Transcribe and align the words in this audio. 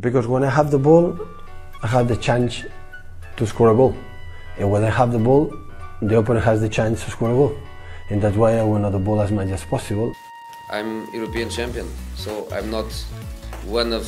Because 0.00 0.26
when 0.26 0.42
I 0.42 0.50
have 0.50 0.72
the 0.72 0.78
ball, 0.78 1.16
I 1.80 1.86
have 1.86 2.08
the 2.08 2.16
chance 2.16 2.64
to 3.36 3.46
score 3.46 3.70
a 3.70 3.74
goal. 3.76 3.94
And 4.58 4.68
when 4.68 4.82
I 4.82 4.90
have 4.90 5.12
the 5.12 5.20
ball, 5.20 5.54
the 6.02 6.18
opponent 6.18 6.44
has 6.44 6.60
the 6.60 6.68
chance 6.68 7.04
to 7.04 7.10
score 7.12 7.30
a 7.30 7.34
goal. 7.34 7.56
And 8.10 8.20
that's 8.20 8.36
why 8.36 8.58
I 8.58 8.64
want 8.64 8.90
the 8.90 8.98
ball 8.98 9.20
as 9.20 9.30
much 9.30 9.50
as 9.50 9.64
possible. 9.64 10.12
I'm 10.68 11.06
European 11.14 11.48
champion, 11.48 11.86
so 12.16 12.48
I'm 12.50 12.72
not 12.72 12.90
one 13.66 13.92
of 13.92 14.04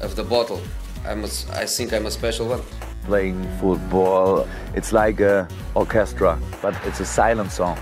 of 0.00 0.14
the 0.14 0.24
bottle. 0.24 0.60
I'm 1.06 1.24
a, 1.24 1.28
I 1.54 1.64
think 1.64 1.94
I'm 1.94 2.04
a 2.04 2.10
special 2.10 2.48
one. 2.48 2.60
Playing 3.06 3.48
football, 3.58 4.46
it's 4.74 4.92
like 4.92 5.20
a 5.20 5.48
orchestra, 5.74 6.38
but 6.60 6.74
it's 6.84 7.00
a 7.00 7.06
silent 7.06 7.50
song. 7.50 7.78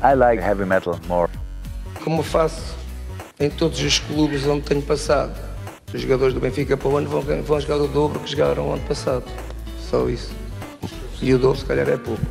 I 0.00 0.14
like 0.14 0.40
heavy 0.40 0.64
metal 0.64 0.98
more. 1.08 1.28
Como 2.02 2.22
faço 2.22 2.74
em 3.38 3.50
todos 3.50 3.82
os 3.82 3.98
clubes 3.98 4.46
onde 4.46 4.62
tenho 4.62 4.80
passado. 4.80 5.49
Os 5.92 6.02
jogadores 6.02 6.32
do 6.32 6.38
Benfica 6.38 6.76
para 6.76 6.88
o 6.88 6.96
ano 6.96 7.10
vão, 7.10 7.20
vão 7.42 7.60
jogar 7.60 7.78
o 7.78 7.88
dobro 7.88 8.20
que 8.20 8.30
jogaram 8.30 8.68
o 8.68 8.72
ano 8.74 8.82
passado. 8.86 9.24
Só 9.80 10.08
isso. 10.08 10.32
E 11.20 11.34
o 11.34 11.38
dobro 11.38 11.58
se 11.58 11.64
calhar 11.64 11.88
é 11.88 11.96
pouco. 11.96 12.22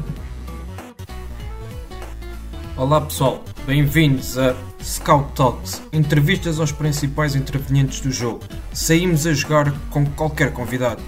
Olá 2.77 3.01
pessoal, 3.01 3.43
bem-vindos 3.65 4.37
a 4.37 4.55
Scout 4.81 5.33
Talks, 5.33 5.81
entrevistas 5.91 6.57
aos 6.57 6.71
principais 6.71 7.35
intervenientes 7.35 7.99
do 7.99 8.09
jogo. 8.09 8.39
Saímos 8.71 9.27
a 9.27 9.33
jogar 9.33 9.77
com 9.89 10.05
qualquer 10.05 10.53
convidado. 10.53 11.03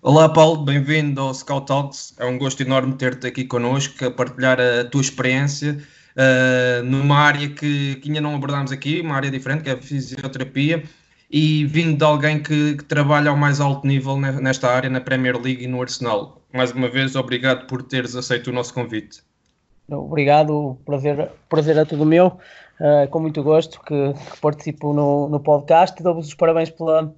Olá 0.00 0.28
Paulo, 0.28 0.64
bem-vindo 0.64 1.20
ao 1.20 1.34
Scout 1.34 1.66
Talks. 1.66 2.14
É 2.16 2.24
um 2.24 2.38
gosto 2.38 2.62
enorme 2.62 2.94
ter-te 2.94 3.26
aqui 3.26 3.44
connosco, 3.44 4.04
a 4.04 4.10
partilhar 4.12 4.60
a 4.60 4.84
tua 4.84 5.00
experiência 5.00 5.84
uh, 6.20 6.84
numa 6.84 7.16
área 7.16 7.48
que, 7.48 7.96
que, 7.96 8.08
ainda 8.08 8.20
não 8.20 8.34
abordámos 8.34 8.70
aqui, 8.70 9.00
uma 9.00 9.14
área 9.14 9.30
diferente, 9.30 9.62
que 9.62 9.70
é 9.70 9.72
a 9.72 9.76
fisioterapia, 9.76 10.82
e 11.30 11.64
vindo 11.64 11.96
de 11.96 12.04
alguém 12.04 12.42
que, 12.42 12.76
que, 12.76 12.84
trabalha 12.84 13.30
ao 13.30 13.36
mais 13.36 13.60
alto 13.60 13.86
nível 13.86 14.16
nesta 14.18 14.68
área, 14.68 14.90
na 14.90 15.00
Premier 15.00 15.40
League 15.40 15.64
e 15.64 15.66
no 15.66 15.80
Arsenal. 15.80 16.42
Mais 16.52 16.72
uma 16.72 16.88
vez, 16.88 17.16
obrigado 17.16 17.66
por 17.66 17.82
teres 17.82 18.14
aceito 18.16 18.48
o 18.48 18.52
nosso 18.52 18.74
convite. 18.74 19.22
Obrigado, 19.88 20.76
prazer, 20.84 21.30
prazer 21.48 21.76
é 21.76 21.84
todo 21.84 22.06
meu, 22.06 22.26
uh, 22.26 23.08
com 23.10 23.20
muito 23.20 23.42
gosto 23.42 23.80
que, 23.80 24.12
que 24.12 24.40
participo 24.40 24.92
no, 24.92 25.28
no 25.28 25.40
podcast. 25.40 26.00
Dou-vos 26.02 26.28
os 26.28 26.34
parabéns 26.34 26.70
pela, 26.70 27.12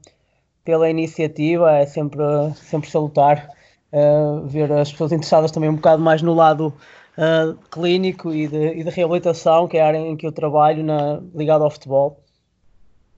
pela 0.64 0.88
iniciativa, 0.88 1.72
é 1.72 1.86
sempre, 1.86 2.22
sempre 2.54 2.88
salutar 2.88 3.48
uh, 3.92 4.46
ver 4.46 4.72
as 4.72 4.90
pessoas 4.90 5.12
interessadas 5.12 5.50
também 5.50 5.68
um 5.68 5.76
bocado 5.76 6.02
mais 6.02 6.22
no 6.22 6.32
lado 6.34 6.72
uh, 7.16 7.56
clínico 7.70 8.32
e 8.32 8.46
de, 8.46 8.80
e 8.80 8.84
de, 8.84 8.90
reabilitação, 8.90 9.68
que 9.68 9.76
é 9.76 9.82
a 9.82 9.86
área 9.86 9.98
em 9.98 10.16
que 10.16 10.26
eu 10.26 10.32
trabalho, 10.32 10.82
na, 10.82 11.20
ligado 11.34 11.64
ao 11.64 11.70
futebol. 11.70 12.22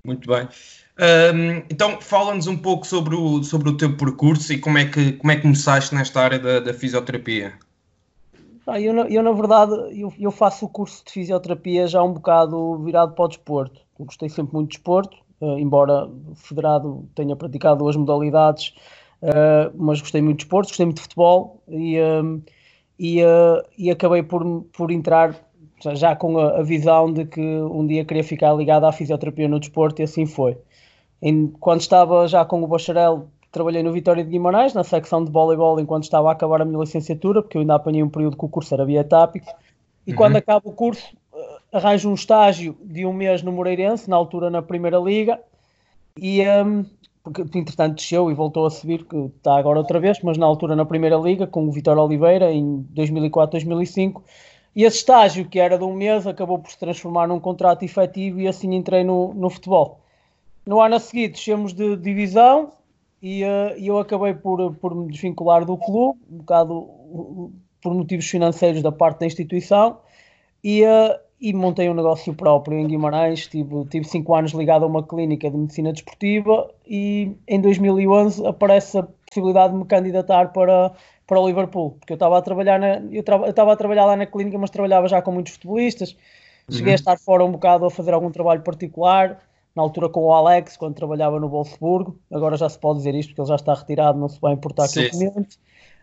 Muito 0.05 0.29
bem. 0.29 0.49
Um, 0.97 1.57
então, 1.71 2.01
fala-nos 2.01 2.47
um 2.47 2.57
pouco 2.57 2.87
sobre 2.87 3.17
o, 3.17 3.43
sobre 3.43 3.69
o 3.69 3.77
teu 3.77 3.97
percurso 3.97 4.53
e 4.53 4.59
como 4.59 4.79
é 4.79 4.85
que, 4.85 5.13
como 5.15 5.33
é 5.33 5.37
que 5.37 5.43
começaste 5.43 5.95
nesta 5.95 6.21
área 6.21 6.39
da, 6.39 6.61
da 6.61 6.75
fisioterapia. 6.75 7.55
Ah, 8.67 8.81
eu, 8.81 8.95
eu, 8.95 9.23
na 9.23 9.33
verdade, 9.33 9.73
eu, 9.99 10.13
eu, 10.19 10.31
faço 10.31 10.65
o 10.65 10.69
curso 10.69 11.05
de 11.05 11.13
fisioterapia 11.13 11.87
já 11.87 12.03
um 12.03 12.13
bocado 12.13 12.79
virado 12.79 13.13
para 13.15 13.25
o 13.25 13.29
desporto. 13.29 13.81
Eu 13.99 14.07
gostei 14.07 14.29
sempre 14.29 14.55
muito 14.55 14.71
de 14.71 14.77
desporto, 14.77 15.17
uh, 15.41 15.59
embora 15.59 16.09
federado 16.35 17.07
tenha 17.15 17.37
praticado 17.37 17.81
duas 17.81 17.97
modalidades, 17.97 18.75
uh, 19.21 19.71
mas 19.75 20.01
gostei 20.01 20.23
muito 20.23 20.39
de 20.39 20.45
desporto, 20.45 20.69
gostei 20.69 20.87
muito 20.87 20.97
de 20.97 21.03
futebol 21.03 21.63
e, 21.69 21.99
e, 22.99 23.21
e 23.77 23.91
acabei 23.91 24.23
por, 24.23 24.63
por 24.73 24.91
entrar 24.91 25.35
já, 25.95 26.15
com 26.17 26.39
a, 26.39 26.59
a, 26.59 26.63
visão 26.63 27.13
de 27.13 27.25
que 27.25 27.41
um 27.41 27.87
dia 27.87 28.05
queria 28.05 28.25
ficar 28.25 28.55
ligado 28.55 28.85
à 28.85 28.93
fisioterapia 28.93 29.49
no 29.49 29.61
desporto 29.61 30.01
e 30.01 30.05
assim 30.05 30.27
foi. 30.27 30.57
Em, 31.21 31.49
quando 31.49 31.81
estava 31.81 32.27
já 32.29 32.45
com 32.45 32.63
o 32.63 32.67
bacharel, 32.67 33.29
trabalhei 33.51 33.83
no 33.83 33.93
Vitória 33.93 34.25
de 34.25 34.31
Guimarães, 34.31 34.75
na 34.75 34.85
secção 34.85 35.25
de 35.25 35.31
voleibol, 35.31 35.79
enquanto 35.79 36.05
estava 36.05 36.29
a 36.29 36.33
acabar 36.33 36.63
a 36.63 36.65
minha 36.65 36.81
licenciatura, 36.81 37.43
porque 37.43 37.57
eu 37.57 37.61
ainda 37.61 37.75
apanhei 37.75 38.03
um 38.03 38.09
período 38.09 38.37
que 38.37 38.45
o 38.45 38.49
curso 38.49 38.75
era 38.75 38.85
bietápico. 38.85 39.53
E 40.07 40.11
uhum. 40.11 40.17
quando 40.17 40.37
acaba 40.37 40.69
o 40.69 40.73
curso, 40.73 41.17
arranjo 41.73 42.11
um 42.11 42.15
estágio 42.15 42.77
de 42.83 43.05
um 43.05 43.13
mês 43.13 43.43
no 43.43 43.53
Moreirense, 43.53 44.09
na 44.09 44.17
altura 44.17 44.51
na 44.51 44.63
Primeira 44.63 44.99
Liga, 44.99 45.41
e 46.17 46.41
um, 46.43 46.85
porque 47.25 47.59
entretanto 47.59 47.97
desceu 47.97 48.31
e 48.31 48.35
voltou 48.35 48.67
a 48.67 48.71
subir, 48.71 49.05
que 49.07 49.17
está 49.17 49.57
agora 49.57 49.79
outra 49.79 49.99
vez, 49.99 50.21
mas 50.23 50.37
na 50.37 50.45
altura 50.45 50.77
na 50.77 50.85
Primeira 50.85 51.17
Liga, 51.17 51.47
com 51.47 51.67
o 51.67 51.73
Vitor 51.73 51.97
Oliveira, 51.97 52.53
em 52.53 52.87
2004-2005, 52.95 54.23
e 54.77 54.85
esse 54.85 54.99
estágio, 54.99 55.49
que 55.49 55.59
era 55.59 55.79
de 55.79 55.85
um 55.85 55.95
mês, 55.95 56.27
acabou 56.27 56.59
por 56.59 56.71
se 56.71 56.79
transformar 56.79 57.27
num 57.27 57.41
contrato 57.41 57.83
efetivo 57.83 58.41
e 58.41 58.47
assim 58.47 58.75
entrei 58.75 59.05
no, 59.05 59.33
no 59.33 59.49
futebol. 59.49 60.01
No 60.67 60.83
ano 60.83 60.97
a 60.97 61.01
seguir 61.01 61.29
descemos 61.29 61.73
de 61.73 61.97
divisão 61.97 62.73
e 63.23 63.43
uh, 63.43 63.73
eu 63.79 63.99
acabei 63.99 64.35
por, 64.35 64.75
por 64.75 64.95
me 64.95 65.11
desvincular 65.11 65.65
do 65.65 65.79
clube, 65.79 66.19
um 66.31 66.39
bocado 66.39 66.89
por 67.81 67.95
motivos 67.95 68.27
financeiros 68.27 68.83
da 68.83 68.93
parte 68.93 69.21
da 69.21 69.27
instituição, 69.27 69.99
e, 70.63 70.83
uh, 70.85 71.19
e 71.45 71.53
montei 71.53 71.91
um 71.91 71.95
negócio 71.95 72.33
próprio 72.33 72.79
em 72.79 72.87
Guimarães. 72.87 73.47
Tive, 73.47 73.85
tive 73.91 74.07
cinco 74.07 74.35
anos 74.35 74.53
ligado 74.53 74.85
a 74.85 74.89
uma 74.89 75.03
clínica 75.03 75.51
de 75.51 75.57
medicina 75.59 75.93
desportiva 75.93 76.71
e 76.87 77.33
em 77.47 77.61
2011 77.61 78.47
aparece 78.47 78.97
a 78.97 79.03
possibilidade 79.03 79.75
de 79.75 79.81
me 79.81 79.85
candidatar 79.85 80.55
para, 80.55 80.93
para 81.27 81.39
o 81.39 81.47
Liverpool, 81.47 81.97
porque 82.01 82.15
eu 82.15 82.17
estava 82.17 82.39
a 82.39 82.41
trabalhar 82.41 82.79
na, 82.81 82.97
eu 83.13 83.21
estava 83.21 83.73
a 83.75 83.77
trabalhar 83.77 84.07
lá 84.07 84.17
na 84.17 84.25
clínica, 84.25 84.57
mas 84.57 84.71
trabalhava 84.71 85.07
já 85.07 85.21
com 85.21 85.33
muitos 85.33 85.53
futebolistas. 85.53 86.17
Cheguei 86.71 86.87
uhum. 86.87 86.93
a 86.93 86.95
estar 86.95 87.19
fora 87.19 87.45
um 87.45 87.53
bocado 87.53 87.85
a 87.85 87.91
fazer 87.91 88.15
algum 88.15 88.31
trabalho 88.31 88.63
particular, 88.63 89.39
na 89.77 89.83
altura 89.83 90.09
com 90.09 90.25
o 90.25 90.33
Alex, 90.33 90.79
quando 90.79 90.95
trabalhava 90.95 91.39
no 91.39 91.51
Wolfsburgo. 91.51 92.19
Agora 92.33 92.57
já 92.57 92.71
se 92.71 92.79
pode 92.79 93.01
dizer 93.01 93.15
isto, 93.15 93.29
porque 93.29 93.43
ele 93.43 93.49
já 93.49 93.57
está 93.57 93.75
retirado, 93.75 94.19
não 94.19 94.31
se 94.31 94.41
vai 94.41 94.55
importar 94.55 94.89
que 94.89 94.99
eu 94.99 95.11
comente. 95.11 95.59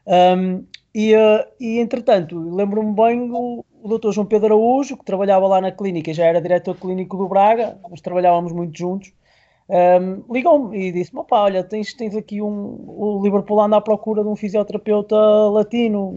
Um, 0.05 0.63
e, 0.93 1.15
uh, 1.15 1.47
e 1.59 1.79
entretanto, 1.79 2.37
lembro-me 2.37 2.93
bem 2.93 3.31
o, 3.31 3.65
o 3.83 3.97
Dr. 3.97 4.11
João 4.11 4.25
Pedro 4.25 4.47
Araújo, 4.47 4.97
que 4.97 5.05
trabalhava 5.05 5.47
lá 5.47 5.61
na 5.61 5.71
clínica, 5.71 6.13
já 6.13 6.25
era 6.25 6.41
diretor 6.41 6.75
clínico 6.75 7.17
do 7.17 7.27
Braga, 7.27 7.77
nós 7.89 8.01
trabalhávamos 8.01 8.51
muito 8.53 8.77
juntos. 8.77 9.13
Um, 9.69 10.33
ligou-me 10.33 10.77
e 10.77 10.91
disse-me: 10.91 11.19
opá, 11.21 11.41
olha, 11.43 11.63
tens, 11.63 11.93
tens 11.93 12.15
aqui 12.15 12.41
um. 12.41 12.83
O 12.87 13.21
Liverpool 13.23 13.61
anda 13.61 13.77
à 13.77 13.81
procura 13.81 14.21
de 14.21 14.29
um 14.29 14.35
fisioterapeuta 14.35 15.15
latino, 15.15 16.09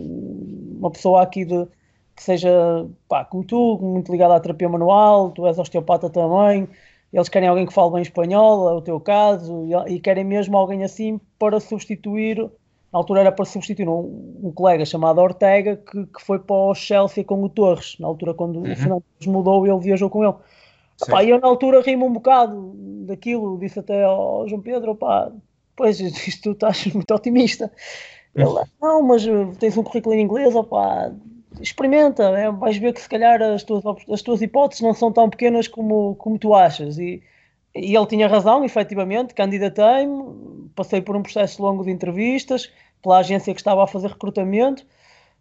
uma 0.78 0.90
pessoa 0.90 1.22
aqui 1.22 1.44
de, 1.44 1.66
que 2.16 2.22
seja 2.22 2.50
pá, 3.08 3.24
como 3.24 3.44
tu, 3.44 3.78
muito 3.80 4.10
ligado 4.10 4.32
à 4.32 4.40
terapia 4.40 4.68
manual, 4.68 5.30
tu 5.30 5.46
és 5.46 5.58
osteopata 5.58 6.10
também. 6.10 6.68
Eles 7.12 7.28
querem 7.28 7.48
alguém 7.48 7.64
que 7.64 7.72
fale 7.72 7.92
bem 7.92 8.02
espanhol, 8.02 8.68
é 8.68 8.72
o 8.72 8.82
teu 8.82 8.98
caso, 8.98 9.64
e, 9.86 9.94
e 9.94 10.00
querem 10.00 10.24
mesmo 10.24 10.56
alguém 10.56 10.82
assim 10.82 11.20
para 11.38 11.60
substituir 11.60 12.50
na 12.94 12.98
altura 12.98 13.22
era 13.22 13.32
para 13.32 13.44
substituir 13.44 13.88
um, 13.88 14.38
um 14.40 14.52
colega 14.52 14.86
chamado 14.86 15.20
Ortega 15.20 15.76
que, 15.76 16.06
que, 16.06 16.22
foi 16.22 16.38
para 16.38 16.54
o 16.54 16.74
Chelsea 16.76 17.24
com 17.24 17.42
o 17.42 17.48
Torres, 17.48 17.96
na 17.98 18.06
altura 18.06 18.32
quando 18.32 18.60
uhum. 18.60 18.72
o 18.72 18.76
Fernando 18.76 19.04
mudou 19.26 19.66
ele 19.66 19.80
viajou 19.80 20.08
com 20.08 20.22
ele. 20.22 20.34
Epá, 21.02 21.24
eu 21.24 21.40
na 21.40 21.48
altura 21.48 21.82
rimo 21.82 22.06
um 22.06 22.12
bocado 22.12 22.72
daquilo, 23.04 23.58
disse 23.58 23.80
até 23.80 24.04
ao 24.04 24.46
João 24.46 24.62
Pedro, 24.62 24.92
opá, 24.92 25.32
pois 25.74 25.98
isto 26.28 26.40
tu 26.40 26.52
estás 26.52 26.86
muito 26.94 27.12
otimista. 27.12 27.72
Ele, 28.32 28.48
não, 28.80 29.02
mas 29.02 29.26
uh, 29.26 29.50
tens 29.58 29.76
um 29.76 29.82
currículo 29.82 30.14
em 30.14 30.22
inglês, 30.22 30.54
opá, 30.54 31.10
experimenta, 31.60 32.22
é, 32.38 32.48
vais 32.48 32.76
ver 32.76 32.92
que 32.92 33.00
se 33.00 33.08
calhar 33.08 33.42
as 33.42 33.64
tuas, 33.64 33.82
as 34.08 34.22
tuas 34.22 34.40
hipóteses 34.40 34.82
não 34.82 34.94
são 34.94 35.10
tão 35.10 35.28
pequenas 35.28 35.66
como, 35.66 36.14
como 36.14 36.38
tu 36.38 36.54
achas. 36.54 36.96
E, 36.96 37.20
e 37.74 37.96
ele 37.96 38.06
tinha 38.06 38.28
razão, 38.28 38.64
efetivamente, 38.64 39.34
candidatei-me, 39.34 40.68
passei 40.74 41.00
por 41.00 41.16
um 41.16 41.22
processo 41.22 41.62
longo 41.62 41.84
de 41.84 41.90
entrevistas, 41.90 42.70
pela 43.04 43.18
agência 43.18 43.54
que 43.54 43.60
estava 43.60 43.84
a 43.84 43.86
fazer 43.86 44.08
recrutamento. 44.08 44.84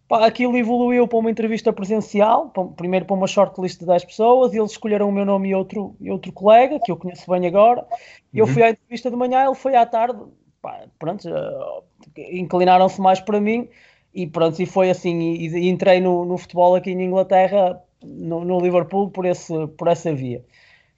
Pá, 0.06 0.26
aquilo 0.26 0.54
evoluiu 0.56 1.08
para 1.08 1.18
uma 1.18 1.30
entrevista 1.30 1.72
presencial, 1.72 2.52
primeiro 2.76 3.06
para 3.06 3.16
uma 3.16 3.26
shortlist 3.26 3.80
de 3.80 3.86
10 3.86 4.04
pessoas, 4.04 4.52
e 4.52 4.58
eles 4.58 4.72
escolheram 4.72 5.08
o 5.08 5.12
meu 5.12 5.24
nome 5.24 5.48
e 5.48 5.54
outro, 5.54 5.96
e 5.98 6.10
outro 6.10 6.30
colega, 6.30 6.78
que 6.78 6.92
eu 6.92 6.96
conheço 6.96 7.28
bem 7.30 7.46
agora. 7.46 7.86
Eu 8.32 8.44
uhum. 8.44 8.52
fui 8.52 8.62
à 8.62 8.70
entrevista 8.70 9.10
de 9.10 9.16
manhã, 9.16 9.46
ele 9.46 9.54
foi 9.54 9.74
à 9.74 9.86
tarde, 9.86 10.22
pá, 10.60 10.84
pronto, 10.98 11.26
uh, 11.26 11.82
inclinaram-se 12.30 13.00
mais 13.00 13.18
para 13.18 13.40
mim, 13.40 13.66
e 14.12 14.26
pronto, 14.26 14.60
e 14.60 14.66
foi 14.66 14.90
assim, 14.90 15.18
e, 15.18 15.48
e 15.48 15.70
entrei 15.70 16.00
no, 16.00 16.26
no, 16.26 16.36
futebol 16.36 16.74
aqui 16.74 16.90
em 16.90 17.02
Inglaterra, 17.02 17.82
no, 18.04 18.44
no, 18.44 18.60
Liverpool, 18.60 19.10
por, 19.10 19.24
esse, 19.24 19.66
por 19.68 19.88
essa 19.88 20.14
via. 20.14 20.44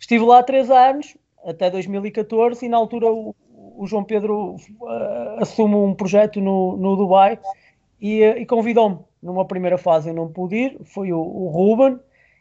Estive 0.01 0.25
lá 0.25 0.43
três 0.43 0.69
anos, 0.69 1.17
até 1.45 1.71
2014, 1.71 2.67
e 2.67 2.69
na 2.69 2.77
altura 2.77 3.07
o, 3.07 3.37
o 3.77 3.87
João 3.87 4.05
Pedro 4.05 4.57
uh, 4.57 5.41
assume 5.41 5.75
um 5.75 5.95
projeto 5.95 6.41
no, 6.41 6.77
no 6.77 6.97
Dubai 6.97 7.39
e, 8.01 8.23
uh, 8.23 8.39
e 8.39 8.47
convidou-me. 8.47 8.99
Numa 9.23 9.45
primeira 9.45 9.77
fase 9.77 10.11
eu 10.11 10.15
não 10.15 10.29
pude 10.29 10.57
ir, 10.57 10.79
foi 10.85 11.13
o, 11.13 11.19
o 11.19 11.49
Ruben, 11.49 11.99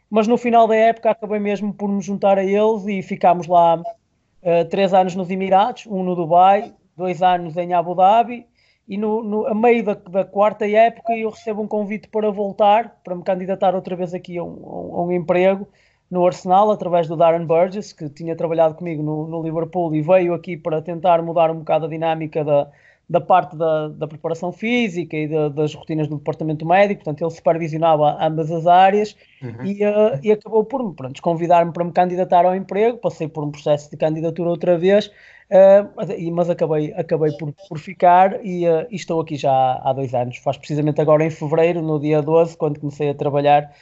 mas 0.08 0.26
no 0.26 0.36
final 0.36 0.68
da 0.68 0.76
época 0.76 1.10
acabei 1.10 1.40
mesmo 1.40 1.72
por 1.72 1.88
me 1.88 2.00
juntar 2.00 2.38
a 2.38 2.44
eles 2.44 2.86
e 2.86 3.02
ficámos 3.02 3.46
lá 3.46 3.76
uh, 3.76 4.64
três 4.70 4.94
anos 4.94 5.14
nos 5.14 5.30
Emirados, 5.30 5.86
um 5.86 6.02
no 6.02 6.14
Dubai, 6.14 6.72
dois 6.96 7.22
anos 7.22 7.56
em 7.56 7.74
Abu 7.74 7.94
Dhabi 7.94 8.46
e 8.88 8.96
no, 8.96 9.22
no, 9.22 9.46
a 9.46 9.54
meio 9.54 9.84
da, 9.84 9.94
da, 9.94 10.24
quarta 10.24 10.68
época 10.68 11.16
eu 11.16 11.30
recebo 11.30 11.60
um 11.60 11.66
convite 11.66 12.08
para 12.08 12.30
voltar, 12.30 13.00
para 13.02 13.16
me 13.16 13.22
candidatar 13.22 13.74
outra 13.74 13.96
vez 13.96 14.14
aqui 14.14 14.38
a 14.38 14.44
um, 14.44 14.94
a 14.94 15.02
um 15.02 15.12
emprego 15.12 15.66
no 16.10 16.24
Arsenal, 16.24 16.70
através 16.70 17.08
do 17.08 17.16
Darren 17.16 17.46
Burgess, 17.46 17.92
que 17.92 18.08
tinha 18.08 18.36
trabalhado 18.36 18.74
comigo 18.74 19.02
no, 19.02 19.26
no, 19.26 19.42
Liverpool 19.42 19.94
e 19.94 20.02
veio 20.02 20.34
aqui 20.34 20.56
para 20.56 20.80
tentar 20.80 21.20
mudar 21.22 21.50
um 21.50 21.58
bocado 21.58 21.86
a 21.86 21.88
dinâmica 21.88 22.44
da, 22.44 22.70
da 23.08 23.20
parte 23.20 23.56
da, 23.56 23.88
da 23.88 24.06
preparação 24.06 24.52
física 24.52 25.16
e 25.16 25.26
de, 25.26 25.50
das 25.50 25.74
rotinas 25.74 26.08
do 26.08 26.16
departamento 26.16 26.64
médico, 26.66 27.02
portanto 27.02 27.22
ele 27.22 27.30
supervisionava 27.30 28.18
ambas 28.24 28.50
as 28.50 28.66
áreas 28.66 29.16
uhum. 29.42 29.64
e, 29.64 29.84
uh, 29.84 30.20
e, 30.22 30.30
acabou 30.30 30.64
por 30.64 30.94
pronto, 30.94 31.20
convidar-me 31.20 31.72
para 31.72 31.84
me 31.84 31.92
candidatar 31.92 32.44
ao 32.44 32.54
emprego, 32.54 32.98
passei 32.98 33.28
por 33.28 33.44
um 33.44 33.50
processo 33.50 33.90
de 33.90 33.96
candidatura 33.96 34.50
outra 34.50 34.76
vez 34.78 35.10
Uh, 35.46 36.32
mas 36.32 36.50
acabei, 36.50 36.92
acabei 36.94 37.30
por, 37.38 37.52
por 37.68 37.78
ficar 37.78 38.44
e, 38.44 38.66
uh, 38.66 38.84
e, 38.90 38.96
estou 38.96 39.20
aqui 39.20 39.36
já 39.36 39.80
há 39.80 39.92
dois 39.92 40.12
anos. 40.12 40.38
Faz 40.38 40.56
precisamente 40.56 41.00
agora 41.00 41.24
em 41.24 41.30
fevereiro, 41.30 41.80
no 41.80 42.00
dia 42.00 42.20
12, 42.20 42.56
quando 42.56 42.80
comecei 42.80 43.10
a 43.10 43.14
trabalhar, 43.14 43.72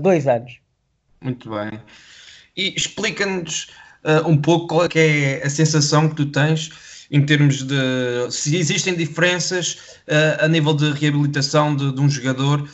dois 0.00 0.26
anos. 0.26 0.58
Muito 1.22 1.50
bem. 1.50 1.80
E 2.56 2.74
explica-nos 2.76 3.68
um 4.26 4.36
pouco 4.36 4.66
qual 4.66 4.82
é, 4.82 4.88
é, 4.94 5.46
a 5.46 5.50
sensação 5.50 6.08
que 6.08 6.16
tu 6.16 6.26
tens 6.26 6.70
em 7.10 7.24
termos 7.24 7.62
de 7.62 8.30
se 8.30 8.56
existem 8.56 8.94
diferenças 8.94 9.98
a 10.40 10.48
nível 10.48 10.74
de 10.74 10.90
reabilitação 10.92 11.76
de, 11.76 11.92
de 11.92 12.00
um 12.00 12.08
jogador 12.08 12.68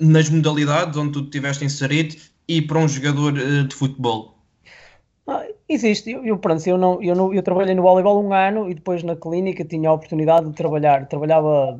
nas 0.00 0.30
modalidades 0.30 0.96
onde 0.96 1.12
tu 1.12 1.20
estiveste 1.20 1.64
inserido 1.64 2.16
e 2.48 2.62
para 2.62 2.78
um 2.78 2.88
jogador 2.88 3.32
de 3.32 3.74
futebol. 3.74 4.40
Ah, 5.30 5.46
existe, 5.68 6.10
eu, 6.10 6.24
eu, 6.24 6.38
pronto, 6.38 6.66
eu, 6.66 6.76
não, 6.76 7.00
eu, 7.00 7.14
não, 7.14 7.32
eu 7.32 7.42
trabalhei 7.42 7.72
no 7.72 7.82
voleibol 7.82 8.20
um 8.20 8.32
ano 8.32 8.68
e 8.68 8.74
depois 8.74 9.04
na 9.04 9.14
clínica 9.14 9.64
tinha 9.64 9.88
a 9.88 9.92
oportunidade 9.92 10.48
de 10.48 10.54
trabalhar. 10.54 11.06
Trabalhava, 11.06 11.78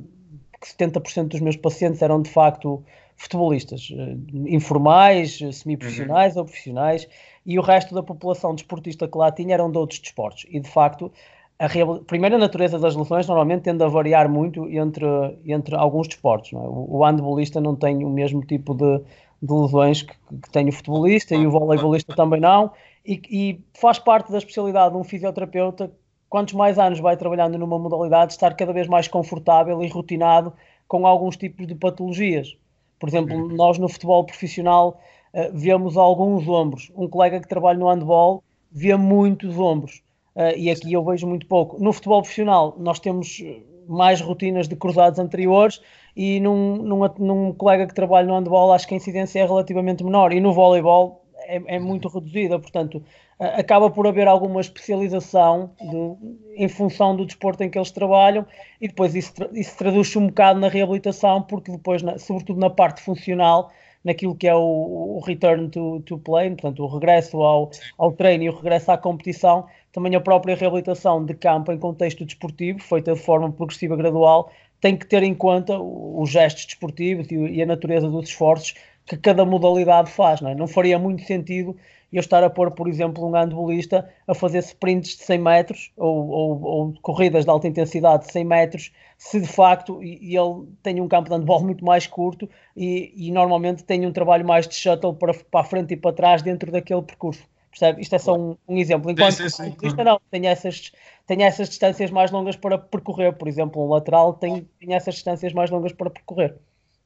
70% 0.63 1.29
dos 1.29 1.41
meus 1.41 1.57
pacientes 1.57 2.01
eram 2.01 2.23
de 2.23 2.31
facto 2.31 2.85
futebolistas, 3.21 3.93
eh, 3.93 4.17
informais, 4.49 5.39
semi-profissionais 5.53 6.35
uhum. 6.35 6.41
ou 6.41 6.45
profissionais, 6.47 7.07
e 7.45 7.59
o 7.59 7.63
resto 7.63 7.95
da 7.95 8.03
população 8.03 8.55
desportista 8.55 9.07
que 9.07 9.19
lá 9.19 9.31
tinha 9.31 9.53
eram 9.53 9.71
de 9.71 9.77
outros 9.77 10.01
desportos. 10.01 10.47
E 10.49 10.59
de 10.59 10.69
facto, 10.69 11.13
a 11.59 11.69
primeira 12.07 12.39
natureza 12.39 12.79
das 12.79 12.97
lesões 12.97 13.27
normalmente 13.27 13.65
tende 13.65 13.85
a 13.85 13.89
variar 13.89 14.27
muito 14.27 14.67
entre, 14.71 15.05
entre 15.45 15.75
alguns 15.77 16.09
desportos. 16.09 16.55
É? 16.55 16.57
O, 16.57 16.97
o 16.97 17.05
handbolista 17.05 17.61
não 17.61 17.77
tem 17.77 18.03
o 18.05 18.09
mesmo 18.09 18.41
tipo 18.41 18.73
de, 18.75 19.03
de 19.43 19.53
lesões 19.53 20.01
que, 20.01 20.15
que 20.43 20.51
tem 20.51 20.71
o 20.71 20.73
futebolista 20.73 21.35
e 21.35 21.47
o 21.47 21.51
voleibolista 21.51 22.17
também 22.17 22.41
não 22.41 22.73
e, 23.05 23.21
e 23.31 23.61
faz 23.79 23.99
parte 23.99 24.33
da 24.33 24.39
especialidade 24.39 24.95
de 24.95 24.99
um 24.99 25.05
fisioterapeuta, 25.05 25.93
quantos 26.31 26.55
mais 26.55 26.79
anos 26.79 27.01
vai 27.01 27.19
trabalhando 27.19 27.59
numa 27.59 27.79
modalidade, 27.79 28.33
estar 28.33 28.55
cada 28.55 28.73
vez 28.73 28.89
mais 28.89 29.09
confortável 29.09 29.83
e 29.85 29.89
rotinado 29.89 30.55
com 30.89 31.07
alguns 31.07 31.37
tipos 31.37 31.67
de 31.67 31.75
patologias. 31.75 32.57
Por 33.01 33.09
exemplo, 33.09 33.35
uhum. 33.35 33.49
nós 33.57 33.79
no 33.79 33.89
futebol 33.89 34.25
profissional 34.25 35.01
uh, 35.35 35.51
vemos 35.53 35.97
alguns 35.97 36.47
ombros. 36.47 36.93
Um 36.95 37.09
colega 37.09 37.41
que 37.41 37.49
trabalha 37.49 37.79
no 37.79 37.89
handball 37.89 38.45
vê 38.71 38.95
muitos 38.95 39.59
ombros. 39.59 40.03
Uh, 40.37 40.57
e 40.57 40.71
aqui 40.71 40.93
eu 40.93 41.05
vejo 41.05 41.27
muito 41.27 41.47
pouco. 41.47 41.83
No 41.83 41.93
futebol 41.93 42.21
profissional, 42.21 42.77
nós 42.79 43.01
temos 43.01 43.43
mais 43.89 44.21
rotinas 44.21 44.69
de 44.69 44.77
cruzados 44.77 45.19
anteriores 45.19 45.81
e 46.15 46.39
num, 46.39 46.77
num, 46.77 47.01
num 47.19 47.53
colega 47.53 47.87
que 47.87 47.95
trabalha 47.95 48.29
no 48.29 48.35
handball 48.35 48.73
acho 48.73 48.87
que 48.87 48.95
a 48.95 48.97
incidência 48.97 49.41
é 49.41 49.47
relativamente 49.47 50.05
menor. 50.05 50.33
E 50.33 50.41
no 50.41 50.53
voleibol 50.53 51.25
é, 51.41 51.77
é 51.77 51.79
muito 51.79 52.09
reduzida, 52.09 52.59
portanto, 52.59 53.03
acaba 53.41 53.91
por 53.91 54.07
haver 54.07 54.29
alguma 54.29 54.61
especialização 54.61 55.71
de, 55.81 56.63
em 56.63 56.69
função 56.69 57.17
do 57.17 57.25
desporto 57.25 57.63
em 57.63 57.71
que 57.71 57.79
eles 57.79 57.91
trabalham 57.91 58.47
e 58.79 58.87
depois 58.87 59.15
isso, 59.15 59.33
isso 59.53 59.77
traduz-se 59.79 60.19
um 60.19 60.27
bocado 60.27 60.61
na 60.61 60.69
reabilitação, 60.69 61.41
porque 61.43 61.73
depois, 61.73 62.03
na, 62.03 62.19
sobretudo 62.19 62.61
na 62.61 62.69
parte 62.69 63.01
funcional, 63.01 63.71
naquilo 64.05 64.35
que 64.35 64.47
é 64.47 64.55
o, 64.55 65.17
o 65.17 65.21
return 65.21 65.71
to, 65.71 66.01
to 66.05 66.19
play, 66.19 66.51
portanto, 66.51 66.83
o 66.83 66.87
regresso 66.87 67.41
ao, 67.41 67.71
ao 67.97 68.13
treino 68.13 68.45
e 68.45 68.51
o 68.51 68.55
regresso 68.55 68.93
à 68.93 68.99
competição, 68.99 69.67
também 69.91 70.15
a 70.15 70.21
própria 70.21 70.55
reabilitação 70.55 71.25
de 71.25 71.35
campo 71.35 71.73
em 71.73 71.79
contexto 71.79 72.25
desportivo, 72.27 72.79
feita 72.79 73.15
de 73.15 73.21
forma 73.21 73.51
progressiva 73.51 73.97
gradual, 73.97 74.51
tem 74.83 74.97
que 74.97 75.07
ter 75.07 75.23
em 75.23 75.35
conta 75.35 75.79
os 75.79 76.31
gestos 76.31 76.67
desportivos 76.67 77.27
e 77.31 77.63
a 77.63 77.67
natureza 77.67 78.09
dos 78.09 78.29
esforços 78.29 78.75
que 79.07 79.17
cada 79.17 79.45
modalidade 79.45 80.11
faz. 80.11 80.41
Não, 80.41 80.51
é? 80.51 80.55
não 80.55 80.67
faria 80.67 80.99
muito 80.99 81.23
sentido 81.25 81.77
eu 82.13 82.21
estar 82.21 82.43
a 82.43 82.51
pôr, 82.51 82.71
por 82.73 82.89
exemplo, 82.89 83.25
um 83.27 83.33
handbolista 83.33 84.09
a 84.27 84.35
fazer 84.35 84.59
sprints 84.59 85.17
de 85.17 85.25
100 85.25 85.39
metros 85.39 85.93
ou, 85.97 86.29
ou, 86.29 86.63
ou 86.63 86.95
corridas 87.03 87.45
de 87.45 87.51
alta 87.51 87.69
intensidade 87.69 88.27
de 88.27 88.33
100 88.33 88.45
metros, 88.45 88.93
se 89.17 89.41
de 89.41 89.47
facto 89.47 90.03
e, 90.03 90.19
e 90.21 90.37
ele 90.37 90.67
tem 90.83 91.01
um 91.01 91.09
campo 91.09 91.29
de 91.29 91.37
handball 91.37 91.63
muito 91.65 91.85
mais 91.85 92.07
curto 92.07 92.49
e, 92.77 93.13
e, 93.17 93.31
normalmente 93.31 93.85
tem 93.85 94.07
um 94.07 94.13
trabalho 94.13 94.47
mais 94.47 94.67
de 94.67 94.75
shuttle 94.75 95.15
para, 95.15 95.35
para 95.35 95.61
a 95.61 95.65
frente 95.65 95.95
e 95.95 95.97
para 95.97 96.13
trás 96.13 96.43
dentro 96.43 96.73
daquele 96.73 97.03
percurso. 97.03 97.43
Percebe? 97.71 98.03
Isto 98.03 98.17
é 98.17 98.19
só 98.19 98.37
um, 98.37 98.57
um 98.67 98.79
exemplo. 98.79 99.11
Enquanto 99.11 99.35
sim, 99.35 99.49
sim, 99.49 99.77
sim. 99.79 100.05
não, 100.05 100.21
tem 100.31 100.49
essas, 100.49 100.91
tem 101.25 101.45
essas 101.45 101.69
distâncias 101.69 102.11
mais 102.11 102.31
longas 102.33 102.57
para 102.57 102.77
percorrer. 102.77 103.33
Por 103.33 103.47
exemplo, 103.47 103.81
um 103.85 103.89
lateral 103.89 104.35
tem, 104.35 104.69
tem 104.81 104.95
essas 104.95 105.15
distâncias 105.15 105.53
mais 105.53 105.71
longas 105.71 105.93
para 105.93 106.11
percorrer. 106.11 106.57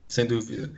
Sem 0.08 0.26
dúvida. 0.26 0.72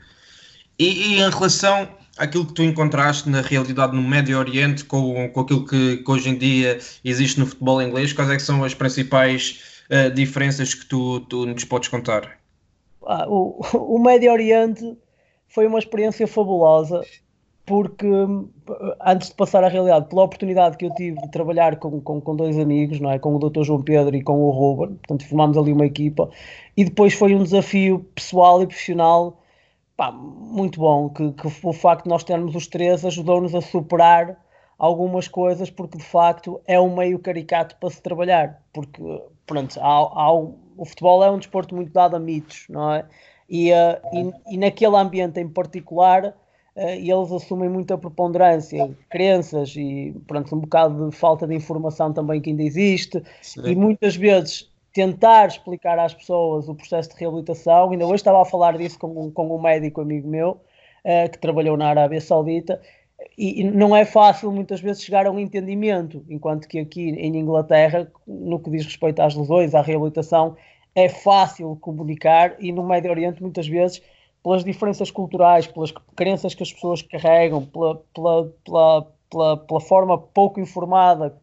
E, 0.78 0.84
e, 0.86 1.20
em 1.20 1.30
relação 1.30 1.88
àquilo 2.18 2.46
que 2.46 2.52
tu 2.52 2.62
encontraste 2.62 3.28
na 3.28 3.40
realidade 3.40 3.94
no 3.94 4.02
Médio 4.02 4.38
Oriente 4.38 4.84
com, 4.84 5.28
com 5.30 5.40
aquilo 5.40 5.64
que, 5.66 5.98
que 5.98 6.10
hoje 6.10 6.30
em 6.30 6.36
dia 6.36 6.78
existe 7.04 7.38
no 7.38 7.46
futebol 7.46 7.80
inglês, 7.82 8.12
quais 8.12 8.30
é 8.30 8.38
são 8.38 8.64
as 8.64 8.74
principais 8.74 9.82
uh, 9.90 10.10
diferenças 10.12 10.74
que 10.74 10.86
tu, 10.86 11.20
tu 11.20 11.46
nos 11.46 11.64
podes 11.64 11.88
contar? 11.88 12.38
Ah, 13.06 13.26
o, 13.28 13.60
o 13.96 13.98
Médio 13.98 14.32
Oriente 14.32 14.96
foi 15.48 15.66
uma 15.66 15.78
experiência 15.78 16.26
fabulosa 16.26 17.02
porque 17.66 18.06
antes 19.04 19.28
de 19.28 19.34
passar 19.34 19.64
à 19.64 19.68
realidade, 19.68 20.08
pela 20.08 20.22
oportunidade 20.22 20.76
que 20.76 20.86
eu 20.86 20.94
tive 20.94 21.20
de 21.20 21.30
trabalhar 21.32 21.76
com, 21.76 22.00
com, 22.00 22.20
com, 22.20 22.36
dois 22.36 22.56
amigos, 22.56 23.00
não 23.00 23.10
é? 23.10 23.18
com 23.18 23.34
o 23.34 23.38
Dr. 23.40 23.64
João 23.64 23.82
Pedro 23.82 24.14
e 24.14 24.22
com 24.22 24.40
o 24.40 24.50
Ruben, 24.50 24.94
portanto 24.94 25.28
formámos 25.28 25.58
ali 25.58 25.72
uma 25.72 25.84
equipa, 25.84 26.30
e 26.76 26.84
depois 26.84 27.12
foi 27.12 27.34
um 27.34 27.42
desafio 27.42 28.06
pessoal 28.14 28.62
e 28.62 28.68
profissional 28.68 29.42
pá, 29.96 30.12
muito 30.12 30.78
bom, 30.78 31.08
que, 31.08 31.32
que, 31.32 31.46
o 31.46 31.72
facto 31.72 32.04
de 32.04 32.10
nós 32.10 32.22
termos 32.22 32.54
os 32.54 32.66
três 32.66 33.04
ajudou-nos 33.04 33.54
a 33.54 33.60
superar 33.60 34.36
algumas 34.78 35.26
coisas, 35.26 35.70
porque 35.70 35.96
de 35.96 36.04
facto 36.04 36.60
é 36.66 36.78
um 36.78 36.94
meio 36.94 37.18
caricato 37.18 37.76
para 37.76 37.90
se 37.90 38.02
trabalhar, 38.02 38.62
porque 38.72 39.02
pronto, 39.46 39.78
há, 39.80 39.84
há, 39.84 40.32
o 40.32 40.84
futebol 40.84 41.24
é 41.24 41.30
um 41.30 41.38
desporto 41.38 41.74
muito 41.74 41.92
dado 41.92 42.16
a 42.16 42.18
mitos, 42.18 42.66
não 42.68 42.92
é? 42.92 43.06
E, 43.48 43.72
uh, 43.72 44.34
e, 44.48 44.54
e, 44.54 44.58
naquele 44.58 44.96
ambiente 44.96 45.40
em 45.40 45.48
particular, 45.48 46.26
uh, 46.26 46.80
eles 46.80 47.32
assumem 47.32 47.68
muita 47.68 47.96
preponderância, 47.96 48.94
crenças 49.08 49.74
e 49.76 50.14
pronto, 50.26 50.54
um 50.54 50.60
bocado 50.60 51.08
de 51.08 51.16
falta 51.16 51.46
de 51.46 51.54
informação 51.54 52.12
também 52.12 52.40
que 52.40 52.50
ainda 52.50 52.62
existe, 52.62 53.22
Sim. 53.40 53.62
e 53.64 53.74
muitas 53.74 54.16
vezes 54.16 54.70
tentar 54.96 55.48
explicar 55.48 55.98
às 55.98 56.14
pessoas 56.14 56.70
o 56.70 56.74
processo 56.74 57.10
de 57.10 57.16
reabilitação. 57.16 57.90
Ainda 57.90 58.06
hoje 58.06 58.14
estava 58.14 58.40
a 58.40 58.46
falar 58.46 58.78
disso 58.78 58.98
com, 58.98 59.30
com 59.30 59.54
um 59.54 59.60
médico 59.60 60.00
amigo 60.00 60.26
meu 60.26 60.52
uh, 60.52 61.30
que 61.30 61.36
trabalhou 61.36 61.76
na 61.76 61.88
Arábia 61.88 62.18
Saudita. 62.18 62.80
E, 63.36 63.60
e, 63.60 63.64
não 63.64 63.94
é 63.94 64.06
fácil 64.06 64.50
muitas 64.50 64.80
vezes 64.80 65.02
chegar 65.02 65.26
a 65.26 65.30
um 65.30 65.38
entendimento, 65.38 66.24
enquanto 66.30 66.66
que 66.66 66.78
aqui 66.78 67.10
em 67.10 67.36
Inglaterra, 67.36 68.10
no 68.26 68.58
que 68.58 68.70
diz 68.70 68.86
respeito 68.86 69.20
às 69.20 69.34
lesões, 69.34 69.74
à 69.74 69.82
reabilitação, 69.82 70.56
é 70.94 71.10
fácil 71.10 71.76
comunicar 71.76 72.56
e 72.58 72.72
no 72.72 72.82
Médio 72.82 73.10
Oriente 73.10 73.42
muitas 73.42 73.68
vezes 73.68 74.00
pelas 74.42 74.64
diferenças 74.64 75.10
culturais, 75.10 75.66
pelas 75.66 75.92
crenças 76.14 76.54
que 76.54 76.62
as 76.62 76.72
pessoas 76.72 77.02
carregam, 77.02 77.66
pela, 77.66 77.96
pela, 78.14 78.52
pela, 78.64 79.12
pela, 79.30 79.56
pela 79.58 79.80
forma 79.80 80.16
pouco 80.16 80.58
informada 80.58 81.38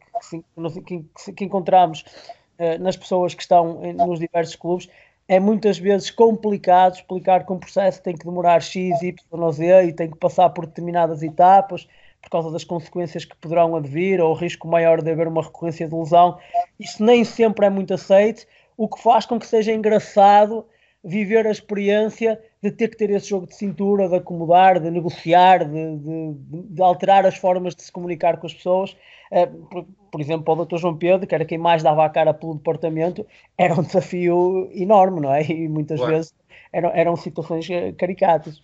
que, 0.86 1.06
que, 1.24 1.34
que 1.34 1.46
encontramos 1.46 2.04
eh, 2.06 2.43
nas 2.80 2.96
pessoas 2.96 3.34
que 3.34 3.42
estão 3.42 3.82
nos 3.94 4.20
diversos 4.20 4.56
clubes, 4.56 4.90
é 5.28 5.40
muitas 5.40 5.78
vezes 5.78 6.12
complicado 6.12 6.96
explicar 6.96 7.46
que 7.46 7.54
um 7.54 7.60
processo 7.60 8.02
tem 8.02 8.16
que 8.16 8.26
demorar 8.26 8.62
X, 8.62 9.02
Y, 9.02 9.52
Z 9.52 9.86
e 9.86 9.94
tem 9.94 10.10
que 10.10 10.18
passar 10.18 10.50
por 10.50 10.66
determinadas 10.66 11.24
etapas 11.24 11.88
por 12.22 12.30
causa 12.30 12.52
das 12.52 12.64
consequências 12.64 13.26
que 13.26 13.36
poderão 13.36 13.76
advir 13.76 14.22
ou 14.22 14.32
o 14.32 14.34
risco 14.34 14.68
maior 14.68 15.02
de 15.02 15.12
haver 15.12 15.28
uma 15.28 15.42
recorrência 15.42 15.88
de 15.88 15.94
lesão. 15.94 16.38
Isso 16.80 17.04
nem 17.04 17.24
sempre 17.26 17.66
é 17.66 17.70
muito 17.70 17.94
aceito, 17.94 18.46
o 18.78 18.88
que 18.88 19.02
faz 19.02 19.26
com 19.26 19.38
que 19.38 19.46
seja 19.46 19.74
engraçado 19.74 20.66
viver 21.04 21.46
a 21.46 21.52
experiência 21.52 22.40
de 22.62 22.72
ter 22.72 22.88
que 22.90 22.98
ter 22.98 23.10
esse 23.10 23.30
jogo 23.30 23.48
de 23.48 23.56
cintura, 23.56 24.08
de 24.08 24.16
acomodar, 24.16 24.80
de 24.80 24.90
negociar, 24.90 25.66
de, 25.66 25.98
de, 25.98 26.34
de 26.70 26.82
alterar 26.82 27.26
as 27.26 27.36
formas 27.36 27.76
de 27.76 27.84
se 27.84 27.92
comunicar 27.92 28.38
com 28.38 28.48
as 28.48 28.54
pessoas. 28.54 28.96
Uh, 29.32 29.48
por, 29.66 29.86
por, 30.12 30.22
exemplo, 30.22 30.44
para 30.44 30.62
o 30.62 30.66
Dr. 30.66 30.78
João 30.78 30.96
Pedro, 30.96 31.28
que 31.28 31.36
era 31.36 31.44
quem 31.44 31.58
mais 31.58 31.84
dava 31.84 32.06
a 32.06 32.10
cara 32.10 32.34
pelo 32.34 32.56
departamento, 32.56 33.26
era 33.58 33.74
um 33.74 33.84
desafio 33.84 34.70
enorme, 34.74 35.20
não 35.20 35.34
é? 35.34 35.44
E 35.44 35.68
muitas 35.68 36.00
vezes 36.00 36.34
eram, 36.72 36.90
eram 36.94 37.16
situações 37.16 37.70
eh, 37.70 37.92
caricatas. 37.94 38.62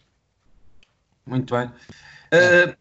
Muito 1.25 1.55
bem. 1.55 1.67
Uh, 1.67 2.75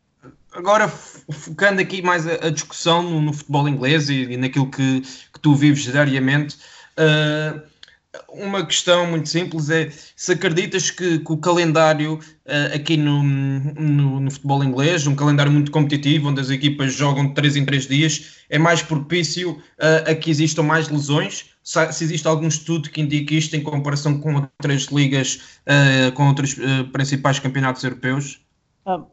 agora, 0.53 0.89
focando 0.89 1.81
aqui 1.81 2.01
mais 2.01 2.27
a, 2.27 2.47
a 2.47 2.51
discussão 2.51 3.03
no, 3.03 3.21
no, 3.21 3.33
futebol 3.33 3.69
inglês 3.69 4.09
e, 4.09 4.33
e 4.33 4.37
naquilo 4.37 4.71
que, 4.71 5.03
que, 5.03 5.41
tu 5.41 5.55
vives 5.55 5.83
diariamente, 5.83 6.57
uh, 6.99 7.61
uma 8.31 8.65
questão 8.65 9.07
muito 9.07 9.29
simples 9.29 9.69
é 9.69 9.91
se 9.91 10.33
acreditas 10.33 10.91
que, 10.91 11.19
que 11.19 11.33
o 11.33 11.37
calendário 11.37 12.15
uh, 12.15 12.75
aqui 12.75 12.97
no, 12.97 13.23
no, 13.23 14.21
no, 14.21 14.31
futebol 14.31 14.65
inglês, 14.65 15.07
um 15.07 15.15
calendário 15.15 15.53
muito 15.53 15.71
competitivo, 15.71 16.29
onde 16.29 16.41
as 16.41 16.49
equipas 16.49 16.95
jogam 16.95 17.29
de 17.29 17.35
3 17.35 17.57
em 17.57 17.65
3 17.67 17.87
dias, 17.87 18.45
é 18.49 18.59
mais 18.59 18.83
propício 18.83 19.53
uh, 19.53 20.11
a 20.11 20.15
que 20.15 20.31
existam 20.31 20.63
mais 20.63 20.89
lesões? 20.89 21.51
Se, 21.63 21.93
se, 21.93 22.05
existe 22.05 22.27
algum 22.27 22.49
estudo 22.49 22.89
que 22.89 23.03
indique 23.03 23.37
isto 23.37 23.55
em 23.55 23.63
comparação 23.63 24.19
com 24.19 24.37
outras 24.37 24.85
ligas, 24.85 25.61
uh, 25.67 26.13
com 26.13 26.29
outros 26.29 26.57
principais 26.93 27.39
campeonatos 27.39 27.85
europeus? 27.85 28.41
Ah, 28.87 29.05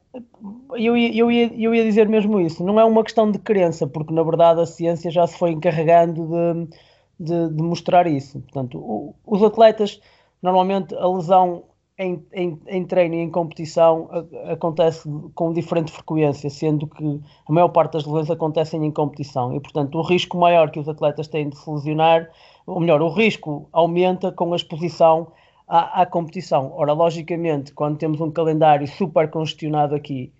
eu, 0.78 0.96
ia, 0.96 1.14
eu, 1.14 1.30
ia, 1.30 1.54
eu 1.54 1.76
ia 1.76 1.84
dizer 1.84 2.08
mesmo 2.08 2.40
isso. 2.40 2.64
Não 2.64 2.80
é 2.80 2.86
uma 2.86 3.04
questão 3.04 3.30
de 3.30 3.40
crença, 3.40 3.86
porque 3.86 4.14
na 4.14 4.24
verdade 4.24 4.62
a 4.62 4.66
ciência 4.66 5.12
já 5.12 5.28
se 5.28 5.38
foi 5.38 5.52
encarregando 5.52 6.28
de 6.28 6.78
de, 7.20 7.50
de 7.50 7.64
mostrar 7.64 8.08
isso. 8.08 8.40
Portanto, 8.42 8.78
o, 8.78 9.16
os 9.26 9.42
atletas, 9.44 10.00
normalmente 10.42 10.96
a 10.96 11.08
lesão 11.08 11.64
em, 11.98 12.26
em, 12.34 12.60
em, 12.68 12.86
treino 12.86 13.16
e 13.16 13.20
em 13.20 13.30
competição 13.30 14.10
a, 14.12 14.54
acontece 14.54 15.10
com 15.34 15.54
diferente 15.54 15.92
frequência, 15.92 16.50
sendo 16.50 16.88
que 16.88 17.22
a 17.48 17.54
maior 17.54 17.70
parte 17.70 17.94
das 17.94 18.06
lesões 18.06 18.30
acontecem 18.30 18.86
em 18.86 18.92
competição 18.92 19.56
e, 19.56 19.60
portanto, 19.60 19.98
o 19.98 20.02
risco 20.02 20.38
maior 20.38 20.72
que 20.72 20.80
os 20.80 20.90
atletas 20.90 21.28
têm 21.28 21.50
de 21.50 21.58
se 21.58 21.70
lesionar, 21.70 22.30
ou 22.68 22.80
melhor, 22.80 23.02
o 23.02 23.10
risco 23.10 23.70
aumenta 23.72 24.32
com 24.32 24.52
a 24.52 24.56
exposição 24.56 25.32
à, 25.68 26.02
à 26.02 26.06
competição. 26.06 26.74
Ora, 26.76 26.94
logicamente, 26.94 27.72
quando 27.74 27.98
temos 27.98 28.20
um 28.20 28.32
calendário 28.32 28.88
super 28.88 29.30
congestionado 29.30 29.96
aqui 29.96 30.34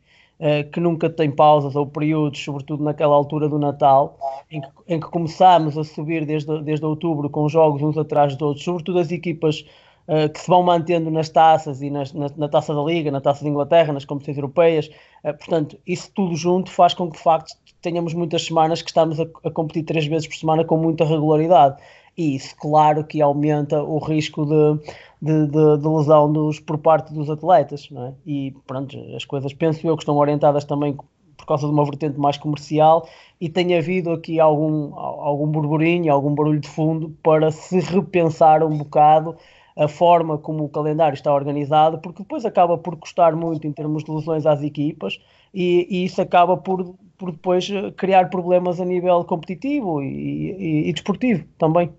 que 0.72 0.80
nunca 0.80 1.10
tem 1.10 1.32
pausas 1.32 1.76
ou 1.76 1.88
períodos, 1.88 2.44
sobretudo 2.44 2.84
naquela 2.84 3.16
altura 3.16 3.48
do 3.48 3.58
Natal, 3.58 4.18
em 4.52 4.62
que, 4.62 4.68
em 4.88 5.00
que 5.00 5.08
começámos 5.08 5.78
a 5.78 5.84
subir 5.84 6.26
desde, 6.26 6.62
desde 6.62 6.86
outubro 6.86 7.30
com 7.30 7.48
jogos 7.48 7.82
uns 7.82 7.98
atrás 7.98 8.34
dos 8.34 8.42
outros, 8.42 8.66
sobretudo 8.66 9.00
as 9.00 9.12
equipas 9.12 9.66
uh, 10.08 10.30
que 10.32 10.40
se 10.40 10.48
vão 10.48 10.64
mantendo 10.64 11.10
nas 11.10 11.30
taças 11.30 11.82
e 11.82 11.90
nas, 11.90 12.14
na, 12.14 12.28
na, 12.36 12.50
taça 12.50 12.74
da 12.74 12.82
Liga, 12.82 13.12
na 13.12 13.22
taça 13.22 13.44
da 13.44 13.50
Inglaterra, 13.50 13.94
nas 13.94 14.06
competições 14.06 14.38
europeias. 14.38 14.88
Uh, 15.24 15.34
portanto, 15.38 15.78
isso 15.86 16.12
tudo 16.14 16.36
junto 16.36 16.70
faz 16.70 16.94
com 16.94 17.10
que 17.10 17.18
de 17.18 17.24
facto 17.24 17.54
tenhamos 17.82 18.14
muitas 18.14 18.46
semanas 18.46 18.82
que 18.82 18.90
estamos 18.90 19.20
a, 19.20 19.26
a 19.44 19.52
competir 19.52 19.84
três 19.84 20.06
vezes 20.06 20.28
por 20.28 20.36
semana 20.36 20.66
com 20.66 20.78
muita 20.78 21.06
regularidade 21.06 21.78
e 22.18 22.36
isso, 22.36 22.56
claro, 22.58 23.04
que 23.04 23.22
aumenta 23.22 23.84
o 23.84 23.98
risco 23.98 24.46
de, 24.46 24.92
de, 25.22 25.48
de, 25.48 25.78
de 25.78 25.88
lesão 25.88 26.32
dos, 26.32 26.60
por 26.60 26.78
parte 26.78 27.14
dos 27.14 27.30
atletas, 27.30 27.90
é? 27.92 28.14
E 28.26 28.54
pronto, 28.66 28.98
as 29.16 29.26
coisas 29.26 29.54
penso 29.54 29.86
eu 29.86 29.96
que 29.96 30.04
estão 30.04 30.16
orientadas 30.18 30.64
também 30.64 30.96
por 31.38 31.46
causa 31.46 31.68
de 31.68 31.74
uma 31.74 31.84
vertente 31.84 32.18
mais 32.20 32.38
comercial 32.38 33.08
e 33.40 33.50
tem 33.50 33.78
havido 33.78 34.12
aqui 34.12 34.40
algum, 34.40 34.96
algum 34.96 35.48
burburinho, 35.48 36.12
algum 36.12 36.34
barulho 36.34 36.60
de 36.60 36.68
fundo 36.68 37.10
para 37.22 37.52
se 37.52 37.80
repensar 37.80 38.64
um 38.64 38.78
bocado 38.78 39.36
a 39.78 39.88
forma 39.88 40.38
como 40.38 40.64
o 40.64 40.70
calendário 40.70 41.16
está 41.16 41.34
organizado, 41.34 42.00
porque 42.00 42.24
depois 42.24 42.46
acaba 42.46 42.78
por 42.78 42.96
custar 42.96 43.36
muito 43.36 43.68
em 43.68 43.74
termos 43.74 44.04
de 44.06 44.12
lesões 44.12 44.46
às 44.46 44.62
equipas 44.64 45.20
e, 45.54 45.86
e 45.90 46.06
isso 46.06 46.22
acaba 46.22 46.56
por, 46.56 46.96
por 47.18 47.32
depois 47.32 47.68
criar 47.98 48.30
problemas 48.30 48.80
a 48.80 48.86
nível 48.86 49.24
competitivo 49.26 50.02
e, 50.02 50.88
e, 50.88 50.90
e 50.90 50.94
desportivo 50.94 51.46
também. 51.58 51.92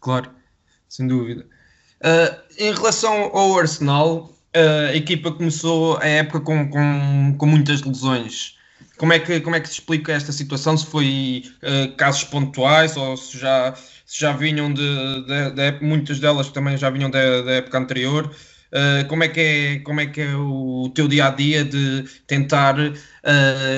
Claro, 0.00 0.30
sem 0.88 1.06
dúvida. 1.06 1.46
Uh, 2.00 2.36
em 2.58 2.72
relação 2.74 3.30
ao 3.32 3.58
Arsenal, 3.58 4.30
uh, 4.54 4.90
a 4.90 4.94
equipa 4.94 5.32
começou 5.32 5.98
a 5.98 6.06
época 6.06 6.40
com, 6.40 6.68
com, 6.68 7.34
com 7.38 7.46
muitas 7.46 7.82
lesões. 7.82 8.54
Como 8.98 9.12
é, 9.12 9.18
que, 9.18 9.40
como 9.40 9.56
é 9.56 9.60
que 9.60 9.68
se 9.68 9.74
explica 9.74 10.12
esta 10.12 10.32
situação? 10.32 10.76
Se 10.76 10.86
foi 10.86 11.44
uh, 11.62 11.96
casos 11.96 12.24
pontuais 12.24 12.96
ou 12.96 13.16
se 13.16 13.38
já, 13.38 13.74
se 14.04 14.20
já 14.20 14.32
vinham 14.32 14.72
de, 14.72 14.82
de, 15.26 15.50
de, 15.50 15.84
muitas 15.84 16.18
delas 16.18 16.48
também 16.50 16.76
já 16.76 16.90
vinham 16.90 17.10
da, 17.10 17.18
época 17.18 17.78
anterior? 17.78 18.34
Como, 19.08 19.24
é 19.24 19.28
que 19.28 19.40
é, 19.40 19.78
como 19.78 20.00
é 20.00 20.06
que 20.06 20.20
é 20.20 20.34
o 20.36 20.90
teu 20.94 21.08
dia 21.08 21.28
a 21.28 21.30
dia 21.30 21.64
de 21.64 22.04
tentar 22.26 22.74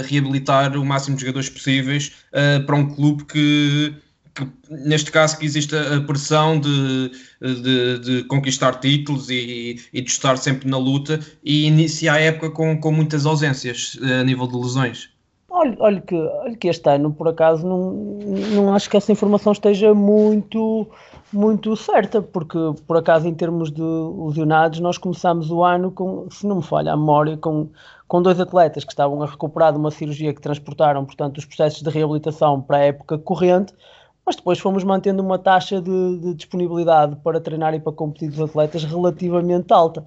reabilitar 0.08 0.76
o 0.76 0.84
máximo 0.84 1.14
de 1.14 1.20
jogadores 1.20 1.48
possíveis 1.48 2.12
para 2.66 2.74
um 2.74 2.92
clube 2.92 3.24
que, 3.24 3.94
neste 4.70 5.10
caso 5.10 5.38
que 5.38 5.46
existe 5.46 5.74
a 5.76 6.00
pressão 6.00 6.60
de, 6.60 7.10
de, 7.40 7.98
de 7.98 8.24
conquistar 8.24 8.80
títulos 8.80 9.30
e, 9.30 9.78
e, 9.92 10.00
de 10.00 10.10
estar 10.10 10.36
sempre 10.36 10.68
na 10.68 10.78
luta 10.78 11.20
e 11.44 11.66
inicia 11.66 12.12
a 12.12 12.20
época 12.20 12.50
com, 12.50 12.78
com 12.80 12.92
muitas 12.92 13.26
ausências 13.26 13.98
eh, 14.02 14.20
a 14.20 14.24
nível 14.24 14.46
de 14.46 14.56
lesões. 14.56 15.10
Olha, 15.50 15.76
olha, 15.80 16.00
que, 16.00 16.14
olha 16.14 16.56
que 16.56 16.68
este 16.68 16.88
ano, 16.90 17.12
por 17.12 17.26
acaso, 17.26 17.66
não, 17.66 17.92
não 18.54 18.74
acho 18.74 18.88
que 18.88 18.96
essa 18.96 19.10
informação 19.10 19.52
esteja 19.52 19.94
muito, 19.94 20.86
muito 21.32 21.74
certa, 21.74 22.20
porque, 22.20 22.58
por 22.86 22.98
acaso, 22.98 23.26
em 23.26 23.34
termos 23.34 23.72
de 23.72 23.82
lesionados, 23.82 24.78
nós 24.78 24.98
começámos 24.98 25.50
o 25.50 25.64
ano 25.64 25.90
com, 25.90 26.28
se 26.30 26.46
não 26.46 26.56
me 26.56 26.62
falha 26.62 26.92
a 26.92 26.96
memória, 26.96 27.36
com, 27.38 27.70
com 28.06 28.22
dois 28.22 28.38
atletas 28.38 28.84
que 28.84 28.92
estavam 28.92 29.22
a 29.22 29.26
recuperar 29.26 29.72
de 29.72 29.78
uma 29.78 29.90
cirurgia 29.90 30.34
que 30.34 30.40
transportaram, 30.40 31.04
portanto, 31.04 31.38
os 31.38 31.46
processos 31.46 31.82
de 31.82 31.90
reabilitação 31.90 32.60
para 32.60 32.76
a 32.76 32.84
época 32.84 33.18
corrente, 33.18 33.72
mas 34.28 34.36
depois 34.36 34.58
fomos 34.58 34.84
mantendo 34.84 35.22
uma 35.22 35.38
taxa 35.38 35.80
de, 35.80 36.18
de 36.18 36.34
disponibilidade 36.34 37.16
para 37.24 37.40
treinar 37.40 37.72
e 37.72 37.80
para 37.80 37.92
competir 37.92 38.28
dos 38.28 38.38
atletas 38.38 38.84
relativamente 38.84 39.72
alta. 39.72 40.06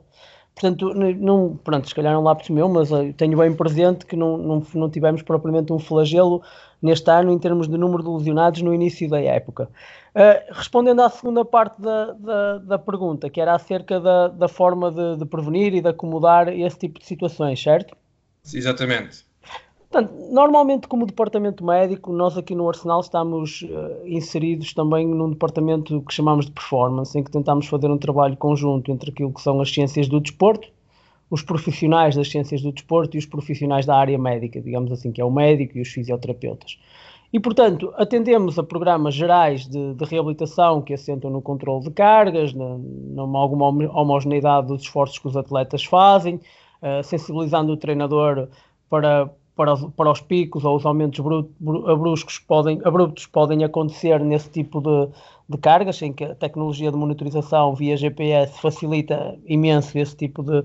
Portanto, 0.54 0.94
não, 0.94 1.60
pronto, 1.64 1.88
se 1.88 1.96
calhar 1.96 2.14
não 2.14 2.22
lá 2.22 2.38
meu, 2.52 2.70
mas 2.70 2.92
eh, 2.92 3.14
tenho 3.14 3.36
bem 3.36 3.52
presente 3.52 4.06
que 4.06 4.16
não, 4.16 4.38
não, 4.38 4.64
não 4.76 4.90
tivemos 4.92 5.24
propriamente 5.24 5.74
um 5.74 5.80
flagelo 5.80 6.44
neste 6.80 7.10
ano 7.10 7.32
em 7.32 7.40
termos 7.40 7.68
de 7.68 7.76
número 7.76 8.04
de 8.04 8.10
lesionados 8.10 8.62
no 8.62 8.72
início 8.72 9.10
da 9.10 9.20
época. 9.20 9.70
Uh, 10.14 10.54
respondendo 10.54 11.02
à 11.02 11.10
segunda 11.10 11.44
parte 11.44 11.82
da, 11.82 12.12
da, 12.12 12.58
da, 12.60 12.78
pergunta, 12.78 13.28
que 13.28 13.42
era 13.42 13.56
acerca 13.56 14.00
da, 14.00 14.28
da 14.28 14.48
forma 14.48 14.92
de, 14.92 15.18
de 15.18 15.26
prevenir 15.26 15.74
e 15.74 15.82
de 15.82 15.88
acomodar 15.88 16.50
esse 16.50 16.78
tipo 16.78 17.00
de 17.00 17.08
situações, 17.08 17.60
certo? 17.60 17.96
Exatamente. 18.54 19.31
Portanto, 19.92 20.14
normalmente, 20.32 20.88
como 20.88 21.06
departamento 21.06 21.66
médico, 21.66 22.14
nós 22.14 22.38
aqui 22.38 22.56
no 22.56 22.66
Arsenal 22.70 23.02
estamos 23.02 23.64
uh, 23.64 24.08
inseridos 24.08 24.74
também 24.74 25.06
num 25.06 25.32
departamento 25.32 26.02
que 26.04 26.14
chamamos 26.14 26.46
de 26.46 26.52
performance, 26.54 27.20
em 27.20 27.22
que 27.22 27.30
tentamos 27.30 27.68
fazer 27.68 27.92
um 27.92 27.98
trabalho 27.98 28.38
conjunto 28.38 28.90
entre 28.90 29.12
aquilo 29.12 29.34
que 29.34 29.42
são 29.42 29.60
as 29.60 29.70
ciências 29.70 30.08
do 30.08 30.22
desporto, 30.22 30.70
os 31.30 31.42
profissionais 31.42 32.16
das 32.16 32.30
ciências 32.30 32.62
do 32.62 32.72
desporto 32.72 33.18
e 33.18 33.20
os 33.20 33.26
profissionais 33.26 33.86
da 33.86 33.98
área 33.98 34.18
médica, 34.18 34.62
digamos 34.62 34.94
assim, 34.94 35.12
que 35.12 35.20
é 35.20 35.26
o 35.26 35.30
médico 35.30 35.78
e 35.78 35.82
os 35.82 35.90
fisioterapeutas. 35.90 36.80
E, 37.34 37.38
portanto, 37.38 37.94
atendemos 37.98 38.58
a 38.58 38.64
programas 38.64 39.14
gerais 39.14 39.68
de, 39.68 39.94
de 39.94 40.06
reabilitação 40.06 40.82
que 40.82 40.94
assentam 40.94 41.30
no 41.30 41.42
controle 41.42 41.84
de 41.84 41.92
cargas, 41.92 42.54
na, 42.54 42.78
numa 42.78 43.40
alguma 43.40 43.66
homogeneidade 43.68 44.68
dos 44.68 44.84
esforços 44.84 45.20
que 45.20 45.28
os 45.28 45.36
atletas 45.36 45.84
fazem, 45.84 46.36
uh, 46.36 47.04
sensibilizando 47.04 47.74
o 47.74 47.78
treinador 47.78 48.48
para, 48.90 49.30
para 49.56 49.74
os, 49.74 49.86
para 49.96 50.12
os 50.12 50.22
picos 50.22 50.64
ou 50.64 50.76
os 50.76 50.86
aumentos 50.86 51.20
bruscos 51.60 52.40
podem, 52.40 52.80
abruptos 52.84 53.26
podem 53.26 53.64
acontecer 53.64 54.20
nesse 54.20 54.50
tipo 54.50 54.82
de, 54.82 55.10
de 55.50 55.58
cargas, 55.58 56.02
em 56.02 56.14
que 56.14 56.24
a 56.24 56.36
tecnologia 56.36 56.92
de 56.92 56.98
monitorização 56.98 57.76
via 57.76 57.98
GPS 57.98 58.60
facilita 58.60 59.38
imenso 59.46 59.98
esse 59.98 60.16
tipo 60.16 60.42
de, 60.42 60.64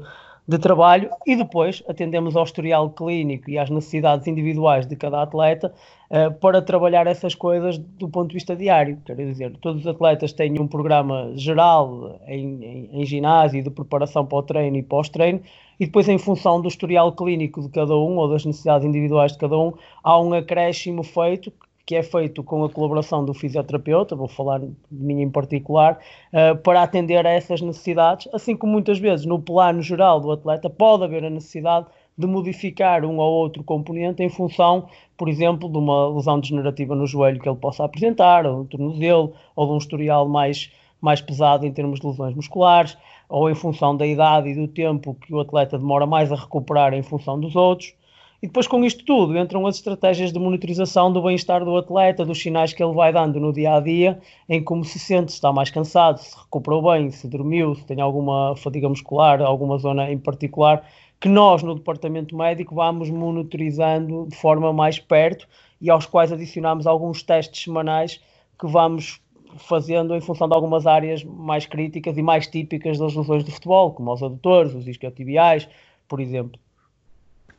de 0.48 0.58
trabalho 0.58 1.10
e 1.26 1.34
depois 1.34 1.82
atendemos 1.88 2.36
ao 2.36 2.44
historial 2.44 2.88
clínico 2.90 3.50
e 3.50 3.58
às 3.58 3.68
necessidades 3.68 4.26
individuais 4.28 4.86
de 4.86 4.94
cada 4.94 5.20
atleta 5.20 5.74
uh, 6.08 6.32
para 6.34 6.62
trabalhar 6.62 7.08
essas 7.08 7.34
coisas 7.34 7.78
do 7.78 8.08
ponto 8.08 8.28
de 8.28 8.34
vista 8.34 8.54
diário. 8.54 8.98
Quer 9.04 9.16
dizer, 9.16 9.56
todos 9.60 9.80
os 9.80 9.86
atletas 9.88 10.32
têm 10.32 10.60
um 10.60 10.68
programa 10.68 11.32
geral 11.34 12.20
em, 12.26 12.64
em, 12.64 12.90
em 12.92 13.04
ginásio 13.04 13.62
de 13.62 13.70
preparação 13.70 14.24
para 14.24 14.38
o 14.38 14.42
treino 14.42 14.76
e 14.76 14.82
pós-treino 14.82 15.40
e 15.78 15.86
depois 15.86 16.08
em 16.08 16.18
função 16.18 16.60
do 16.60 16.68
historial 16.68 17.12
clínico 17.12 17.62
de 17.62 17.68
cada 17.68 17.94
um 17.94 18.16
ou 18.16 18.28
das 18.28 18.44
necessidades 18.44 18.86
individuais 18.86 19.32
de 19.32 19.38
cada 19.38 19.58
um, 19.58 19.72
há 20.02 20.20
um 20.20 20.32
acréscimo 20.32 21.02
feito 21.02 21.52
que 21.86 21.94
é 21.94 22.02
feito 22.02 22.42
com 22.42 22.64
a 22.64 22.68
colaboração 22.68 23.24
do 23.24 23.32
fisioterapeuta, 23.32 24.16
vou 24.16 24.26
falar 24.26 24.58
de 24.58 24.74
mim 24.90 25.22
em 25.22 25.30
particular, 25.30 26.00
uh, 26.32 26.56
para 26.56 26.82
atender 26.82 27.24
a 27.24 27.30
essas 27.30 27.60
necessidades, 27.60 28.28
assim 28.34 28.56
como 28.56 28.72
muitas 28.72 28.98
vezes 28.98 29.24
no 29.24 29.40
plano 29.40 29.80
geral 29.80 30.20
do 30.20 30.32
atleta 30.32 30.68
pode 30.68 31.04
haver 31.04 31.24
a 31.24 31.30
necessidade 31.30 31.86
de 32.18 32.26
modificar 32.26 33.04
um 33.04 33.18
ou 33.18 33.32
outro 33.32 33.62
componente 33.62 34.22
em 34.22 34.28
função, 34.28 34.88
por 35.16 35.28
exemplo, 35.28 35.70
de 35.70 35.78
uma 35.78 36.08
lesão 36.08 36.40
degenerativa 36.40 36.96
no 36.96 37.06
joelho 37.06 37.40
que 37.40 37.48
ele 37.48 37.58
possa 37.58 37.84
apresentar, 37.84 38.46
ou 38.46 38.58
no 38.58 38.64
tornozelo, 38.64 39.34
ou 39.54 39.66
de 39.66 39.72
um 39.72 39.78
historial 39.78 40.28
mais, 40.28 40.72
mais 41.00 41.20
pesado 41.20 41.66
em 41.66 41.72
termos 41.72 42.00
de 42.00 42.06
lesões 42.06 42.34
musculares, 42.34 42.96
ou 43.28 43.50
em 43.50 43.54
função 43.54 43.96
da 43.96 44.06
idade 44.06 44.50
e 44.50 44.54
do 44.54 44.68
tempo 44.68 45.14
que 45.14 45.34
o 45.34 45.40
atleta 45.40 45.78
demora 45.78 46.06
mais 46.06 46.30
a 46.32 46.36
recuperar 46.36 46.94
em 46.94 47.02
função 47.02 47.38
dos 47.38 47.56
outros. 47.56 47.94
E 48.42 48.46
depois, 48.46 48.66
com 48.66 48.84
isto 48.84 49.04
tudo, 49.04 49.36
entram 49.36 49.66
as 49.66 49.76
estratégias 49.76 50.30
de 50.30 50.38
monitorização 50.38 51.10
do 51.10 51.22
bem-estar 51.22 51.64
do 51.64 51.76
atleta, 51.76 52.24
dos 52.24 52.40
sinais 52.40 52.72
que 52.72 52.82
ele 52.82 52.92
vai 52.92 53.10
dando 53.12 53.40
no 53.40 53.52
dia 53.52 53.74
a 53.74 53.80
dia, 53.80 54.20
em 54.48 54.62
como 54.62 54.84
se 54.84 54.98
sente, 54.98 55.32
se 55.32 55.38
está 55.38 55.52
mais 55.52 55.70
cansado, 55.70 56.18
se 56.18 56.36
recuperou 56.36 56.82
bem, 56.82 57.10
se 57.10 57.26
dormiu, 57.26 57.74
se 57.74 57.84
tem 57.86 58.00
alguma 58.00 58.54
fadiga 58.56 58.88
muscular, 58.88 59.40
alguma 59.40 59.78
zona 59.78 60.12
em 60.12 60.18
particular, 60.18 60.86
que 61.18 61.28
nós, 61.28 61.62
no 61.62 61.74
departamento 61.74 62.36
médico, 62.36 62.74
vamos 62.74 63.08
monitorizando 63.08 64.26
de 64.28 64.36
forma 64.36 64.70
mais 64.70 64.98
perto 64.98 65.48
e 65.80 65.88
aos 65.88 66.04
quais 66.04 66.30
adicionamos 66.30 66.86
alguns 66.86 67.22
testes 67.22 67.64
semanais 67.64 68.20
que 68.58 68.66
vamos 68.66 69.20
fazendo 69.58 70.14
em 70.14 70.20
função 70.20 70.48
de 70.48 70.54
algumas 70.54 70.86
áreas 70.86 71.24
mais 71.24 71.66
críticas 71.66 72.16
e 72.16 72.22
mais 72.22 72.46
típicas 72.46 72.98
das 72.98 73.14
lesões 73.14 73.44
de 73.44 73.50
futebol, 73.50 73.92
como 73.92 74.12
os 74.12 74.22
adutores, 74.22 74.74
os 74.74 74.86
isquiotibiais, 74.86 75.68
por 76.08 76.20
exemplo. 76.20 76.60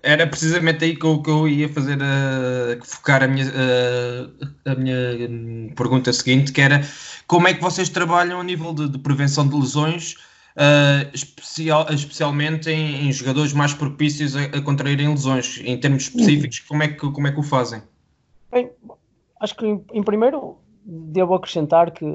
Era 0.04 0.28
precisamente 0.28 0.86
aí 0.86 0.96
que 0.96 1.06
eu, 1.06 1.22
que 1.22 1.30
eu 1.30 1.48
ia 1.48 1.68
fazer, 1.68 1.98
uh, 1.98 2.86
focar 2.86 3.24
a 3.24 3.28
minha, 3.28 3.48
uh, 3.48 4.48
a 4.66 4.76
minha 4.76 4.96
hum, 5.30 5.72
pergunta 5.76 6.14
seguinte, 6.14 6.52
que 6.52 6.62
era 6.62 6.82
como 7.26 7.48
é 7.48 7.54
que 7.54 7.62
vocês 7.62 7.90
trabalham 7.90 8.40
a 8.40 8.44
nível 8.44 8.74
de, 8.74 8.88
de 8.90 9.00
prevenção 9.00 9.48
de 9.48 9.56
lesões, 9.56 10.14
uh, 10.56 11.10
especial, 11.14 11.88
especialmente 11.90 12.70
em, 12.70 13.08
em, 13.08 13.12
jogadores 13.12 13.54
mais 13.54 13.74
propícios 13.74 14.36
a, 14.36 14.44
a, 14.44 14.62
contraírem 14.62 15.10
lesões, 15.10 15.60
em 15.66 15.78
termos 15.80 16.04
específicos, 16.04 16.60
como 16.60 16.84
é 16.84 16.88
que, 16.90 17.12
como 17.12 17.28
é 17.28 17.32
que 17.32 17.40
o 17.40 17.44
fazem? 17.44 17.82
Bem, 18.52 18.70
acho 19.42 19.56
que 19.56 19.66
em, 19.66 19.84
em 19.94 20.04
primeiro 20.04 20.58
devo 20.88 21.34
acrescentar 21.34 21.92
que 21.92 22.06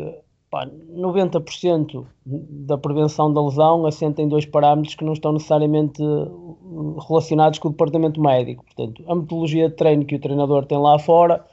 pá, 0.50 0.66
90% 0.66 2.06
da 2.26 2.78
prevenção 2.78 3.32
da 3.32 3.42
lesão 3.44 3.84
assenta 3.84 4.22
em 4.22 4.28
dois 4.28 4.46
parâmetros 4.46 4.94
que 4.94 5.04
não 5.04 5.12
estão 5.12 5.32
necessariamente 5.32 6.02
uh, 6.02 6.98
relacionados 7.06 7.58
com 7.58 7.68
o 7.68 7.70
departamento 7.70 8.20
médico. 8.20 8.64
Portanto, 8.64 9.04
a 9.06 9.14
metodologia 9.14 9.68
de 9.68 9.74
treino 9.74 10.04
que 10.06 10.16
o 10.16 10.20
treinador 10.20 10.64
tem 10.64 10.78
lá 10.78 10.98
fora 10.98 11.44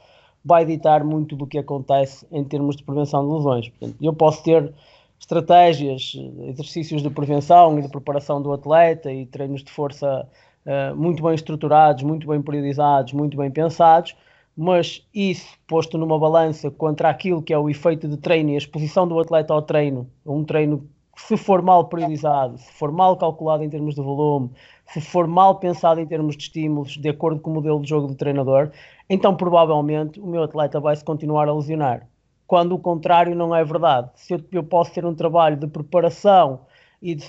vai 0.44 0.66
ditar 0.66 1.04
muito 1.04 1.36
do 1.36 1.46
que 1.46 1.58
acontece 1.58 2.26
em 2.32 2.44
termos 2.44 2.78
de 2.78 2.84
prevenção 2.84 3.28
de 3.28 3.34
lesões. 3.34 3.70
Portanto, 3.70 3.98
eu 4.02 4.14
posso 4.14 4.42
ter 4.42 4.74
estratégias, 5.20 6.14
exercícios 6.48 7.04
de 7.04 7.10
prevenção 7.10 7.78
e 7.78 7.82
de 7.82 7.90
preparação 7.90 8.42
do 8.42 8.54
atleta 8.54 9.12
e 9.12 9.26
treinos 9.26 9.62
de 9.62 9.72
força 9.72 10.26
uh, 10.66 10.96
muito 10.96 11.22
bem 11.22 11.36
estruturados, 11.36 12.04
muito 12.04 12.26
bem 12.26 12.42
periodizados, 12.42 13.12
muito 13.12 13.36
bem 13.36 13.52
pensados, 13.52 14.16
mas 14.62 15.08
isso 15.16 15.58
posto 15.66 15.98
numa 15.98 16.20
balança 16.20 16.70
contra 16.70 17.10
aquilo 17.10 17.42
que 17.42 17.54
é 17.54 17.58
o 17.58 17.70
efeito 17.70 18.10
de 18.10 18.18
treino 18.18 18.50
e 18.50 18.56
a 18.56 18.58
exposição 18.58 19.08
do 19.08 19.18
atleta 19.18 19.54
ao 19.54 19.62
treino, 19.62 20.12
um 20.26 20.44
treino 20.44 20.86
que 21.16 21.22
se 21.22 21.38
for 21.38 21.62
mal 21.62 21.88
priorizado, 21.88 22.58
se 22.58 22.70
for 22.74 22.92
mal 22.92 23.16
calculado 23.16 23.64
em 23.64 23.70
termos 23.70 23.96
de 23.96 24.02
volume, 24.02 24.52
se 24.86 25.00
for 25.00 25.28
mal 25.28 25.60
pensado 25.60 26.02
em 26.02 26.06
termos 26.06 26.36
de 26.36 26.44
estímulos, 26.44 26.98
de 26.98 27.08
acordo 27.08 27.40
com 27.40 27.52
o 27.52 27.54
modelo 27.54 27.82
de 27.82 27.88
jogo 27.88 28.08
do 28.08 28.16
treinador, 28.16 28.70
então 29.10 29.34
provavelmente 29.34 30.20
o 30.20 30.28
meu 30.28 30.44
atleta 30.44 30.78
vai 30.78 30.94
se 30.94 31.06
continuar 31.06 31.48
a 31.48 31.54
lesionar. 31.54 32.06
Quando 32.46 32.76
o 32.76 32.80
contrário 32.80 33.34
não 33.34 33.56
é 33.56 33.64
verdade. 33.64 34.10
Se 34.16 34.34
eu, 34.34 34.42
eu 34.52 34.64
posso 34.64 34.92
ter 34.92 35.06
um 35.06 35.16
trabalho 35.16 35.56
de 35.56 35.68
preparação 35.68 36.60
e 37.02 37.16
de 37.16 37.26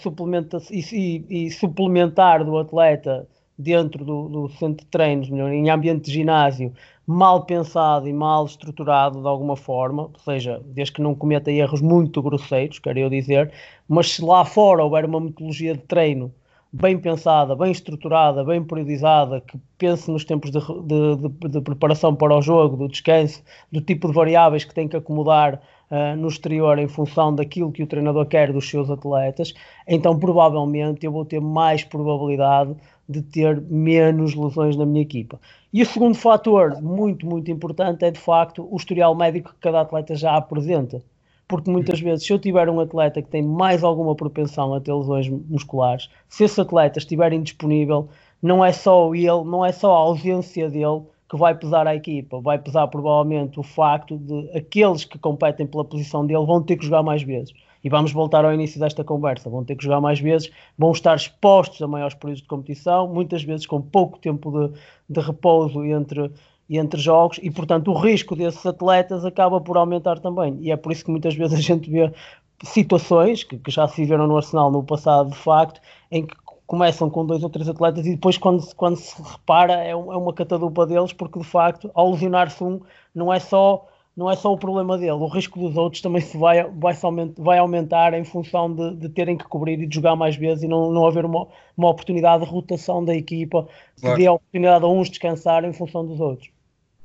e, 0.72 1.24
e, 1.30 1.46
e 1.46 1.50
suplementar 1.52 2.44
do 2.44 2.58
atleta 2.58 3.28
dentro 3.60 4.04
do, 4.04 4.28
do, 4.28 4.48
centro 4.48 4.84
de 4.84 4.90
treinos, 4.90 5.28
em 5.28 5.68
ambiente 5.68 6.06
de 6.06 6.12
ginásio, 6.12 6.72
mal 7.10 7.42
pensado 7.44 8.06
e 8.08 8.12
mal 8.12 8.46
estruturado 8.46 9.20
de 9.20 9.26
alguma 9.26 9.56
forma, 9.56 10.04
ou 10.04 10.18
seja, 10.20 10.62
desde 10.64 10.94
que 10.94 11.02
não 11.02 11.12
cometa 11.12 11.50
erros 11.50 11.80
muito 11.80 12.22
grosseiros, 12.22 12.78
quero 12.78 13.00
eu 13.00 13.10
dizer, 13.10 13.52
mas 13.88 14.12
se 14.12 14.24
lá 14.24 14.44
fora 14.44 14.84
houver 14.84 15.04
uma 15.04 15.18
metodologia 15.18 15.74
de 15.74 15.82
treino 15.82 16.32
bem 16.72 16.96
pensada, 16.96 17.56
bem 17.56 17.72
estruturada, 17.72 18.44
bem 18.44 18.62
periodizada, 18.62 19.40
que 19.40 19.58
pense 19.76 20.08
nos 20.08 20.24
tempos 20.24 20.52
de, 20.52 20.60
de, 20.60 21.28
de, 21.28 21.48
de 21.48 21.60
preparação 21.60 22.14
para 22.14 22.36
o 22.36 22.40
jogo, 22.40 22.76
do 22.76 22.88
descanso, 22.88 23.42
do 23.72 23.80
tipo 23.80 24.06
de 24.06 24.14
variáveis 24.14 24.62
que 24.62 24.72
tem 24.72 24.86
que 24.86 24.96
acomodar 24.96 25.60
uh, 25.90 26.16
no 26.16 26.28
exterior 26.28 26.78
em 26.78 26.86
função 26.86 27.34
daquilo 27.34 27.72
que 27.72 27.82
o 27.82 27.88
treinador 27.88 28.24
quer 28.26 28.52
dos 28.52 28.70
seus 28.70 28.88
atletas, 28.88 29.52
então 29.88 30.16
provavelmente 30.16 31.04
eu 31.04 31.10
vou 31.10 31.24
ter 31.24 31.40
mais 31.40 31.82
probabilidade 31.82 32.76
de 33.10 33.22
ter 33.22 33.60
menos 33.60 34.34
lesões 34.34 34.76
na 34.76 34.86
minha 34.86 35.02
equipa. 35.02 35.40
E 35.72 35.82
o 35.82 35.86
segundo 35.86 36.14
fator, 36.14 36.80
muito, 36.80 37.26
muito 37.26 37.50
importante, 37.50 38.04
é 38.04 38.10
de 38.10 38.20
facto 38.20 38.66
o 38.70 38.76
historial 38.76 39.14
médico 39.14 39.50
que 39.50 39.60
cada 39.60 39.80
atleta 39.80 40.14
já 40.14 40.36
apresenta. 40.36 41.02
Porque 41.48 41.70
muitas 41.70 42.00
vezes, 42.00 42.24
se 42.24 42.32
eu 42.32 42.38
tiver 42.38 42.68
um 42.68 42.78
atleta 42.78 43.20
que 43.20 43.28
tem 43.28 43.42
mais 43.42 43.82
alguma 43.82 44.14
propensão 44.14 44.72
a 44.72 44.80
ter 44.80 44.92
lesões 44.92 45.28
musculares, 45.28 46.08
se 46.28 46.44
esse 46.44 46.60
atleta 46.60 47.00
estiver 47.00 47.32
indisponível, 47.32 48.08
não 48.40 48.64
é 48.64 48.72
só 48.72 49.12
ele, 49.12 49.44
não 49.44 49.64
é 49.66 49.72
só 49.72 49.92
a 49.92 49.98
ausência 49.98 50.70
dele 50.70 51.02
que 51.28 51.36
vai 51.36 51.54
pesar 51.54 51.86
à 51.86 51.94
equipa, 51.94 52.40
vai 52.40 52.58
pesar 52.58 52.86
provavelmente 52.88 53.58
o 53.58 53.62
facto 53.62 54.16
de 54.16 54.50
aqueles 54.56 55.04
que 55.04 55.18
competem 55.18 55.66
pela 55.66 55.84
posição 55.84 56.24
dele 56.24 56.44
vão 56.46 56.62
ter 56.62 56.76
que 56.76 56.84
jogar 56.84 57.02
mais 57.02 57.22
vezes 57.22 57.52
e 57.82 57.88
vamos 57.88 58.12
voltar 58.12 58.44
ao 58.44 58.52
início 58.52 58.78
desta 58.78 59.02
conversa. 59.02 59.50
Vão 59.50 59.64
ter 59.64 59.76
que 59.76 59.84
jogar 59.84 60.00
mais 60.00 60.20
vezes, 60.20 60.50
vão 60.76 60.92
estar 60.92 61.14
expostos 61.16 61.80
a 61.82 61.86
maiores 61.86 62.14
períodos 62.14 62.42
de 62.42 62.48
competição, 62.48 63.08
muitas 63.08 63.42
vezes 63.42 63.66
com 63.66 63.80
pouco 63.80 64.18
tempo 64.18 64.50
de, 64.50 64.74
de 65.08 65.20
repouso 65.20 65.84
entre, 65.84 66.30
entre 66.68 67.00
jogos, 67.00 67.38
e 67.42 67.50
portanto 67.50 67.90
o 67.90 67.98
risco 67.98 68.36
desses 68.36 68.64
atletas 68.64 69.24
acaba 69.24 69.60
por 69.60 69.76
aumentar 69.76 70.18
também. 70.18 70.58
E 70.60 70.70
é 70.70 70.76
por 70.76 70.92
isso 70.92 71.04
que 71.04 71.10
muitas 71.10 71.34
vezes 71.34 71.58
a 71.58 71.62
gente 71.62 71.90
vê 71.90 72.12
situações 72.62 73.42
que, 73.42 73.58
que 73.58 73.70
já 73.70 73.88
se 73.88 74.04
viram 74.04 74.26
no 74.26 74.36
Arsenal 74.36 74.70
no 74.70 74.82
passado, 74.82 75.30
de 75.30 75.36
facto, 75.36 75.80
em 76.10 76.26
que 76.26 76.34
começam 76.70 77.10
com 77.10 77.26
dois 77.26 77.42
ou 77.42 77.50
três 77.50 77.68
atletas 77.68 78.06
e 78.06 78.10
depois 78.10 78.38
quando, 78.38 78.64
quando 78.76 78.94
se 78.94 79.20
repara 79.20 79.72
é, 79.82 79.90
é 79.90 79.96
uma 79.96 80.32
catadupa 80.32 80.86
deles 80.86 81.12
porque 81.12 81.40
de 81.40 81.44
facto 81.44 81.90
ao 81.94 82.12
lesionar-se 82.12 82.62
um 82.62 82.80
não 83.12 83.32
é 83.32 83.40
só 83.40 83.88
não 84.16 84.30
é 84.30 84.36
só 84.36 84.52
o 84.52 84.58
problema 84.58 84.98
dele, 84.98 85.12
o 85.12 85.26
risco 85.28 85.58
dos 85.58 85.76
outros 85.76 86.02
também 86.02 86.20
se 86.20 86.36
vai, 86.36 86.64
vai, 86.64 86.94
vai 87.38 87.58
aumentar 87.58 88.12
em 88.14 88.24
função 88.24 88.72
de, 88.74 88.96
de, 88.96 89.08
terem 89.08 89.36
que 89.36 89.44
cobrir 89.44 89.80
e 89.80 89.86
de 89.86 89.94
jogar 89.94 90.16
mais 90.16 90.36
vezes 90.36 90.64
e 90.64 90.68
não, 90.68 90.92
não 90.92 91.06
haver 91.06 91.24
uma, 91.24 91.46
uma 91.76 91.88
oportunidade 91.88 92.44
de 92.44 92.50
rotação 92.50 93.04
da 93.04 93.14
equipa 93.14 93.68
claro. 94.00 94.16
que 94.16 94.22
dê 94.22 94.26
a 94.26 94.32
oportunidade 94.32 94.84
a 94.84 94.88
uns 94.88 95.08
descansar 95.08 95.64
em 95.64 95.72
função 95.72 96.06
dos 96.06 96.20
outros. 96.20 96.50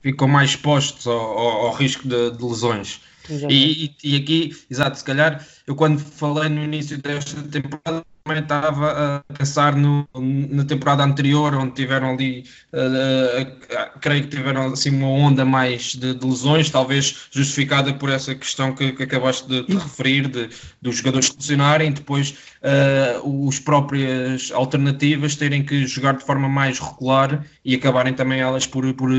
Ficam 0.02 0.28
mais 0.28 0.52
expostos 0.52 1.08
ao, 1.08 1.16
ao, 1.16 1.68
ao 1.68 1.74
risco 1.74 2.08
de, 2.08 2.32
de 2.32 2.44
lesões. 2.44 3.02
E, 3.50 3.86
e, 3.86 3.96
e, 4.04 4.16
aqui, 4.18 4.52
exato, 4.70 4.98
se 4.98 5.04
calhar 5.04 5.44
eu 5.66 5.76
quando 5.76 6.00
falei 6.00 6.48
no 6.50 6.64
início 6.64 7.02
desta 7.02 7.42
temporada 7.44 8.06
também 8.26 8.42
estava 8.42 9.24
a 9.30 9.34
pensar 9.34 9.76
no, 9.76 10.08
na 10.16 10.66
temporada 10.66 11.04
anterior, 11.04 11.54
onde 11.54 11.74
tiveram 11.74 12.10
ali, 12.10 12.44
uh, 12.74 13.44
uh, 13.44 14.00
creio 14.02 14.24
que 14.24 14.30
tiveram 14.30 14.74
assim 14.74 14.90
uma 14.90 15.10
onda 15.10 15.46
mais 15.46 15.94
de, 15.94 16.16
de 16.16 16.26
lesões, 16.26 16.72
talvez 16.72 17.28
justificada 17.30 17.94
por 17.94 18.10
essa 18.10 18.34
questão 18.34 18.74
que, 18.74 18.94
que 18.94 19.04
acabaste 19.04 19.48
de, 19.48 19.68
de 19.68 19.76
referir, 19.76 20.28
de, 20.28 20.50
dos 20.82 20.98
jogadores 20.98 21.28
funcionarem, 21.28 21.92
depois 21.92 22.32
uh, 22.64 23.48
os 23.48 23.60
próprias 23.60 24.52
alternativas 24.52 25.36
terem 25.36 25.64
que 25.64 25.86
jogar 25.86 26.14
de 26.14 26.24
forma 26.24 26.50
mais 26.50 26.80
regular 26.80 27.46
e 27.64 27.76
acabarem 27.76 28.16
também 28.16 28.40
elas 28.40 28.66
por, 28.66 28.92
por, 28.96 29.12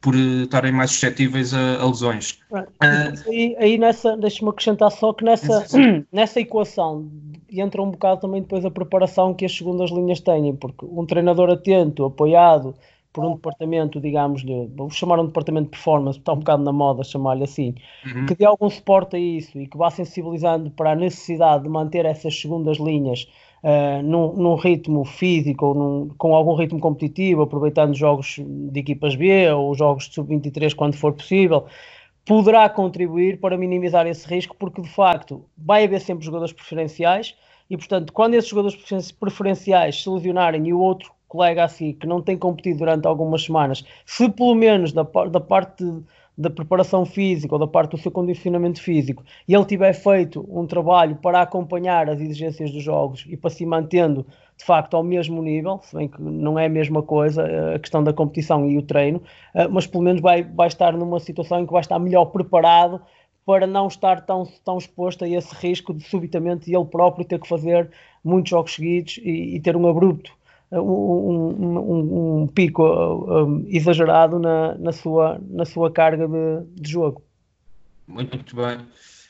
por 0.00 0.16
estarem 0.16 0.72
mais 0.72 0.90
suscetíveis 0.90 1.54
a, 1.54 1.76
a 1.76 1.86
lesões. 1.86 2.40
aí, 2.80 3.56
aí 3.60 3.78
nessa, 3.78 4.16
deixa-me 4.16 4.50
acrescentar 4.50 4.90
só 4.90 5.12
que 5.12 5.22
nessa, 5.24 5.64
nessa 6.12 6.40
equação 6.40 7.08
entra 7.50 7.82
um 7.82 7.90
bocado 7.90 8.20
também 8.20 8.42
depois 8.42 8.64
a 8.64 8.70
preparação 8.70 9.34
que 9.34 9.44
as 9.44 9.56
segundas 9.56 9.90
linhas 9.90 10.20
têm, 10.20 10.54
porque 10.54 10.84
um 10.84 11.06
treinador 11.06 11.50
atento, 11.50 12.04
apoiado 12.04 12.74
por 13.12 13.24
um 13.24 13.34
departamento, 13.34 14.00
digamos, 14.00 14.44
de, 14.44 14.68
vou 14.76 14.90
chamar 14.90 15.18
um 15.18 15.26
departamento 15.26 15.64
de 15.64 15.70
performance, 15.70 16.18
está 16.18 16.32
um 16.32 16.38
bocado 16.38 16.62
na 16.62 16.72
moda 16.72 17.02
chamar-lhe 17.02 17.44
assim, 17.44 17.74
uhum. 18.06 18.26
que 18.26 18.34
dê 18.34 18.44
algum 18.44 18.68
suporte 18.68 19.16
a 19.16 19.18
isso 19.18 19.58
e 19.58 19.66
que 19.66 19.76
vá 19.76 19.90
sensibilizando 19.90 20.70
para 20.70 20.92
a 20.92 20.94
necessidade 20.94 21.64
de 21.64 21.68
manter 21.68 22.04
essas 22.04 22.38
segundas 22.38 22.76
linhas 22.76 23.26
uh, 23.62 24.02
num, 24.02 24.34
num, 24.34 24.54
ritmo 24.54 25.04
físico 25.04 25.66
ou 25.66 25.74
num, 25.74 26.08
com 26.18 26.34
algum 26.34 26.54
ritmo 26.54 26.78
competitivo, 26.78 27.42
aproveitando 27.42 27.94
jogos 27.94 28.36
de 28.38 28.78
equipas 28.78 29.16
B 29.16 29.50
ou 29.52 29.74
jogos 29.74 30.08
de 30.08 30.14
sub-23 30.14 30.74
quando 30.74 30.94
for 30.94 31.12
possível, 31.12 31.64
poderá 32.28 32.68
contribuir 32.68 33.40
para 33.40 33.56
minimizar 33.56 34.06
esse 34.06 34.28
risco, 34.28 34.54
porque 34.54 34.82
de 34.82 34.88
facto 34.90 35.46
vai 35.56 35.84
haver 35.84 35.98
sempre 35.98 36.26
jogadores 36.26 36.52
preferenciais 36.52 37.34
e, 37.70 37.76
portanto, 37.76 38.12
quando 38.12 38.34
esses 38.34 38.50
jogadores 38.50 39.12
preferenciais 39.12 40.02
se 40.02 40.10
lesionarem 40.10 40.68
e 40.68 40.74
o 40.74 40.78
outro 40.78 41.10
colega 41.26 41.64
assim 41.64 41.94
que 41.94 42.06
não 42.06 42.20
tem 42.20 42.36
competido 42.36 42.80
durante 42.80 43.06
algumas 43.06 43.44
semanas, 43.44 43.82
se 44.04 44.28
pelo 44.28 44.54
menos 44.54 44.92
da, 44.92 45.02
da 45.02 45.40
parte 45.40 45.82
da 46.38 46.48
preparação 46.48 47.04
física 47.04 47.52
ou 47.52 47.58
da 47.58 47.66
parte 47.66 47.90
do 47.90 47.98
seu 47.98 48.12
condicionamento 48.12 48.80
físico 48.80 49.24
e 49.48 49.52
ele 49.52 49.64
tiver 49.64 49.92
feito 49.92 50.46
um 50.48 50.64
trabalho 50.68 51.16
para 51.16 51.42
acompanhar 51.42 52.08
as 52.08 52.20
exigências 52.20 52.70
dos 52.70 52.82
jogos 52.82 53.26
e 53.28 53.36
para 53.36 53.50
se 53.50 53.66
mantendo 53.66 54.24
de 54.56 54.64
facto 54.64 54.96
ao 54.96 55.02
mesmo 55.02 55.42
nível, 55.42 55.80
se 55.82 55.96
bem 55.96 56.06
que 56.06 56.22
não 56.22 56.56
é 56.56 56.66
a 56.66 56.68
mesma 56.68 57.02
coisa 57.02 57.42
eh, 57.42 57.74
a 57.74 57.78
questão 57.78 58.02
da 58.02 58.12
competição 58.12 58.68
e 58.68 58.78
o 58.78 58.82
treino, 58.82 59.20
eh, 59.54 59.66
mas 59.68 59.86
pelo 59.86 60.04
menos 60.04 60.20
vai, 60.20 60.42
vai 60.42 60.68
estar 60.68 60.92
numa 60.92 61.18
situação 61.18 61.60
em 61.60 61.66
que 61.66 61.72
vai 61.72 61.80
estar 61.80 61.98
melhor 61.98 62.26
preparado 62.26 63.00
para 63.44 63.66
não 63.66 63.88
estar 63.88 64.20
tão, 64.26 64.46
tão 64.64 64.78
exposto 64.78 65.24
a 65.24 65.28
esse 65.28 65.54
risco 65.54 65.94
de 65.94 66.04
subitamente 66.04 66.72
ele 66.72 66.84
próprio 66.84 67.24
ter 67.24 67.40
que 67.40 67.48
fazer 67.48 67.90
muitos 68.22 68.50
jogos 68.50 68.74
seguidos 68.74 69.18
e, 69.22 69.56
e 69.56 69.60
ter 69.60 69.76
um 69.76 69.88
abrupto, 69.88 70.32
um, 70.72 70.78
um, 70.78 72.42
um 72.42 72.46
pico 72.46 73.64
exagerado 73.68 74.38
na, 74.38 74.74
na, 74.76 74.92
sua, 74.92 75.40
na 75.50 75.64
sua 75.64 75.90
carga 75.90 76.28
de, 76.28 76.82
de 76.82 76.90
jogo. 76.90 77.22
Muito, 78.06 78.56
bem. 78.56 78.78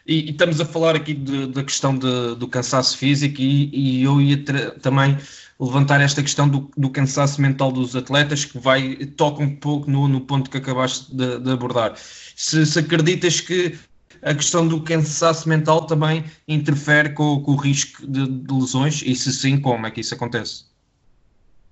E, 0.06 0.28
e, 0.28 0.30
estamos 0.30 0.60
a 0.60 0.64
falar 0.64 0.96
aqui 0.96 1.14
da 1.14 1.62
questão 1.62 1.96
de, 1.96 2.34
do 2.36 2.48
cansaço 2.48 2.96
físico 2.96 3.40
e, 3.40 3.70
e 3.72 4.02
eu 4.04 4.20
ia 4.20 4.42
também 4.80 5.18
levantar 5.60 6.00
esta 6.00 6.22
questão 6.22 6.48
do, 6.48 6.70
do, 6.76 6.88
cansaço 6.88 7.40
mental 7.40 7.72
dos 7.72 7.96
atletas 7.96 8.44
que 8.44 8.58
vai 8.58 8.94
toca 9.16 9.42
um 9.42 9.56
pouco 9.56 9.90
no, 9.90 10.06
no 10.06 10.20
ponto 10.20 10.48
que 10.48 10.56
acabaste 10.56 11.14
de, 11.14 11.40
de 11.40 11.50
abordar. 11.50 11.94
Se, 11.96 12.64
se, 12.64 12.78
acreditas 12.78 13.40
que 13.40 13.76
a 14.22 14.34
questão 14.34 14.66
do 14.66 14.80
cansaço 14.80 15.48
mental 15.48 15.84
também 15.86 16.24
interfere 16.46 17.10
com, 17.10 17.42
com 17.42 17.52
o 17.52 17.56
risco 17.56 18.06
de, 18.06 18.26
de, 18.26 18.54
lesões 18.54 19.02
e 19.02 19.14
se 19.16 19.32
sim, 19.32 19.60
como 19.60 19.86
é 19.86 19.90
que 19.90 20.00
isso 20.00 20.14
acontece? 20.14 20.67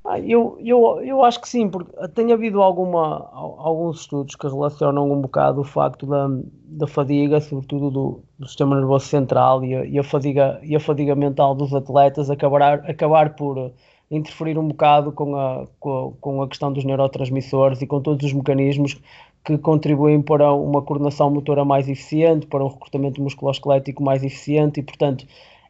Ah, 0.08 0.20
eu, 0.20 0.56
eu, 0.60 1.00
eu 1.02 1.24
acho 1.24 1.40
que 1.40 1.48
sim, 1.48 1.68
porque 1.68 1.90
tem 2.14 2.32
havido 2.32 2.62
alguma, 2.62 3.28
alguns 3.32 4.02
estudos 4.02 4.36
que 4.36 4.46
relacionam 4.46 5.10
um 5.10 5.20
bocado 5.20 5.62
o 5.62 5.64
facto 5.64 6.06
da, 6.06 6.28
da 6.64 6.86
fadiga, 6.86 7.40
sobretudo 7.40 7.90
do, 7.90 8.22
do 8.38 8.46
sistema 8.46 8.76
nervoso 8.76 9.06
central 9.06 9.64
e 9.64 9.74
a, 9.74 9.84
e 9.84 9.98
a, 9.98 10.04
fadiga, 10.04 10.60
e 10.62 10.76
a 10.76 10.80
fadiga 10.80 11.16
mental 11.16 11.56
dos 11.56 11.74
atletas 11.74 12.30
acabar, 12.30 12.88
acabar 12.88 13.34
por 13.34 13.72
interferir 14.08 14.56
um 14.56 14.68
bocado 14.68 15.10
com 15.10 15.34
a, 15.34 15.66
com 15.80 16.14
a, 16.14 16.20
com 16.20 16.42
a 16.42 16.48
questão 16.48 16.72
dos 16.72 16.84
neurotransmissores 16.84 17.82
e 17.82 17.86
com 17.88 18.00
todos 18.00 18.24
os 18.24 18.32
mecanismos 18.32 18.96
que 19.44 19.58
contribuem 19.58 20.22
para 20.22 20.52
uma 20.52 20.82
coordenação 20.82 21.30
motora 21.30 21.64
mais 21.64 21.88
eficiente, 21.88 22.46
para 22.46 22.64
um 22.64 22.68
recrutamento 22.68 23.20
musculoesquelético 23.20 24.04
mais 24.04 24.22
eficiente 24.22 24.78
e, 24.78 24.82
portanto, 24.84 25.26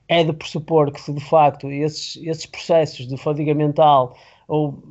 é 0.09 0.23
de 0.25 0.33
pressupor 0.33 0.91
que 0.93 1.01
se 1.01 1.13
de 1.13 1.21
facto 1.21 1.71
esses, 1.71 2.17
esses 2.25 2.47
processos 2.47 3.07
de 3.07 3.17
fadiga 3.17 3.55
mental 3.55 4.17
ou, 4.47 4.83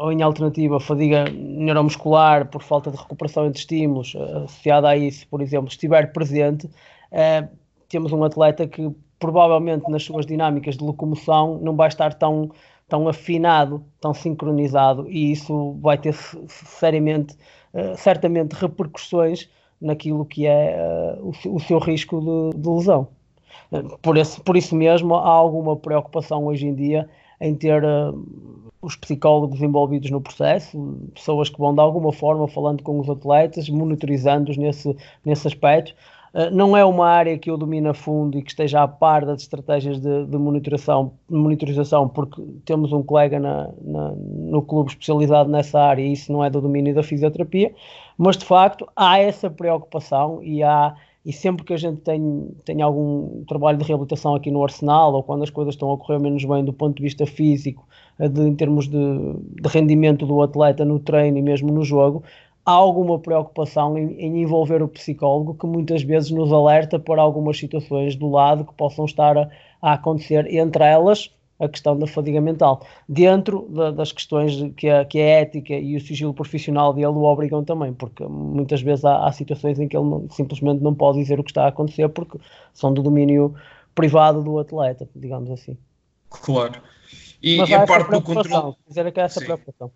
ou 0.00 0.12
em 0.12 0.22
alternativa 0.22 0.80
fadiga 0.80 1.24
neuromuscular 1.30 2.48
por 2.48 2.62
falta 2.62 2.90
de 2.90 2.96
recuperação 2.96 3.46
entre 3.46 3.60
estímulos 3.60 4.16
associada 4.16 4.88
a 4.88 4.96
isso, 4.96 5.26
por 5.28 5.42
exemplo, 5.42 5.68
estiver 5.68 6.12
presente, 6.12 6.68
eh, 7.12 7.46
temos 7.88 8.12
um 8.12 8.24
atleta 8.24 8.66
que 8.66 8.90
provavelmente 9.18 9.90
nas 9.90 10.02
suas 10.02 10.26
dinâmicas 10.26 10.76
de 10.76 10.84
locomoção 10.84 11.58
não 11.62 11.76
vai 11.76 11.88
estar 11.88 12.14
tão, 12.14 12.50
tão 12.88 13.08
afinado, 13.08 13.84
tão 14.00 14.12
sincronizado 14.12 15.08
e 15.08 15.32
isso 15.32 15.72
vai 15.80 15.96
ter 15.96 16.14
seriamente, 16.46 17.34
uh, 17.72 17.96
certamente 17.96 18.52
repercussões 18.52 19.48
naquilo 19.80 20.24
que 20.24 20.46
é 20.46 21.18
o, 21.20 21.30
o, 21.56 21.60
seu 21.60 21.78
risco 21.78 22.20
de, 22.20 22.58
de 22.58 22.68
lesão. 22.68 23.08
Uh, 23.70 23.98
por, 23.98 24.16
esse, 24.16 24.40
por 24.40 24.56
isso 24.56 24.74
mesmo 24.74 25.14
há 25.14 25.28
alguma 25.28 25.76
preocupação 25.76 26.46
hoje 26.46 26.66
em 26.66 26.74
dia 26.74 27.08
em 27.40 27.54
ter 27.54 27.82
os 28.80 28.96
psicólogos 28.96 29.60
envolvidos 29.60 30.10
no 30.10 30.20
processo, 30.20 30.96
pessoas 31.14 31.48
que 31.50 31.58
vão 31.58 31.74
de 31.74 31.80
alguma 31.80 32.12
forma 32.12 32.46
falando 32.46 32.82
com 32.82 32.98
os 33.00 33.10
atletas, 33.10 33.68
monitorizando-os 33.68 34.56
nesse, 34.56 34.96
nesse 35.24 35.46
aspecto, 35.46 35.94
Uh, 36.34 36.50
não 36.50 36.76
é 36.76 36.84
uma 36.84 37.06
área 37.06 37.38
que 37.38 37.48
eu 37.48 37.56
domine 37.56 37.86
a 37.86 37.94
fundo 37.94 38.36
e 38.36 38.42
que 38.42 38.50
esteja 38.50 38.82
a 38.82 38.88
par 38.88 39.24
das 39.24 39.42
estratégias 39.42 40.00
de, 40.00 40.26
de 40.26 40.36
monitorização, 40.36 41.12
monitorização, 41.30 42.08
porque 42.08 42.42
temos 42.64 42.92
um 42.92 43.04
colega 43.04 43.38
na, 43.38 43.70
na, 43.80 44.10
no 44.16 44.60
clube 44.60 44.90
especializado 44.90 45.48
nessa 45.48 45.80
área 45.80 46.02
e 46.02 46.12
isso 46.12 46.32
não 46.32 46.44
é 46.44 46.50
do 46.50 46.60
domínio 46.60 46.92
da 46.92 47.04
fisioterapia, 47.04 47.72
mas 48.18 48.36
de 48.36 48.44
facto 48.44 48.84
há 48.96 49.16
essa 49.16 49.48
preocupação 49.48 50.42
e 50.42 50.60
há 50.60 50.96
e 51.24 51.32
sempre 51.32 51.64
que 51.64 51.72
a 51.72 51.76
gente 51.76 52.02
tem, 52.02 52.50
tem 52.64 52.82
algum 52.82 53.44
trabalho 53.44 53.78
de 53.78 53.84
reabilitação 53.84 54.34
aqui 54.34 54.50
no 54.50 54.62
Arsenal, 54.62 55.14
ou 55.14 55.22
quando 55.22 55.42
as 55.42 55.50
coisas 55.50 55.74
estão 55.74 55.90
a 55.92 55.96
correr 55.96 56.18
menos 56.18 56.44
bem 56.44 56.64
do 56.64 56.72
ponto 56.72 56.96
de 56.96 57.02
vista 57.02 57.24
físico, 57.24 57.86
de, 58.18 58.42
em 58.42 58.54
termos 58.54 58.86
de, 58.86 58.98
de 58.98 59.68
rendimento 59.68 60.26
do 60.26 60.42
atleta 60.42 60.84
no 60.84 60.98
treino 60.98 61.38
e 61.38 61.42
mesmo 61.42 61.72
no 61.72 61.82
jogo, 61.82 62.22
há 62.64 62.72
alguma 62.72 63.18
preocupação 63.18 63.96
em, 63.96 64.12
em, 64.20 64.42
envolver 64.42 64.82
o 64.82 64.88
psicólogo 64.88 65.54
que 65.54 65.66
muitas 65.66 66.02
vezes 66.02 66.30
nos 66.30 66.52
alerta 66.52 66.98
para 66.98 67.22
algumas 67.22 67.58
situações 67.58 68.14
do 68.16 68.28
lado 68.30 68.64
que 68.64 68.74
possam 68.74 69.06
estar 69.06 69.38
a, 69.38 69.48
a 69.80 69.94
acontecer, 69.94 70.46
entre 70.52 70.84
elas 70.84 71.30
a 71.58 71.68
questão 71.68 71.98
da 71.98 72.06
fadiga 72.06 72.40
mental, 72.40 72.84
dentro 73.08 73.68
da, 73.70 73.90
das 73.90 74.10
questões 74.10 74.54
que 74.76 74.88
a, 74.88 75.04
que 75.04 75.20
a 75.20 75.24
ética 75.24 75.74
e 75.74 75.96
o 75.96 76.00
sigilo 76.00 76.34
profissional 76.34 76.92
dele 76.92 77.06
o 77.06 77.22
obrigam 77.22 77.64
também, 77.64 77.92
porque 77.92 78.24
muitas 78.24 78.82
vezes 78.82 79.04
há, 79.04 79.26
há 79.26 79.32
situações 79.32 79.78
em 79.78 79.86
que 79.86 79.96
ele 79.96 80.04
não, 80.04 80.28
simplesmente 80.30 80.82
não 80.82 80.94
pode 80.94 81.18
dizer 81.18 81.38
o 81.38 81.44
que 81.44 81.50
está 81.50 81.64
a 81.64 81.68
acontecer 81.68 82.08
porque 82.08 82.38
são 82.72 82.92
do 82.92 83.02
domínio 83.02 83.54
privado 83.94 84.42
do 84.42 84.58
atleta, 84.58 85.08
digamos 85.14 85.50
assim. 85.50 85.76
Claro. 86.28 86.80
E, 87.40 87.56
e 87.56 87.74
a 87.74 87.86
parte 87.86 88.10
do 88.10 88.22
controle. 88.22 88.74
Dizer 88.88 89.12
que 89.12 89.20
há 89.20 89.24
essa 89.24 89.38
Sim. 89.38 89.46
preocupação. 89.46 89.92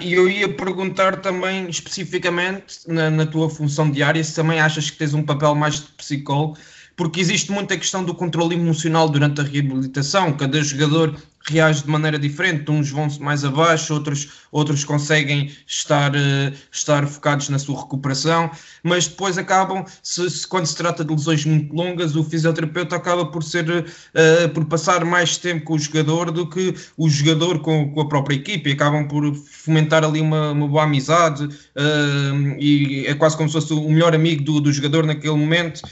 E 0.00 0.12
eu 0.12 0.28
ia 0.28 0.48
perguntar 0.48 1.20
também 1.20 1.68
especificamente 1.68 2.86
na, 2.86 3.10
na, 3.10 3.26
tua 3.26 3.50
função 3.50 3.90
diária 3.90 4.22
se 4.22 4.32
também 4.32 4.60
achas 4.60 4.88
que 4.88 4.96
tens 4.96 5.12
um 5.12 5.24
papel 5.24 5.56
mais 5.56 5.80
de 5.80 5.88
psicólogo, 5.92 6.56
porque 7.02 7.20
existe 7.20 7.50
muita 7.50 7.76
questão 7.76 8.04
do 8.04 8.14
controle 8.14 8.54
emocional 8.54 9.08
durante 9.08 9.40
a 9.40 9.44
reabilitação. 9.44 10.32
Cada 10.34 10.62
jogador 10.62 11.20
reage 11.48 11.82
de 11.82 11.90
maneira 11.90 12.16
diferente, 12.16 12.70
uns 12.70 12.90
vão 12.90 13.08
mais 13.18 13.44
abaixo, 13.44 13.92
outros, 13.94 14.28
outros 14.52 14.84
conseguem 14.84 15.50
estar, 15.66 16.12
uh, 16.14 16.54
estar 16.70 17.04
focados 17.06 17.48
na 17.48 17.58
sua 17.58 17.80
recuperação, 17.80 18.50
mas 18.84 19.08
depois 19.08 19.36
acabam, 19.36 19.84
se, 20.02 20.30
se, 20.30 20.46
quando 20.46 20.66
se 20.66 20.76
trata 20.76 21.04
de 21.04 21.12
lesões 21.12 21.44
muito 21.44 21.74
longas, 21.74 22.14
o 22.14 22.22
fisioterapeuta 22.22 22.94
acaba 22.94 23.26
por 23.26 23.42
ser 23.42 23.68
uh, 23.68 24.48
por 24.54 24.64
passar 24.66 25.04
mais 25.04 25.36
tempo 25.36 25.64
com 25.64 25.74
o 25.74 25.78
jogador 25.78 26.30
do 26.30 26.48
que 26.48 26.74
o 26.96 27.08
jogador 27.08 27.58
com, 27.58 27.92
com 27.92 28.00
a 28.00 28.08
própria 28.08 28.36
equipe, 28.36 28.70
e 28.70 28.74
acabam 28.74 29.08
por 29.08 29.34
fomentar 29.34 30.04
ali 30.04 30.20
uma, 30.20 30.52
uma 30.52 30.68
boa 30.68 30.84
amizade 30.84 31.44
uh, 31.44 32.56
e 32.58 33.04
é 33.06 33.14
quase 33.14 33.36
como 33.36 33.48
se 33.48 33.54
fosse 33.54 33.72
o 33.72 33.90
melhor 33.90 34.14
amigo 34.14 34.44
do, 34.44 34.60
do 34.60 34.72
jogador 34.72 35.04
naquele 35.04 35.34
momento, 35.34 35.82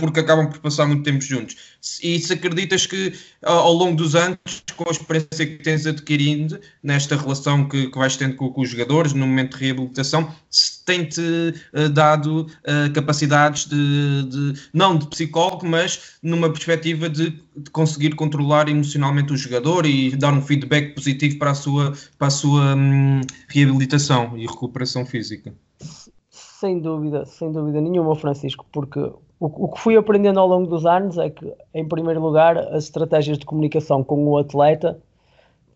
porque 0.00 0.20
acabam 0.20 0.48
por 0.48 0.58
passar 0.60 0.86
muito 0.86 1.02
tempo 1.02 1.20
juntos. 1.22 1.56
E 2.02 2.18
se 2.18 2.32
acreditas 2.32 2.86
que 2.86 3.12
ao 3.42 3.72
longo 3.72 3.96
dos 3.96 4.14
anos, 4.14 4.38
com 4.76 4.88
a 4.88 4.92
experiência 4.92 5.46
que 5.46 5.62
tens 5.62 5.86
adquirindo 5.86 6.58
nesta 6.82 7.16
relação 7.16 7.68
que, 7.68 7.88
que 7.88 7.98
vais 7.98 8.16
tendo 8.16 8.36
com, 8.36 8.50
com, 8.50 8.60
os 8.60 8.70
jogadores 8.70 9.12
no 9.12 9.26
momento 9.26 9.56
de 9.56 9.64
reabilitação, 9.64 10.32
se 10.50 10.84
tem-te 10.84 11.20
uh, 11.20 11.88
dado 11.88 12.42
uh, 12.42 12.92
capacidades 12.92 13.66
de, 13.66 14.22
de, 14.24 14.60
não 14.72 14.96
de 14.96 15.06
psicólogo, 15.06 15.66
mas 15.66 16.16
numa 16.22 16.50
perspectiva 16.50 17.08
de, 17.08 17.30
de, 17.56 17.70
conseguir 17.70 18.14
controlar 18.14 18.68
emocionalmente 18.68 19.32
o 19.32 19.36
jogador 19.36 19.86
e 19.86 20.16
dar 20.16 20.32
um 20.32 20.42
feedback 20.42 20.94
positivo 20.94 21.38
para 21.38 21.50
a 21.50 21.54
sua, 21.54 21.92
para 22.18 22.28
a 22.28 22.30
sua 22.30 22.74
hum, 22.74 23.20
reabilitação 23.48 24.36
e 24.36 24.46
recuperação 24.46 25.06
física. 25.06 25.54
Sem 26.30 26.80
dúvida, 26.80 27.24
sem 27.24 27.52
dúvida 27.52 27.80
nenhuma, 27.80 28.16
Francisco, 28.16 28.66
porque 28.72 29.00
o, 29.40 29.68
que 29.68 29.80
fui 29.80 29.96
aprendendo 29.96 30.40
ao 30.40 30.48
longo 30.48 30.66
dos 30.66 30.84
anos 30.84 31.16
é 31.16 31.30
que, 31.30 31.52
em 31.72 31.86
primeiro 31.86 32.20
lugar, 32.20 32.58
as 32.58 32.84
estratégias 32.84 33.38
de 33.38 33.46
comunicação 33.46 34.02
com 34.02 34.26
o 34.26 34.36
atleta 34.36 35.00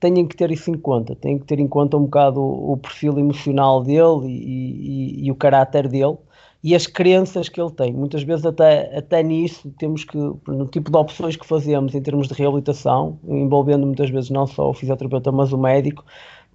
têm 0.01 0.27
que 0.27 0.37
ter 0.37 0.51
isso 0.51 0.69
em 0.69 0.77
conta, 0.77 1.15
têm 1.15 1.39
que 1.39 1.45
ter 1.45 1.61
em 1.61 1.69
conta 1.69 1.97
um 1.97 2.05
bocado 2.05 2.41
o, 2.41 2.73
o 2.73 2.77
perfil 2.77 3.17
emocional 3.19 3.81
dele 3.83 4.27
e, 4.27 5.21
e, 5.23 5.27
e, 5.27 5.31
o 5.31 5.35
caráter 5.37 5.87
dele 5.87 6.17
e 6.63 6.75
as 6.75 6.89
crenças 6.89 7.49
que 7.49 7.61
ele 7.61 7.71
tem. 7.71 7.93
Muitas 7.93 8.25
vezes 8.25 8.45
até, 8.45 8.99
até 8.99 9.23
nisso 9.23 9.73
temos 9.79 10.03
que, 10.05 10.19
no 10.19 10.67
tipo 10.67 10.91
de 10.91 10.97
opções 10.97 11.37
que 11.37 11.47
fazemos 11.47 11.95
em 11.95 12.03
termos 12.03 12.27
de 12.27 12.35
reabilitação, 12.35 13.19
envolvendo 13.29 13.87
muitas 13.87 14.11
vezes 14.11 14.31
não 14.31 14.47
só 14.47 14.71
o 14.71 14.75
fisioterapeuta, 14.75 15.31
mas 15.31 15.53
o 15.53 15.59
médico, 15.59 16.05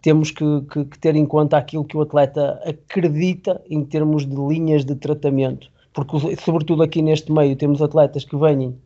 temos 0.02 0.30
que, 0.30 0.44
que, 0.72 0.84
que 0.86 1.00
ter 1.00 1.16
em 1.16 1.26
conta 1.26 1.58
aquilo 1.58 1.86
que 1.86 1.96
o 1.96 2.02
atleta 2.02 2.62
acredita 2.66 3.62
em 3.70 3.84
termos 3.84 4.26
de 4.26 4.36
linhas 4.36 4.84
de 4.84 4.96
tratamento 4.96 5.70
porque 5.98 6.36
sobretudo 6.36 6.84
aqui 6.84 7.02
neste 7.02 7.32
meio 7.32 7.56
temos 7.56 7.82
atletas 7.82 8.24
que 8.24 8.38
vêm 8.38 8.80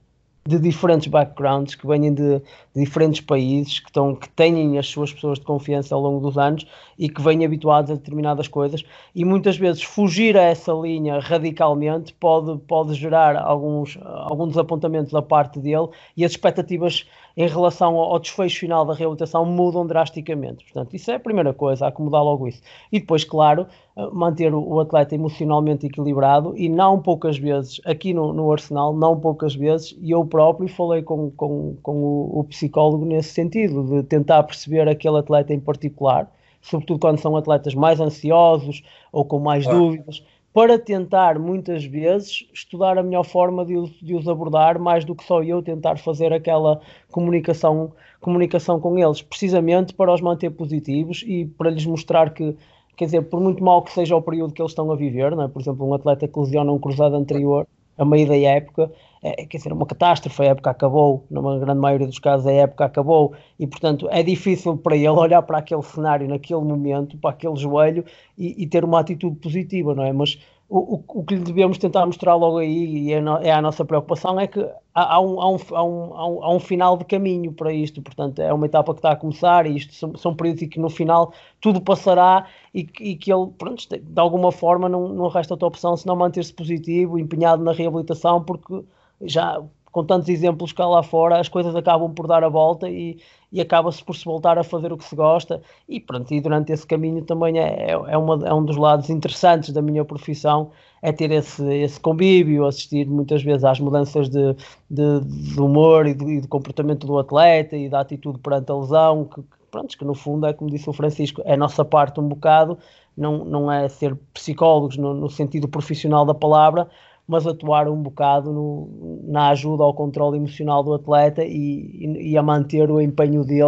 de 0.47 0.57
diferentes 0.57 1.09
backgrounds, 1.09 1.75
que 1.75 1.85
vêm 1.85 2.13
de, 2.13 2.41
de, 2.75 2.83
diferentes 2.83 3.21
países, 3.21 3.79
que, 3.79 3.87
estão, 3.87 4.15
que 4.15 4.29
têm 4.29 4.77
as 4.77 4.87
suas 4.87 5.13
pessoas 5.13 5.39
de 5.39 5.45
confiança 5.45 5.93
ao 5.95 6.01
longo 6.01 6.19
dos 6.19 6.37
anos 6.37 6.65
e 6.97 7.09
que 7.09 7.21
vêm 7.21 7.45
habituados 7.45 7.91
a 7.91 7.95
determinadas 7.95 8.47
coisas 8.47 8.83
e 9.13 9.25
muitas 9.25 9.57
vezes 9.57 9.83
fugir 9.83 10.37
a 10.37 10.43
essa 10.43 10.71
linha 10.71 11.19
radicalmente 11.19 12.13
pode, 12.13 12.57
pode 12.67 12.93
gerar 12.93 13.35
alguns, 13.37 13.97
alguns 14.01 14.49
desapontamentos 14.49 15.11
da 15.11 15.21
parte 15.21 15.59
dele 15.59 15.87
e 16.15 16.25
as 16.25 16.31
expectativas 16.31 17.05
em 17.35 17.47
relação 17.47 17.95
ao 17.95 18.19
desfecho 18.19 18.59
final 18.59 18.85
da 18.85 18.93
reabilitação 18.93 19.45
mudam 19.45 19.85
drasticamente. 19.85 20.63
Portanto, 20.65 20.93
isso 20.95 21.11
é 21.11 21.15
a 21.15 21.19
primeira 21.19 21.53
coisa, 21.53 21.87
acomodar 21.87 22.23
logo 22.23 22.47
isso. 22.47 22.61
E 22.91 22.99
depois, 22.99 23.23
claro, 23.23 23.67
eh, 23.95 24.09
manter 24.11 24.53
o 24.53 24.79
atleta 24.79 25.15
emocionalmente 25.15 25.85
equilibrado 25.85 26.53
e 26.57 26.67
não 26.69 27.01
poucas 27.01 27.37
vezes, 27.37 27.79
aqui 27.85 28.13
no, 28.13 28.33
no 28.33 28.51
Arsenal, 28.51 28.93
não 28.93 29.19
poucas 29.19 29.55
vezes, 29.55 29.97
e 30.01 30.11
eu 30.11 30.25
próprio 30.25 30.67
falei 30.67 31.01
com, 31.01 31.31
com, 31.31 31.75
com 31.81 32.03
o, 32.03 32.39
o 32.39 32.43
psicólogo 32.61 33.05
nesse 33.05 33.29
sentido, 33.29 33.83
de 33.83 34.03
tentar 34.03 34.43
perceber 34.43 34.87
aquele 34.87 35.17
atleta 35.17 35.53
em 35.53 35.59
particular, 35.59 36.31
sobretudo 36.61 36.99
quando 36.99 37.19
são 37.19 37.35
atletas 37.35 37.73
mais 37.73 37.99
ansiosos 37.99 38.83
ou 39.11 39.25
com 39.25 39.39
mais 39.39 39.65
dúvidas, 39.65 40.23
para 40.53 40.77
tentar 40.77 41.39
muitas 41.39 41.85
vezes 41.85 42.45
estudar 42.53 42.97
a 42.97 43.03
melhor 43.03 43.23
forma 43.23 43.65
de 43.65 43.77
os, 43.77 43.89
de 44.01 44.13
os, 44.13 44.27
abordar, 44.27 44.77
mais 44.77 45.05
do 45.05 45.15
que 45.15 45.23
só 45.23 45.41
eu 45.41 45.61
tentar 45.61 45.97
fazer 45.97 46.33
aquela 46.33 46.81
comunicação, 47.09 47.93
comunicação 48.19 48.79
com 48.79 48.99
eles, 48.99 49.21
precisamente 49.21 49.93
para 49.93 50.13
os 50.13 50.21
manter 50.21 50.51
positivos 50.51 51.23
e 51.25 51.45
para 51.45 51.69
lhes 51.69 51.85
mostrar 51.85 52.31
que, 52.31 52.55
quer 52.97 53.05
dizer, 53.05 53.21
por 53.23 53.39
muito 53.39 53.63
mal 53.63 53.81
que 53.81 53.93
seja 53.93 54.15
o 54.15 54.21
período 54.21 54.53
que 54.53 54.61
eles 54.61 54.71
estão 54.71 54.91
a 54.91 54.95
viver, 54.95 55.33
não 55.35 55.43
é? 55.43 55.47
por 55.47 55.61
exemplo, 55.61 55.87
um 55.87 55.93
atleta 55.93 56.27
que 56.27 56.37
lesiona 56.37 56.71
um 56.71 56.79
cruzado 56.79 57.15
anterior 57.15 57.65
a 57.97 58.03
meio 58.03 58.27
da 58.27 58.35
época, 58.35 58.91
é, 59.23 59.45
quer 59.45 59.57
dizer, 59.57 59.71
uma 59.71 59.85
catástrofe, 59.85 60.41
a 60.41 60.45
época 60.45 60.71
acabou, 60.71 61.25
numa 61.29 61.59
grande 61.59 61.79
maioria 61.79 62.07
dos 62.07 62.17
casos 62.17 62.47
a 62.47 62.51
época 62.51 62.85
acabou, 62.85 63.33
e 63.59 63.67
portanto 63.67 64.07
é 64.09 64.23
difícil 64.23 64.77
para 64.77 64.95
ele 64.95 65.09
olhar 65.11 65.41
para 65.43 65.59
aquele 65.59 65.83
cenário 65.83 66.27
naquele 66.27 66.61
momento, 66.61 67.17
para 67.17 67.29
aquele 67.29 67.55
joelho 67.55 68.03
e, 68.37 68.63
e 68.63 68.67
ter 68.67 68.83
uma 68.83 68.99
atitude 68.99 69.35
positiva, 69.37 69.93
não 69.93 70.03
é? 70.03 70.11
Mas 70.11 70.39
o, 70.67 71.03
o, 71.05 71.23
que 71.25 71.35
lhe 71.35 71.41
devemos 71.41 71.77
tentar 71.77 72.05
mostrar 72.05 72.33
logo 72.33 72.57
aí, 72.57 73.09
e 73.09 73.13
é, 73.13 73.19
no, 73.19 73.35
é 73.37 73.51
a 73.51 73.61
nossa 73.61 73.83
preocupação, 73.83 74.39
é 74.39 74.47
que 74.47 74.61
há, 74.95 75.15
há, 75.15 75.19
um, 75.19 75.41
há, 75.41 75.49
um, 75.49 75.55
um, 75.55 76.43
há, 76.43 76.55
um, 76.55 76.59
final 76.61 76.97
de 76.97 77.03
caminho 77.03 77.51
para 77.51 77.73
isto, 77.73 78.01
portanto 78.01 78.39
é 78.39 78.53
uma 78.53 78.65
etapa 78.65 78.93
que 78.93 78.99
está 78.99 79.11
a 79.11 79.15
começar 79.17 79.67
e 79.67 79.75
isto 79.75 79.93
são, 79.93 80.15
são 80.15 80.33
períodos 80.33 80.63
em 80.63 80.69
que 80.69 80.79
no 80.79 80.89
final 80.89 81.33
tudo 81.59 81.81
passará 81.81 82.47
e, 82.73 82.87
e 83.01 83.17
que 83.17 83.31
ele, 83.31 83.47
pronto, 83.57 83.85
de 83.85 84.19
alguma 84.19 84.49
forma 84.51 84.87
não, 84.87 85.09
não 85.09 85.27
resta 85.27 85.53
outra 85.53 85.67
opção 85.67 85.97
senão 85.97 86.15
manter-se 86.15 86.53
positivo, 86.53 87.19
empenhado 87.19 87.61
na 87.61 87.73
reabilitação, 87.73 88.41
porque 88.41 88.81
já 89.23 89.61
com 89.91 90.05
tantos 90.05 90.29
exemplos 90.29 90.71
cá 90.71 90.87
lá 90.87 91.03
fora, 91.03 91.39
as 91.39 91.49
coisas 91.49 91.75
acabam 91.75 92.13
por 92.13 92.25
dar 92.25 92.43
a 92.43 92.49
volta 92.49 92.89
e, 92.89 93.19
e 93.51 93.59
acaba-se 93.59 94.03
por 94.03 94.15
se 94.15 94.23
voltar 94.23 94.57
a 94.57 94.63
fazer 94.63 94.93
o 94.93 94.97
que 94.97 95.03
se 95.03 95.15
gosta. 95.15 95.61
E 95.87 95.99
pronto, 95.99 96.33
e 96.33 96.39
durante 96.39 96.71
esse 96.71 96.87
caminho 96.87 97.21
também 97.23 97.59
é, 97.59 97.91
é, 97.91 98.17
uma, 98.17 98.47
é 98.47 98.53
um 98.53 98.63
dos 98.63 98.77
lados 98.77 99.09
interessantes 99.09 99.73
da 99.73 99.81
minha 99.81 100.05
profissão, 100.05 100.71
é 101.01 101.11
ter 101.11 101.31
esse, 101.31 101.63
esse 101.73 101.99
convívio, 101.99 102.65
assistir 102.65 103.05
muitas 103.05 103.43
vezes 103.43 103.65
às 103.65 103.79
mudanças 103.79 104.29
de, 104.29 104.55
de, 104.89 105.19
de 105.19 105.59
humor 105.59 106.07
e 106.07 106.13
de, 106.13 106.41
de, 106.41 106.47
comportamento 106.47 107.05
do 107.05 107.19
atleta 107.19 107.75
e 107.75 107.89
da 107.89 107.99
atitude 107.99 108.39
perante 108.39 108.71
a 108.71 108.75
lesão, 108.75 109.25
que, 109.25 109.43
pronto, 109.69 109.97
que 109.97 110.05
no 110.05 110.13
fundo 110.13 110.45
é 110.45 110.53
como 110.53 110.69
disse 110.69 110.89
o 110.89 110.93
Francisco, 110.93 111.41
é 111.43 111.53
a 111.53 111.57
nossa 111.57 111.83
parte 111.83 112.19
um 112.19 112.27
bocado, 112.27 112.77
não, 113.17 113.43
não 113.43 113.71
é 113.71 113.89
ser 113.89 114.15
psicólogos 114.33 114.95
no, 114.95 115.13
no 115.13 115.29
sentido 115.29 115.67
profissional 115.67 116.25
da 116.25 116.33
palavra, 116.33 116.87
mas 117.31 117.47
atuar 117.47 117.87
um 117.87 118.03
bocado 118.03 118.51
no, 118.51 119.21
na 119.23 119.51
ajuda 119.51 119.85
ao 119.85 119.93
controle 119.93 120.35
emocional 120.35 120.83
do 120.83 120.93
atleta 120.93 121.45
e, 121.45 121.47
e, 121.49 122.31
e 122.31 122.37
a 122.37 122.43
manter 122.43 122.91
o 122.91 122.99
empenho 122.99 123.45
dele 123.45 123.63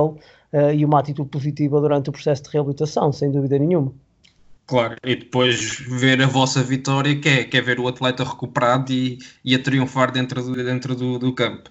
uh, 0.52 0.74
e 0.76 0.84
uma 0.84 1.00
atitude 1.00 1.30
positiva 1.30 1.80
durante 1.80 2.10
o 2.10 2.12
processo 2.12 2.44
de 2.44 2.50
reabilitação, 2.50 3.14
sem 3.14 3.32
dúvida 3.32 3.58
nenhuma. 3.58 3.94
Claro, 4.68 4.98
e 5.02 5.16
depois 5.16 5.80
ver 5.80 6.22
a 6.22 6.28
vossa 6.28 6.62
vitória, 6.62 7.18
que 7.18 7.30
é, 7.30 7.44
que 7.46 7.56
é 7.56 7.62
ver 7.62 7.80
o 7.80 7.88
atleta 7.88 8.26
recuperado 8.26 8.92
e, 8.92 9.18
e 9.46 9.56
a 9.56 9.64
triunfar 9.64 10.12
dentro 10.12 10.44
do, 10.44 10.56
dentro 10.56 10.94
do, 10.94 11.18
do 11.18 11.34
campo. 11.34 11.70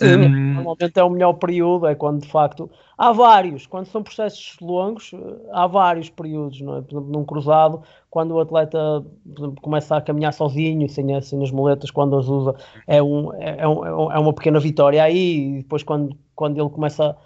Sim, 0.00 0.16
um... 0.16 0.54
normalmente 0.54 0.98
é 0.98 1.04
o 1.04 1.10
melhor 1.10 1.34
período, 1.34 1.86
é 1.86 1.94
quando 1.94 2.22
de 2.22 2.28
facto 2.28 2.70
há 2.96 3.12
vários, 3.12 3.66
quando 3.66 3.86
são 3.86 4.02
processos 4.02 4.56
longos, 4.60 5.12
há 5.52 5.66
vários 5.66 6.08
períodos, 6.08 6.60
não 6.60 6.78
é? 6.78 6.80
Por 6.82 6.92
exemplo, 6.92 7.12
num 7.12 7.24
cruzado, 7.24 7.82
quando 8.08 8.32
o 8.32 8.40
atleta 8.40 9.04
exemplo, 9.26 9.60
começa 9.60 9.96
a 9.96 10.00
caminhar 10.00 10.32
sozinho, 10.32 10.88
sem, 10.88 11.20
sem 11.20 11.42
as 11.42 11.50
moletas, 11.50 11.90
quando 11.90 12.16
as 12.16 12.26
usa, 12.28 12.54
é, 12.86 13.02
um, 13.02 13.32
é, 13.34 13.56
é, 13.60 13.68
um, 13.68 14.10
é 14.12 14.18
uma 14.18 14.32
pequena 14.32 14.58
vitória 14.58 15.02
aí, 15.02 15.58
e 15.58 15.62
depois 15.62 15.82
quando, 15.82 16.16
quando 16.34 16.58
ele 16.58 16.70
começa 16.70 17.10
a 17.10 17.16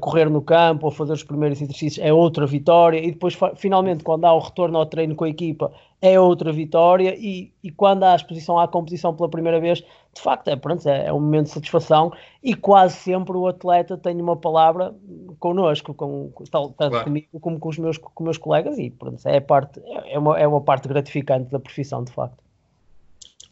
correr 0.00 0.30
no 0.30 0.40
campo, 0.40 0.86
a 0.86 0.92
fazer 0.92 1.12
os 1.12 1.22
primeiros 1.22 1.60
exercícios, 1.60 2.04
é 2.04 2.12
outra 2.12 2.46
vitória, 2.46 2.98
e 2.98 3.10
depois 3.10 3.36
finalmente 3.56 4.04
quando 4.04 4.24
há 4.24 4.32
o 4.32 4.38
retorno 4.38 4.78
ao 4.78 4.86
treino 4.86 5.14
com 5.14 5.24
a 5.24 5.28
equipa, 5.28 5.72
é 6.00 6.18
outra 6.18 6.52
vitória, 6.52 7.14
e, 7.18 7.52
e 7.62 7.70
quando 7.70 8.04
há 8.04 8.12
a 8.12 8.16
exposição 8.16 8.58
à 8.58 8.66
competição 8.66 9.14
pela 9.14 9.28
primeira 9.28 9.60
vez, 9.60 9.78
de 10.14 10.20
facto 10.20 10.48
é, 10.48 10.56
pronto, 10.56 10.88
é, 10.88 11.06
é 11.06 11.12
um 11.12 11.20
momento 11.20 11.46
de 11.46 11.52
satisfação, 11.52 12.12
e 12.42 12.54
quase 12.54 12.96
sempre 12.96 13.36
o 13.36 13.46
atleta 13.46 13.96
tem 13.96 14.20
uma 14.20 14.36
palavra 14.36 14.94
connosco, 15.38 15.94
com, 15.94 16.32
tanto 16.50 16.74
claro. 16.76 17.04
comigo 17.04 17.28
como 17.40 17.58
com 17.58 17.68
os 17.68 17.78
meus, 17.78 17.98
com 17.98 18.24
meus 18.24 18.38
colegas, 18.38 18.78
e 18.78 18.90
pronto, 18.90 19.20
é, 19.26 19.40
parte, 19.40 19.80
é, 19.84 20.18
uma, 20.18 20.38
é 20.38 20.46
uma 20.46 20.60
parte 20.60 20.88
gratificante 20.88 21.50
da 21.50 21.58
profissão, 21.58 22.02
de 22.02 22.12
facto. 22.12 22.42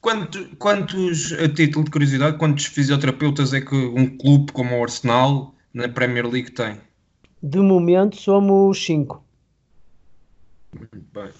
Quantos, 0.00 0.48
quantos, 0.58 1.32
a 1.34 1.48
título 1.48 1.84
de 1.84 1.90
curiosidade, 1.90 2.38
quantos 2.38 2.64
fisioterapeutas 2.64 3.52
é 3.52 3.60
que 3.60 3.74
um 3.74 4.16
clube 4.16 4.50
como 4.52 4.78
o 4.78 4.82
Arsenal 4.82 5.52
na 5.72 5.88
Premier 5.88 6.26
League 6.26 6.50
tem? 6.52 6.78
De 7.42 7.58
momento 7.58 8.16
somos 8.16 8.84
5. 8.84 9.24
Muito 10.78 10.98
bem. 11.12 11.30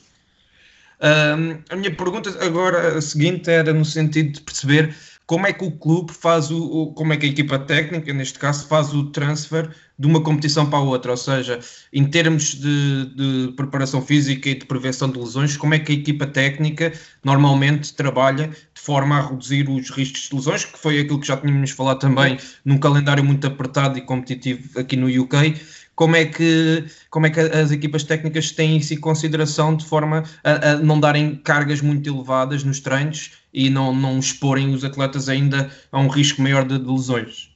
Um, 1.03 1.63
a 1.71 1.77
minha 1.77 1.95
pergunta 1.95 2.29
agora 2.45 2.99
a 2.99 3.01
seguinte 3.01 3.51
era 3.51 3.73
no 3.73 3.85
sentido 3.85 4.33
de 4.33 4.41
perceber 4.43 4.95
como 5.31 5.47
é 5.47 5.53
que 5.53 5.65
o 5.65 5.71
clube 5.71 6.13
faz 6.13 6.51
o, 6.51 6.61
o, 6.61 6.93
como 6.93 7.13
é 7.13 7.17
que 7.17 7.25
a 7.25 7.29
equipa 7.29 7.57
técnica, 7.57 8.13
neste 8.13 8.37
caso, 8.37 8.67
faz 8.67 8.93
o 8.93 9.13
transfer 9.13 9.71
de 9.97 10.07
uma 10.09 10.21
competição 10.21 10.69
para 10.69 10.81
a 10.81 10.83
outra, 10.83 11.13
ou 11.13 11.17
seja, 11.17 11.61
em 11.93 12.05
termos 12.05 12.55
de, 12.55 13.15
de, 13.15 13.53
preparação 13.53 14.03
física 14.03 14.49
e 14.49 14.57
de 14.57 14.67
prevenção 14.67 15.09
de 15.09 15.21
lesões, 15.21 15.57
como 15.57 15.73
é 15.73 15.79
que 15.79 15.93
a 15.93 15.95
equipa 15.95 16.27
técnica 16.27 16.93
normalmente 17.23 17.95
trabalha 17.95 18.51
forma 18.91 19.19
a 19.19 19.29
reduzir 19.29 19.71
os 19.71 19.89
riscos 19.89 20.29
de 20.29 20.35
lesões, 20.35 20.65
que 20.65 20.77
foi 20.77 20.99
aquilo 20.99 21.21
que 21.21 21.29
já 21.29 21.37
tínhamos 21.37 21.71
falado 21.71 22.01
também 22.01 22.37
num 22.65 22.77
calendário 22.77 23.25
muito 23.25 23.47
apertado 23.47 23.97
e 23.97 24.01
competitivo 24.01 24.81
aqui 24.81 24.97
no 24.97 25.07
UK, 25.07 25.55
como 25.95 26.17
é 26.17 26.25
que, 26.25 26.87
como 27.09 27.27
é 27.27 27.31
que 27.31 27.39
as 27.39 27.71
equipas 27.71 28.03
técnicas 28.03 28.51
têm 28.51 28.79
isso 28.79 28.93
em 28.93 28.99
consideração 28.99 29.77
de 29.77 29.85
forma 29.85 30.25
a, 30.43 30.71
a 30.71 30.77
não 30.79 30.99
darem 30.99 31.37
cargas 31.37 31.81
muito 31.81 32.11
elevadas 32.11 32.65
nos 32.65 32.81
treinos 32.81 33.31
e 33.55 33.71
não, 33.71 33.95
não 33.95 34.19
exporem 34.19 34.75
os 34.75 34.85
atletas 34.85 35.29
ainda 35.29 35.71
a 35.93 36.01
um 36.01 36.09
risco 36.09 36.43
maior 36.43 36.65
de, 36.65 36.77
de 36.77 36.91
lesões? 36.91 37.49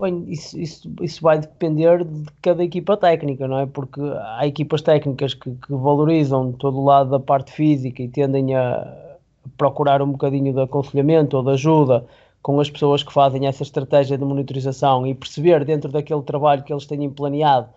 Bem, 0.00 0.24
isso, 0.28 0.58
isso, 0.58 0.90
isso 1.02 1.20
vai 1.20 1.40
depender 1.40 2.04
de 2.04 2.24
cada 2.40 2.64
equipa 2.64 2.96
técnica, 2.96 3.46
não 3.46 3.58
é? 3.58 3.66
Porque 3.66 4.00
há 4.38 4.46
equipas 4.46 4.80
técnicas 4.80 5.34
que, 5.34 5.50
que 5.50 5.72
valorizam 5.74 6.52
todo 6.52 6.78
o 6.78 6.84
lado 6.86 7.10
da 7.10 7.20
parte 7.20 7.52
física 7.52 8.02
e 8.02 8.08
tendem 8.08 8.54
a 8.54 9.09
procurar 9.56 10.02
um 10.02 10.12
bocadinho 10.12 10.52
de 10.52 10.60
aconselhamento 10.60 11.36
ou 11.36 11.42
de 11.42 11.50
ajuda 11.50 12.06
com 12.42 12.58
as 12.58 12.70
pessoas 12.70 13.02
que 13.02 13.12
fazem 13.12 13.46
essa 13.46 13.62
estratégia 13.62 14.16
de 14.16 14.24
monitorização 14.24 15.06
e 15.06 15.14
perceber 15.14 15.64
dentro 15.64 15.90
daquele 15.90 16.22
trabalho 16.22 16.62
que 16.62 16.72
eles 16.72 16.86
têm 16.86 17.08
planeado 17.10 17.68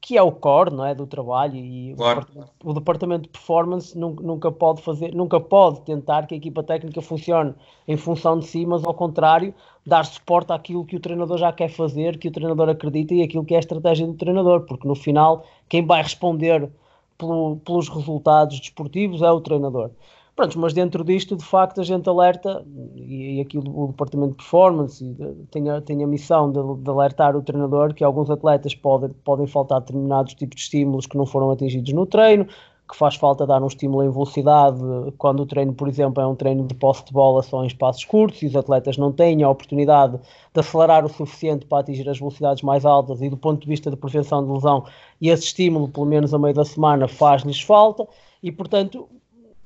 que 0.00 0.16
é 0.16 0.22
o 0.22 0.32
core 0.32 0.72
não 0.72 0.84
é, 0.84 0.94
do 0.94 1.06
trabalho 1.06 1.56
e 1.56 1.94
claro. 1.94 2.20
o, 2.20 2.24
departamento, 2.24 2.52
o, 2.64 2.72
departamento, 2.72 3.22
de 3.24 3.28
performance 3.28 3.98
nunca 3.98 4.50
pode 4.50 4.80
fazer, 4.80 5.14
nunca 5.14 5.38
pode 5.38 5.82
tentar 5.82 6.26
que 6.26 6.34
a 6.34 6.38
equipa 6.38 6.62
técnica 6.62 7.02
funcione 7.02 7.54
em 7.86 7.96
função 7.96 8.38
de 8.38 8.46
si, 8.46 8.64
mas 8.64 8.82
ao 8.82 8.94
contrário, 8.94 9.54
dar 9.84 10.04
suporte 10.04 10.52
àquilo 10.52 10.86
que 10.86 10.96
o 10.96 11.00
treinador 11.00 11.36
já 11.36 11.52
quer 11.52 11.68
fazer, 11.68 12.18
que 12.18 12.28
o 12.28 12.32
treinador 12.32 12.70
acredita 12.70 13.12
e 13.12 13.22
aquilo 13.22 13.44
que 13.44 13.52
é 13.52 13.58
a 13.58 13.60
estratégia 13.60 14.06
do 14.06 14.14
treinador, 14.14 14.62
porque 14.62 14.88
no 14.88 14.94
final 14.94 15.44
quem 15.68 15.84
vai 15.84 16.02
responder 16.02 16.70
pelo, 17.18 17.56
pelos 17.56 17.88
resultados 17.90 18.58
desportivos 18.58 19.20
é 19.20 19.30
o 19.30 19.40
treinador. 19.40 19.90
Pronto, 20.36 20.58
mas 20.58 20.72
dentro 20.72 21.04
disto, 21.04 21.36
de 21.36 21.44
facto, 21.44 21.80
a 21.80 21.84
gente 21.84 22.08
alerta, 22.08 22.64
e, 22.94 23.36
e 23.36 23.40
aqui 23.40 23.58
o, 23.58 23.62
o 23.62 23.88
departamento 23.88 24.30
de 24.30 24.36
performance 24.36 25.16
tem 25.50 25.68
a, 25.68 25.80
tem 25.80 26.02
a 26.02 26.06
missão 26.06 26.50
de, 26.50 26.82
de, 26.82 26.90
alertar 26.90 27.36
o 27.36 27.42
treinador 27.42 27.92
que 27.92 28.04
alguns 28.04 28.30
atletas 28.30 28.74
podem, 28.74 29.10
podem 29.24 29.46
faltar 29.46 29.80
determinados 29.80 30.34
tipos 30.34 30.56
de 30.56 30.62
estímulos 30.62 31.06
que 31.06 31.16
não 31.16 31.26
foram 31.26 31.50
atingidos 31.50 31.92
no 31.92 32.06
treino, 32.06 32.46
que 32.90 32.96
faz 32.96 33.14
falta 33.14 33.46
dar 33.46 33.62
um 33.62 33.66
estímulo 33.66 34.02
em 34.02 34.10
velocidade 34.10 34.80
quando 35.16 35.40
o 35.40 35.46
treino, 35.46 35.72
por 35.72 35.88
exemplo, 35.88 36.22
é 36.22 36.26
um 36.26 36.34
treino 36.34 36.66
de 36.66 36.74
posse 36.74 37.04
de 37.04 37.12
bola 37.12 37.42
só 37.42 37.62
em 37.62 37.68
espaços 37.68 38.04
curtos 38.04 38.42
e 38.42 38.46
os 38.46 38.56
atletas 38.56 38.96
não 38.96 39.12
têm 39.12 39.42
a 39.42 39.48
oportunidade 39.48 40.18
de 40.52 40.60
acelerar 40.60 41.04
o 41.04 41.08
suficiente 41.08 41.66
para 41.66 41.80
atingir 41.80 42.08
as 42.08 42.18
velocidades 42.18 42.62
mais 42.62 42.84
altas 42.84 43.22
e 43.22 43.30
do 43.30 43.36
ponto 43.36 43.60
de 43.60 43.68
vista 43.68 43.90
de 43.90 43.96
prevenção 43.96 44.44
de 44.44 44.50
lesão, 44.52 44.84
e 45.20 45.28
esse 45.28 45.44
estímulo, 45.44 45.88
pelo 45.88 46.06
menos 46.06 46.34
a 46.34 46.38
meio 46.38 46.54
da 46.54 46.64
semana, 46.64 47.06
faz-lhes 47.06 47.60
falta 47.60 48.06
e, 48.42 48.50
portanto, 48.50 49.08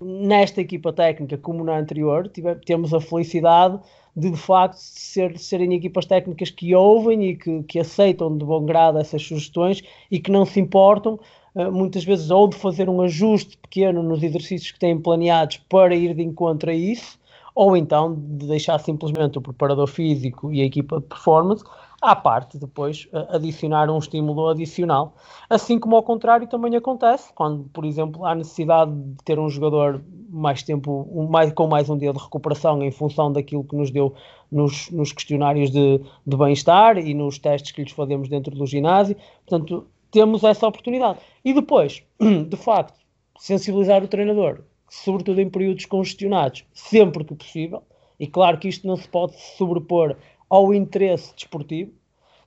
nesta 0.05 0.61
equipa 0.61 0.93
técnica, 0.93 1.39
como 1.39 1.65
na 1.65 1.79
anterior, 1.79 2.31
temos 2.65 2.93
a 2.93 3.01
felicidade 3.01 3.81
de, 4.15 4.31
de 4.31 4.37
facto, 4.37 4.77
ser, 4.77 5.39
serem 5.39 5.73
equipas 5.75 6.05
técnicas 6.05 6.51
que 6.51 6.75
ouvem 6.75 7.31
e 7.31 7.37
que, 7.37 7.63
que 7.63 7.79
aceitam 7.79 8.37
de 8.37 8.45
bom 8.45 8.65
grado 8.65 8.99
essas 8.99 9.23
sugestões 9.23 9.83
e 10.11 10.21
que 10.21 10.31
não 10.31 10.45
se 10.45 10.61
importam, 10.61 11.19
uh, 11.55 11.73
muitas 11.73 12.05
vezes, 12.05 12.31
ou 12.31 12.47
de 12.47 12.57
fazer 12.57 12.89
um 12.89 13.01
ajuste 13.01 13.57
pequeno 13.57 14.03
nos 14.03 14.23
exercícios 14.23 14.71
que 14.73 14.79
têm 14.79 15.01
planeados 15.01 15.57
para 15.69 15.95
ir 15.95 16.15
de 16.15 16.23
encontro 16.23 16.71
a 16.71 16.75
isso, 16.75 17.19
ou 17.55 17.77
então 17.77 18.15
de 18.15 18.47
deixar 18.47 18.79
simplesmente 18.79 19.39
o 19.39 19.41
preparador 19.41 19.87
físico 19.87 20.53
e 20.53 20.61
a 20.61 20.65
equipa 20.65 21.01
de 21.01 21.07
performance 21.07 21.65
à 22.05 22.15
parte 22.15 22.59
depois 22.59 23.09
adicionar 23.31 23.91
um 23.91 23.99
estímulo 23.99 24.49
adicional. 24.49 25.15
Assim 25.49 25.79
como 25.79 25.97
ao 25.97 26.03
contrário 26.03 26.47
também 26.47 26.77
acontece, 26.77 27.33
quando, 27.35 27.65
por 27.73 27.85
exemplo, 27.85 28.27
há 28.27 28.35
necessidade 28.35 28.93
de 28.93 29.25
ter 29.25 29.39
um 29.39 29.49
jogador 29.49 30.05
mais 30.29 30.63
tempo, 30.63 31.27
mais, 31.31 31.53
com 31.53 31.67
mais 31.67 31.89
um 31.89 31.97
dia 31.97 32.13
de 32.13 32.19
recuperação 32.19 32.83
em 32.83 32.91
função 32.91 33.33
daquilo 33.33 33.65
que 33.65 33.75
nos 33.75 33.91
deu 33.91 34.15
nos, 34.53 34.91
nos 34.91 35.13
questionários 35.13 35.71
de, 35.71 36.01
de 36.27 36.37
bem-estar 36.37 36.99
e 36.99 37.15
nos 37.15 37.39
testes 37.39 37.73
que 37.73 37.83
lhes 37.83 37.93
fazemos 37.93 38.29
dentro 38.29 38.55
do 38.55 38.67
ginásio. 38.67 39.17
Portanto, 39.47 39.87
temos 40.11 40.45
essa 40.45 40.67
oportunidade. 40.67 41.19
E 41.45 41.55
depois, 41.55 42.03
de 42.21 42.57
facto, 42.57 42.99
sensibilizar 43.39 44.05
o 44.05 44.09
treinador, 44.09 44.61
sobretudo 44.89 45.41
em 45.41 45.49
períodos 45.49 45.87
congestionados, 45.87 46.65
sempre 46.73 47.25
que 47.25 47.35
possível. 47.35 47.83
E 48.19 48.27
claro 48.29 48.59
que 48.59 48.69
isto 48.69 48.87
não 48.87 48.97
se 48.97 49.09
pode 49.09 49.35
sobrepor 49.57 50.17
ao 50.55 50.73
interesse 50.73 51.35
desportivo, 51.35 51.91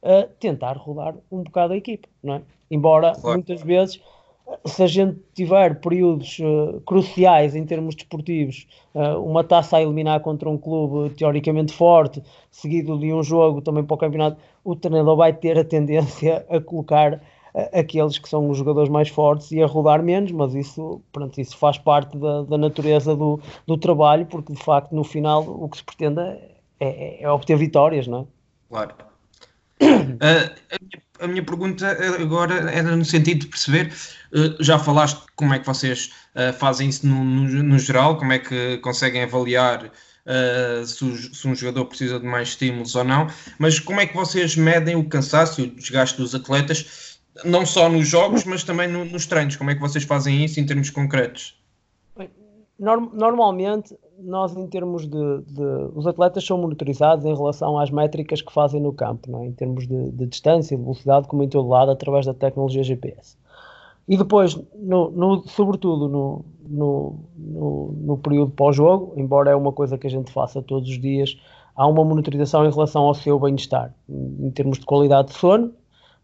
uh, 0.01 0.29
tentar 0.39 0.77
rodar 0.77 1.13
um 1.29 1.43
bocado 1.43 1.73
a 1.73 1.77
equipe, 1.77 2.07
não 2.23 2.35
é? 2.35 2.41
Embora 2.71 3.11
claro. 3.13 3.37
muitas 3.37 3.61
vezes, 3.61 3.99
se 4.65 4.81
a 4.81 4.87
gente 4.87 5.19
tiver 5.33 5.81
períodos 5.81 6.39
uh, 6.39 6.79
cruciais 6.85 7.53
em 7.53 7.65
termos 7.65 7.95
desportivos, 7.95 8.65
uh, 8.95 9.21
uma 9.21 9.43
taça 9.43 9.75
a 9.75 9.81
eliminar 9.81 10.21
contra 10.21 10.49
um 10.49 10.57
clube 10.57 11.09
teoricamente 11.15 11.73
forte, 11.73 12.23
seguido 12.49 12.97
de 12.97 13.11
um 13.11 13.21
jogo 13.21 13.61
também 13.61 13.83
para 13.83 13.95
o 13.95 13.97
campeonato, 13.97 14.37
o 14.63 14.73
treinador 14.73 15.17
vai 15.17 15.33
ter 15.33 15.59
a 15.59 15.65
tendência 15.65 16.45
a 16.49 16.61
colocar 16.61 17.21
aqueles 17.73 18.19
que 18.19 18.29
são 18.29 18.49
os 18.49 18.57
jogadores 18.57 18.89
mais 18.89 19.09
fortes 19.09 19.51
e 19.51 19.61
a 19.61 19.65
rodar 19.65 20.01
menos, 20.03 20.31
mas 20.31 20.53
isso, 20.53 21.01
pronto, 21.11 21.41
isso 21.41 21.57
faz 21.57 21.77
parte 21.77 22.15
da, 22.15 22.43
da 22.43 22.57
natureza 22.57 23.15
do, 23.15 23.39
do 23.65 23.77
trabalho, 23.77 24.27
porque 24.27 24.53
de 24.53 24.63
facto 24.63 24.93
no 24.93 25.03
final 25.03 25.43
o 25.43 25.67
que 25.67 25.77
se 25.77 25.83
pretende 25.83 26.21
é, 26.21 26.56
é, 26.79 27.23
é 27.23 27.29
obter 27.29 27.57
vitórias, 27.57 28.07
não 28.07 28.21
é? 28.21 28.25
Claro. 28.69 28.95
Uh, 29.81 30.17
a, 30.19 30.77
minha, 30.81 31.03
a, 31.21 31.27
minha, 31.27 31.43
pergunta 31.43 31.97
agora 32.19 32.71
era 32.71 32.95
no 32.95 33.05
sentido 33.05 33.41
de 33.41 33.47
perceber, 33.47 33.93
uh, 34.33 34.63
já 34.63 34.79
falaste 34.79 35.21
como 35.35 35.53
é 35.53 35.59
que 35.59 35.65
vocês 35.65 36.11
uh, 36.35 36.53
fazem 36.53 36.89
isso 36.89 37.05
no, 37.07 37.23
no, 37.23 37.63
no, 37.63 37.79
geral, 37.79 38.17
como 38.17 38.33
é 38.33 38.39
que 38.39 38.77
conseguem 38.79 39.23
avaliar 39.23 39.91
se, 40.85 41.33
se, 41.33 41.47
um 41.47 41.55
jogador 41.55 41.85
precisa 41.85 42.19
de 42.19 42.25
mais 42.25 42.49
estímulos 42.49 42.93
ou 42.95 43.03
não, 43.05 43.27
mas 43.57 43.79
como 43.79 44.01
é 44.01 44.05
que 44.05 44.13
vocês 44.13 44.57
medem 44.57 44.93
o 44.93 45.07
cansaço 45.07 45.61
e 45.61 45.63
o 45.63 45.71
desgaste 45.73 46.17
dos 46.17 46.35
atletas, 46.35 47.17
não 47.45 47.65
só 47.65 47.87
nos 47.87 48.09
jogos, 48.09 48.43
mas 48.43 48.61
também 48.61 48.89
no, 48.89 49.05
nos 49.05 49.25
treinos, 49.25 49.55
como 49.55 49.71
é 49.71 49.75
que 49.75 49.79
vocês 49.79 50.03
fazem 50.03 50.43
isso 50.43 50.59
em 50.59 50.65
termos 50.65 50.89
concretos? 50.89 51.57
Normalmente 52.77 53.97
nós 54.19 54.55
em 54.55 54.67
termos 54.67 55.03
de, 55.07 55.41
de, 55.47 55.63
os 55.95 56.07
atletas 56.07 56.45
são 56.45 56.57
monitorizados 56.57 57.25
em 57.25 57.35
relação 57.35 57.77
às 57.77 57.89
métricas 57.91 58.41
que 58.41 58.51
fazem 58.51 58.81
no 58.81 58.91
campo, 58.91 59.37
é? 59.37 59.45
em 59.45 59.51
termos 59.51 59.87
de, 59.87 60.11
de, 60.11 60.25
distância 60.25 60.73
e 60.73 60.77
de 60.77 60.83
velocidade, 60.83 61.27
como 61.27 61.43
em 61.43 61.49
todo 61.49 61.67
lado, 61.67 61.91
através 61.91 62.25
da 62.25 62.33
tecnologia 62.33 62.83
GPS. 62.83 63.37
E 64.07 64.17
depois, 64.17 64.57
no, 64.75 65.11
no, 65.11 65.47
sobretudo 65.47 66.07
no, 66.07 66.45
no, 66.65 67.15
no 67.37 68.17
período 68.17 68.51
pós-jogo, 68.51 69.13
embora 69.17 69.51
é 69.51 69.55
uma 69.55 69.71
coisa 69.71 69.97
que 69.97 70.07
a 70.07 70.09
gente 70.09 70.31
faça 70.31 70.61
todos 70.61 70.89
os 70.89 70.99
dias, 70.99 71.37
há 71.75 71.85
uma 71.85 72.03
monitorização 72.03 72.65
em 72.65 72.71
relação 72.71 73.03
ao 73.03 73.13
seu 73.13 73.37
bem-estar, 73.39 73.93
em 74.09 74.49
termos 74.51 74.79
de 74.79 74.85
qualidade 74.85 75.29
de 75.29 75.33
sono, 75.35 75.73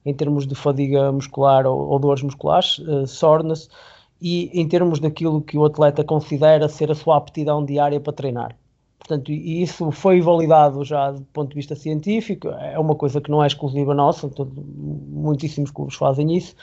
em 0.06 0.14
termos 0.14 0.48
de 0.48 0.56
fadiga 0.56 1.12
muscular 1.12 1.66
ou, 1.66 1.90
ou 1.90 2.00
dores 2.00 2.24
musculares, 2.24 2.80
uh, 2.80 3.06
soreness, 3.06 3.70
e 4.24 4.50
em 4.54 4.66
termos 4.66 5.02
daquilo 5.02 5.42
que 5.42 5.58
o 5.58 5.66
atleta 5.66 6.02
considera 6.02 6.70
ser 6.70 6.90
a 6.90 6.96
sua 6.96 7.18
aptidão 7.18 7.66
diária 7.66 8.00
para 8.00 8.14
treinar. 8.14 8.56
Portanto, 8.98 9.34
e 9.34 9.62
isso 9.62 9.92
foi 9.92 10.22
validado 10.22 10.82
já 10.86 11.12
do 11.12 11.24
ponto 11.24 11.50
de 11.50 11.56
vista 11.56 11.76
científico, 11.76 12.48
é 12.48 12.80
uma 12.80 12.96
coisa 12.96 13.20
que 13.20 13.30
não 13.30 13.44
é 13.44 13.48
exclusiva 13.48 13.94
nossa, 13.94 14.32
muitíssimos 14.56 15.72
clubes 15.72 15.96
fazem 15.96 16.38
isso, 16.38 16.56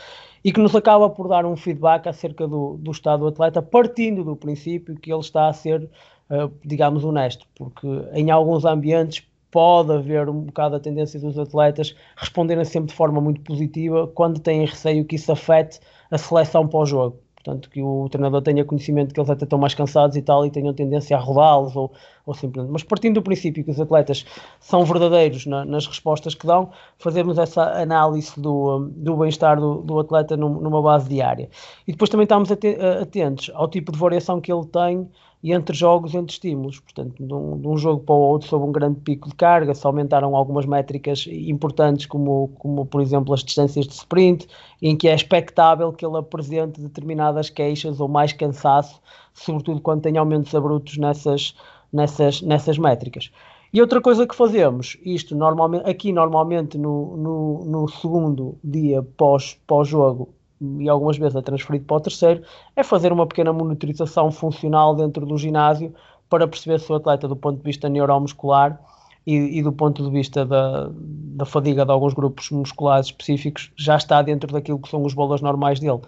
e 0.42 0.50
que 0.50 0.58
nos 0.58 0.74
acaba 0.74 1.10
por 1.10 1.28
dar 1.28 1.44
um 1.44 1.54
feedback 1.54 2.08
acerca 2.08 2.48
do, 2.48 2.78
do 2.78 2.92
estado 2.92 3.20
do 3.20 3.26
atleta, 3.26 3.60
partindo 3.60 4.24
do 4.24 4.34
princípio 4.34 4.96
que 4.96 5.12
ele 5.12 5.20
está 5.20 5.48
a 5.48 5.52
ser, 5.52 5.82
uh, 5.82 6.50
digamos, 6.64 7.04
honesto, 7.04 7.46
porque 7.54 7.86
em 8.14 8.30
alguns 8.30 8.64
ambientes 8.64 9.22
pode 9.50 9.92
haver 9.92 10.30
um 10.30 10.44
bocado 10.44 10.76
a 10.76 10.80
tendência 10.80 11.20
dos 11.20 11.38
atletas 11.38 11.94
responderem 12.16 12.64
sempre 12.64 12.88
de 12.88 12.94
forma 12.94 13.20
muito 13.20 13.42
positiva 13.42 14.06
quando 14.06 14.40
têm 14.40 14.64
receio 14.64 15.04
que 15.04 15.16
isso 15.16 15.30
afete 15.30 15.78
a 16.10 16.16
seleção 16.16 16.66
pós-jogo 16.66 17.18
portanto 17.42 17.70
que 17.70 17.82
o 17.82 18.08
treinador 18.10 18.42
tenha 18.42 18.64
conhecimento 18.64 19.14
que 19.14 19.20
eles 19.20 19.30
até 19.30 19.44
estão 19.44 19.58
mais 19.58 19.74
cansados 19.74 20.16
e 20.16 20.22
tal 20.22 20.44
e 20.44 20.50
tenham 20.50 20.74
tendência 20.74 21.16
a 21.16 21.20
rodá-los 21.20 21.74
ou, 21.74 21.90
ou 22.26 22.34
simplesmente, 22.34 22.70
mas 22.70 22.82
partindo 22.82 23.14
do 23.14 23.22
princípio 23.22 23.64
que 23.64 23.70
os 23.70 23.80
atletas 23.80 24.26
são 24.60 24.84
verdadeiros 24.84 25.46
na, 25.46 25.64
nas 25.64 25.86
respostas 25.86 26.34
que 26.34 26.46
dão, 26.46 26.70
fazermos 26.98 27.38
essa 27.38 27.62
análise 27.80 28.38
do, 28.38 28.90
do 28.94 29.16
bem-estar 29.16 29.58
do, 29.58 29.76
do, 29.82 29.98
atleta 29.98 30.36
numa 30.36 30.82
base 30.82 31.08
diária. 31.08 31.48
E 31.88 31.92
depois 31.92 32.10
também 32.10 32.24
estamos 32.24 32.50
atentos 32.52 33.50
ao 33.54 33.68
tipo 33.68 33.90
de 33.90 33.98
variação 33.98 34.40
que 34.40 34.52
ele 34.52 34.66
tem 34.66 35.08
e 35.42 35.52
entre 35.52 35.74
jogos, 35.74 36.14
entre 36.14 36.32
estímulos. 36.32 36.78
Portanto, 36.80 37.14
de 37.18 37.32
um, 37.32 37.58
de 37.58 37.66
um, 37.66 37.76
jogo 37.76 38.02
para 38.02 38.14
o 38.14 38.18
outro, 38.18 38.48
sob 38.48 38.64
um 38.64 38.72
grande 38.72 39.00
pico 39.00 39.28
de 39.28 39.34
carga, 39.34 39.74
se 39.74 39.86
aumentaram 39.86 40.36
algumas 40.36 40.66
métricas 40.66 41.26
importantes, 41.30 42.06
como, 42.06 42.48
como 42.58 42.84
por 42.84 43.00
exemplo 43.00 43.32
as 43.32 43.42
distâncias 43.42 43.86
de 43.86 43.94
sprint, 43.94 44.46
em 44.82 44.96
que 44.96 45.08
é 45.08 45.14
expectável 45.14 45.92
que 45.92 46.04
ele 46.04 46.18
apresente 46.18 46.80
determinadas 46.80 47.48
queixas 47.48 48.00
ou 48.00 48.08
mais 48.08 48.32
cansaço, 48.32 49.00
sobretudo 49.32 49.80
quando 49.80 50.02
tem 50.02 50.16
aumentos 50.18 50.54
abruptos 50.54 50.98
nessas, 50.98 51.54
nessas, 51.92 52.42
nessas 52.42 52.78
métricas. 52.78 53.30
E 53.72 53.80
outra 53.80 54.00
coisa 54.00 54.26
que 54.26 54.34
fazemos, 54.34 54.96
isto 55.04 55.36
normalmente, 55.36 55.88
aqui 55.88 56.12
normalmente 56.12 56.76
no, 56.76 57.16
no, 57.16 57.64
no 57.64 57.88
segundo 57.88 58.58
dia 58.64 59.00
pós-jogo, 59.16 60.26
pós 60.26 60.39
e 60.60 60.88
algumas 60.88 61.16
vezes 61.16 61.36
é 61.36 61.42
transferido 61.42 61.84
para 61.84 61.96
o 61.96 62.00
terceiro, 62.00 62.42
é 62.76 62.82
fazer 62.82 63.12
uma 63.12 63.26
pequena 63.26 63.52
monitorização 63.52 64.30
funcional 64.30 64.94
dentro 64.94 65.24
do 65.24 65.36
ginásio 65.38 65.94
para 66.28 66.46
perceber 66.46 66.78
se 66.78 66.90
o 66.92 66.94
atleta, 66.94 67.26
do 67.26 67.36
ponto 67.36 67.58
de 67.58 67.64
vista 67.64 67.88
neuromuscular 67.88 68.80
e, 69.26 69.58
e 69.58 69.62
do 69.62 69.72
ponto 69.72 70.02
de 70.02 70.10
vista 70.10 70.44
da, 70.44 70.90
da 70.92 71.44
fadiga 71.44 71.84
de 71.84 71.90
alguns 71.90 72.14
grupos 72.14 72.50
musculares 72.50 73.06
específicos, 73.06 73.72
já 73.76 73.96
está 73.96 74.22
dentro 74.22 74.52
daquilo 74.52 74.78
que 74.78 74.88
são 74.88 75.02
os 75.04 75.14
valores 75.14 75.42
normais 75.42 75.80
dele. 75.80 76.00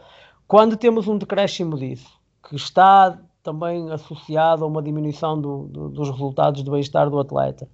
Quando 0.47 0.77
temos 0.77 1.09
um 1.09 1.19
decréscimo 1.19 1.77
disso, 1.77 2.11
que 2.49 2.57
está 2.57 3.19
também 3.43 3.91
associado 3.91 4.65
a 4.65 4.67
uma 4.67 4.83
diminuição 4.83 5.41
do, 5.41 5.65
do, 5.65 5.89
dos 5.89 6.11
resultados 6.11 6.63
do 6.63 6.71
bem-estar 6.71 7.11
do 7.11 7.19
atleta, 7.19 7.69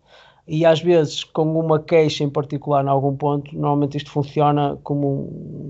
e 0.49 0.65
às 0.65 0.81
vezes 0.81 1.23
com 1.23 1.61
uma 1.61 1.79
queixa 1.79 2.25
em 2.25 2.31
particular 2.31 2.83
em 2.83 2.89
algum 2.89 3.15
ponto, 3.15 3.55
normalmente 3.55 3.99
isto 3.99 4.11
funciona 4.11 4.79
como 4.83 5.07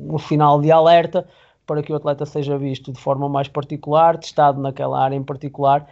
um, 0.09 0.15
um 0.15 0.19
sinal 0.19 0.61
de 0.61 0.71
alerta 0.71 1.27
para 1.67 1.83
que 1.83 1.93
o 1.93 1.97
atleta 1.97 2.25
seja 2.25 2.57
visto 2.57 2.93
de 2.93 3.01
forma 3.01 3.29
mais 3.29 3.49
particular, 3.49 4.17
testado 4.17 4.61
naquela 4.61 5.03
área 5.03 5.17
em 5.17 5.23
particular 5.23 5.87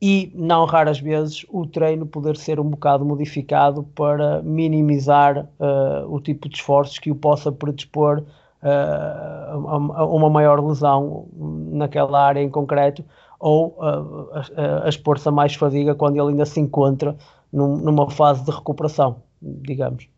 e 0.00 0.30
não 0.34 0.64
raras 0.64 1.00
vezes 1.00 1.44
o 1.50 1.66
treino 1.66 2.06
poder 2.06 2.36
ser 2.36 2.60
um 2.60 2.64
bocado 2.70 3.04
modificado 3.04 3.82
para 3.94 4.40
minimizar 4.42 5.48
uh, 5.58 6.06
o 6.08 6.20
tipo 6.20 6.48
de 6.48 6.56
esforços 6.56 6.98
que 7.00 7.10
o 7.10 7.16
possa 7.16 7.50
predispor 7.50 8.20
uh, 8.20 9.88
a, 9.92 10.00
a, 10.00 10.06
uma 10.06 10.30
maior 10.30 10.64
lesão 10.64 11.26
naquela 11.72 12.24
área 12.24 12.40
em 12.40 12.48
concreto 12.48 13.04
ou 13.40 13.76
uh, 13.78 14.30
a, 14.56 14.84
a 14.84 14.88
expor-se 14.88 15.28
a 15.28 15.32
mais 15.32 15.54
fadiga 15.54 15.94
quando 15.96 16.16
ele 16.16 16.28
ainda 16.28 16.46
se 16.46 16.60
encontra 16.60 17.16
num, 17.52 17.76
numa 17.76 18.10
fase 18.10 18.44
de 18.44 18.50
recuperação, 18.50 19.22
digamos. 19.42 20.08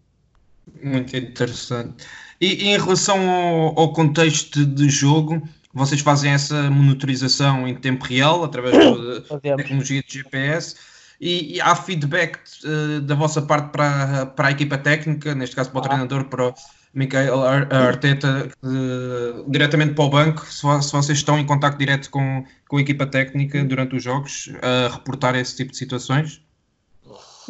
Muito 0.82 1.16
interessante. 1.16 2.04
E, 2.40 2.64
e 2.64 2.68
em 2.68 2.78
relação 2.78 3.28
ao, 3.28 3.78
ao, 3.78 3.92
contexto 3.92 4.64
de 4.64 4.88
jogo, 4.88 5.42
vocês 5.74 6.00
fazem 6.00 6.32
essa 6.32 6.70
monitorização 6.70 7.66
em 7.68 7.74
tempo 7.74 8.04
real 8.04 8.44
através 8.44 8.76
da 8.76 9.38
tecnologia 9.56 10.02
de 10.02 10.18
GPS 10.18 10.76
e, 11.20 11.56
e 11.56 11.60
há 11.60 11.74
feedback 11.74 12.38
uh, 12.64 13.00
da 13.02 13.14
vossa 13.14 13.42
parte 13.42 13.70
para, 13.70 14.26
para 14.26 14.48
a 14.48 14.50
equipa 14.50 14.78
técnica, 14.78 15.34
neste 15.34 15.54
caso 15.54 15.70
para 15.70 15.80
o 15.80 15.84
ah. 15.84 15.88
treinador, 15.88 16.24
para 16.24 16.48
o 16.48 16.54
Michael 16.94 17.42
Arteta, 17.42 18.48
uh, 18.62 19.50
diretamente 19.50 19.94
para 19.94 20.04
o 20.04 20.08
banco, 20.10 20.46
se, 20.46 20.60
se, 20.60 20.92
vocês 20.92 21.18
estão 21.18 21.38
em 21.38 21.46
contato 21.46 21.76
direto 21.76 22.10
com, 22.10 22.44
com 22.68 22.78
a 22.78 22.80
equipa 22.80 23.06
técnica 23.06 23.62
durante 23.62 23.96
os 23.96 24.02
jogos, 24.02 24.50
a 24.62 24.88
reportar 24.94 25.36
esse 25.36 25.56
tipo 25.56 25.72
de 25.72 25.76
situações? 25.76 26.42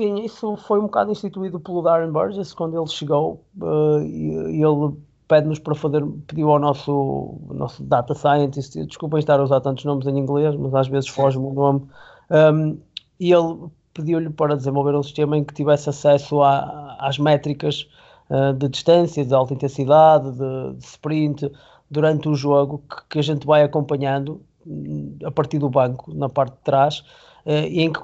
Sim, 0.00 0.24
isso 0.24 0.56
foi 0.56 0.78
um 0.78 0.84
bocado 0.84 1.12
instituído 1.12 1.60
pelo 1.60 1.82
Darren 1.82 2.10
Burgess 2.10 2.54
quando 2.54 2.74
ele 2.74 2.86
chegou 2.86 3.44
uh, 3.60 4.00
e, 4.00 4.56
e, 4.56 4.62
ele 4.62 4.96
pede-nos 5.28 5.58
para 5.58 5.74
fazer, 5.74 6.02
pediu 6.26 6.50
ao 6.50 6.58
nosso, 6.58 7.38
nosso 7.50 7.82
data 7.82 8.14
scientist, 8.14 8.82
desculpem 8.86 9.18
estar 9.18 9.38
a 9.38 9.42
usar 9.42 9.60
tantos 9.60 9.84
nomes 9.84 10.06
em 10.06 10.18
inglês, 10.18 10.56
mas 10.56 10.74
às 10.74 10.88
vezes 10.88 11.10
foge-me 11.10 11.44
o 11.44 11.52
nome, 11.52 11.86
um, 12.30 12.78
e 13.20 13.30
ele 13.30 13.68
pediu-lhe 13.92 14.30
para 14.30 14.56
desenvolver 14.56 14.94
um 14.94 15.02
sistema 15.02 15.36
em 15.36 15.44
que 15.44 15.52
tivesse 15.52 15.90
acesso 15.90 16.40
a, 16.40 16.96
às 16.98 17.18
métricas 17.18 17.86
uh, 18.30 18.54
de 18.54 18.70
distância, 18.70 19.22
de 19.22 19.34
alta 19.34 19.52
intensidade, 19.52 20.32
de, 20.32 20.78
de 20.78 20.84
sprint, 20.86 21.52
durante 21.90 22.26
o 22.26 22.34
jogo, 22.34 22.82
que, 22.88 23.02
que 23.10 23.18
a 23.18 23.22
gente 23.22 23.46
vai 23.46 23.62
acompanhando 23.64 24.40
hum, 24.66 25.18
a 25.22 25.30
partir 25.30 25.58
do 25.58 25.68
banco, 25.68 26.10
na 26.14 26.30
parte 26.30 26.54
de 26.54 26.62
trás, 26.64 27.04
em 27.46 27.92
que 27.92 28.00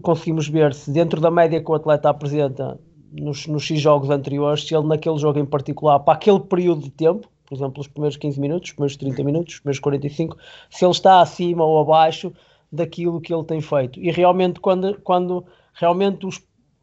conseguimos 0.00 0.48
ver 0.48 0.74
se 0.74 0.90
dentro 0.90 1.20
da 1.20 1.30
média 1.30 1.62
que 1.62 1.70
o 1.70 1.74
atleta 1.74 2.10
apresenta 2.10 2.78
nos, 3.12 3.46
nos 3.46 3.64
X 3.64 3.80
jogos 3.80 4.10
anteriores, 4.10 4.66
se 4.66 4.74
ele 4.74 4.86
naquele 4.86 5.18
jogo 5.18 5.38
em 5.38 5.44
particular, 5.44 6.00
para 6.00 6.14
aquele 6.14 6.40
período 6.40 6.82
de 6.82 6.90
tempo, 6.90 7.28
por 7.46 7.54
exemplo, 7.56 7.80
os 7.80 7.88
primeiros 7.88 8.16
15 8.16 8.40
minutos, 8.40 8.68
os 8.68 8.74
primeiros 8.74 8.96
30 8.96 9.24
minutos, 9.24 9.54
os 9.54 9.60
primeiros 9.60 9.80
45, 9.80 10.36
se 10.70 10.84
ele 10.84 10.92
está 10.92 11.20
acima 11.20 11.64
ou 11.64 11.80
abaixo 11.80 12.32
daquilo 12.70 13.20
que 13.20 13.34
ele 13.34 13.44
tem 13.44 13.60
feito. 13.60 13.98
E 13.98 14.10
realmente, 14.10 14.60
quando, 14.60 15.00
quando 15.02 15.44
realmente 15.74 16.26
os, 16.26 16.40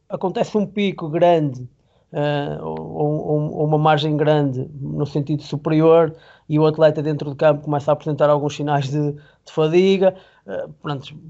acontece 0.10 0.58
um 0.58 0.66
pico 0.66 1.08
grande 1.08 1.68
uh, 2.14 2.66
ou, 2.66 3.52
ou, 3.52 3.66
uma 3.66 3.78
margem 3.78 4.16
grande 4.16 4.70
no 4.80 5.06
sentido 5.06 5.44
superior 5.44 6.16
e 6.48 6.58
o 6.58 6.66
atleta 6.66 7.02
dentro 7.02 7.30
do 7.30 7.36
campo 7.36 7.64
começa 7.64 7.92
a 7.92 7.94
apresentar 7.94 8.30
alguns 8.30 8.56
sinais 8.56 8.90
de, 8.90 9.12
de 9.12 9.52
fadiga, 9.52 10.16
uh, 10.46 10.74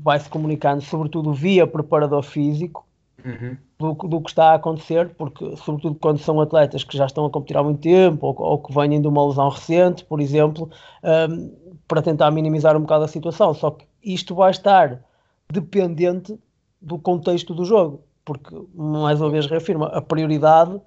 vai-se 0.03 0.30
comunicando, 0.30 0.82
sobretudo 0.82 1.34
via 1.34 1.65
preparador 1.65 2.23
físico, 2.23 2.86
uhum. 3.23 3.57
do, 3.78 3.93
do, 4.07 4.21
que 4.21 4.30
está 4.30 4.51
a 4.51 4.55
acontecer, 4.55 5.09
porque, 5.17 5.55
sobretudo 5.57 5.95
quando 5.95 6.19
são 6.19 6.39
atletas 6.39 6.84
que 6.84 6.97
já 6.97 7.05
estão 7.05 7.25
a 7.25 7.30
competir 7.30 7.57
há 7.57 7.63
muito 7.63 7.82
tempo 7.82 8.28
ou, 8.28 8.41
ou 8.41 8.57
que 8.59 8.73
vêm 8.73 9.01
de 9.01 9.07
uma 9.07 9.28
lesão 9.28 9.49
recente, 9.49 10.05
por 10.05 10.19
exemplo, 10.19 10.69
um, 11.03 11.09
ehm, 11.09 11.51
para 11.88 12.01
tentar 12.01 12.32
minimizar 12.32 12.75
um 12.75 12.82
bocado 12.82 13.05
a 13.05 13.07
situação. 13.07 13.53
Só 13.53 13.71
que 13.71 13.86
isto 14.03 14.36
vai 14.36 14.51
estar 14.51 15.01
dependente 15.51 16.38
do 16.82 16.99
contexto 16.99 17.53
do 17.53 17.65
jogo, 17.65 18.01
porque, 18.28 18.53
mais 18.75 19.21
uma 19.21 19.30
vez, 19.30 19.45
reafirma, 19.45 19.88
a 19.88 20.01
prioridade 20.01 20.82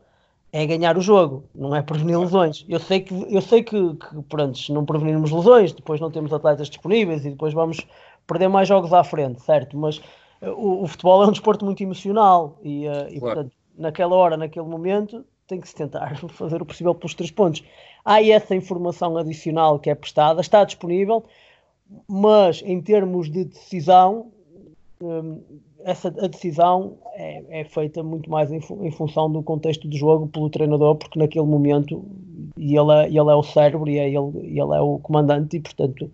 é 0.52 0.66
ganhar 0.66 0.98
o 0.98 1.00
jogo, 1.00 1.44
não 1.54 1.74
é 1.74 1.80
prevenir 1.80 2.18
lesões. 2.18 2.66
Eu 2.68 2.78
sei 2.78 3.00
que, 3.00 3.14
eu 3.34 3.40
sei 3.40 3.62
que, 3.62 3.94
que 3.94 4.22
pronto, 4.28 4.58
se 4.58 4.70
não 4.70 4.84
prevenirmos 4.84 5.30
lesões, 5.30 5.72
depois 5.72 5.98
não 6.02 6.10
temos 6.10 6.34
atletas 6.34 6.68
disponíveis 6.68 7.24
e 7.24 7.30
depois 7.30 7.54
vamos 7.54 7.78
perder 8.26 8.48
mais 8.48 8.68
jogos 8.68 8.92
à 8.92 9.02
frente, 9.02 9.40
certo? 9.40 9.74
Mas 9.74 9.96
uh, 10.42 10.50
o, 10.50 10.82
o, 10.82 10.86
futebol 10.86 11.24
é 11.24 11.28
um 11.28 11.30
desporto 11.30 11.64
muito 11.64 11.82
emocional 11.82 12.58
e, 12.62 12.86
uh, 12.86 13.08
e 13.08 13.18
claro. 13.18 13.36
portanto, 13.36 13.52
naquela 13.78 14.14
hora, 14.14 14.36
naquele 14.36 14.66
momento, 14.66 15.24
tem 15.46 15.62
que 15.62 15.68
se 15.68 15.74
tentar 15.74 16.18
fazer 16.28 16.60
o 16.60 16.66
possível 16.66 16.94
pelos 16.94 17.14
três 17.14 17.30
pontos. 17.30 17.64
Há 18.04 18.22
essa 18.22 18.54
informação 18.54 19.16
adicional 19.16 19.78
que 19.78 19.88
é 19.88 19.94
prestada, 19.94 20.42
está 20.42 20.62
disponível, 20.62 21.24
mas 22.06 22.60
em 22.66 22.82
termos 22.82 23.30
de 23.30 23.46
decisão, 23.46 24.30
um, 25.00 25.40
essa 25.84 26.08
a 26.08 26.26
decisão 26.26 26.98
é, 27.14 27.60
é, 27.60 27.64
feita 27.64 28.02
muito 28.02 28.30
mais 28.30 28.50
em, 28.50 28.60
em, 28.80 28.90
função 28.90 29.30
do 29.30 29.42
contexto 29.42 29.88
do 29.88 29.96
jogo 29.96 30.28
pelo 30.28 30.50
treinador, 30.50 30.96
porque 30.96 31.18
naquele 31.18 31.46
momento 31.46 32.04
e 32.56 32.76
ele, 32.76 32.92
é, 32.92 33.06
ele 33.06 33.30
é 33.30 33.34
o 33.34 33.42
cérebro 33.42 33.88
e 33.88 33.98
é 33.98 34.08
ele, 34.08 34.38
ele 34.38 34.74
é 34.74 34.80
o 34.80 34.98
comandante 34.98 35.56
e 35.56 35.60
portanto 35.60 36.10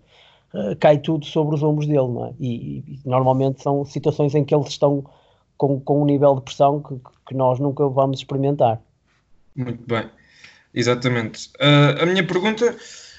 uh, 0.53 0.75
cai 0.79 0.97
tudo 0.97 1.25
sobre 1.25 1.55
os 1.55 1.63
ombros 1.63 1.87
dele, 1.87 2.07
não 2.07 2.27
é? 2.27 2.33
E, 2.39 2.77
e, 2.79 2.99
normalmente 3.05 3.61
são 3.61 3.83
situações 3.85 4.33
em 4.35 4.43
que 4.43 4.53
eles 4.53 4.67
estão 4.67 5.03
com, 5.57 5.79
com 5.79 6.01
um 6.01 6.05
nível 6.05 6.35
de 6.35 6.41
pressão 6.41 6.81
que, 6.81 6.95
que 7.27 7.35
nós 7.35 7.59
nunca 7.59 7.87
vamos 7.87 8.19
experimentar. 8.19 8.81
Muito 9.55 9.83
bem, 9.87 10.05
exatamente. 10.73 11.49
Uh, 11.55 12.03
a 12.03 12.05
minha 12.05 12.25
pergunta 12.25 12.75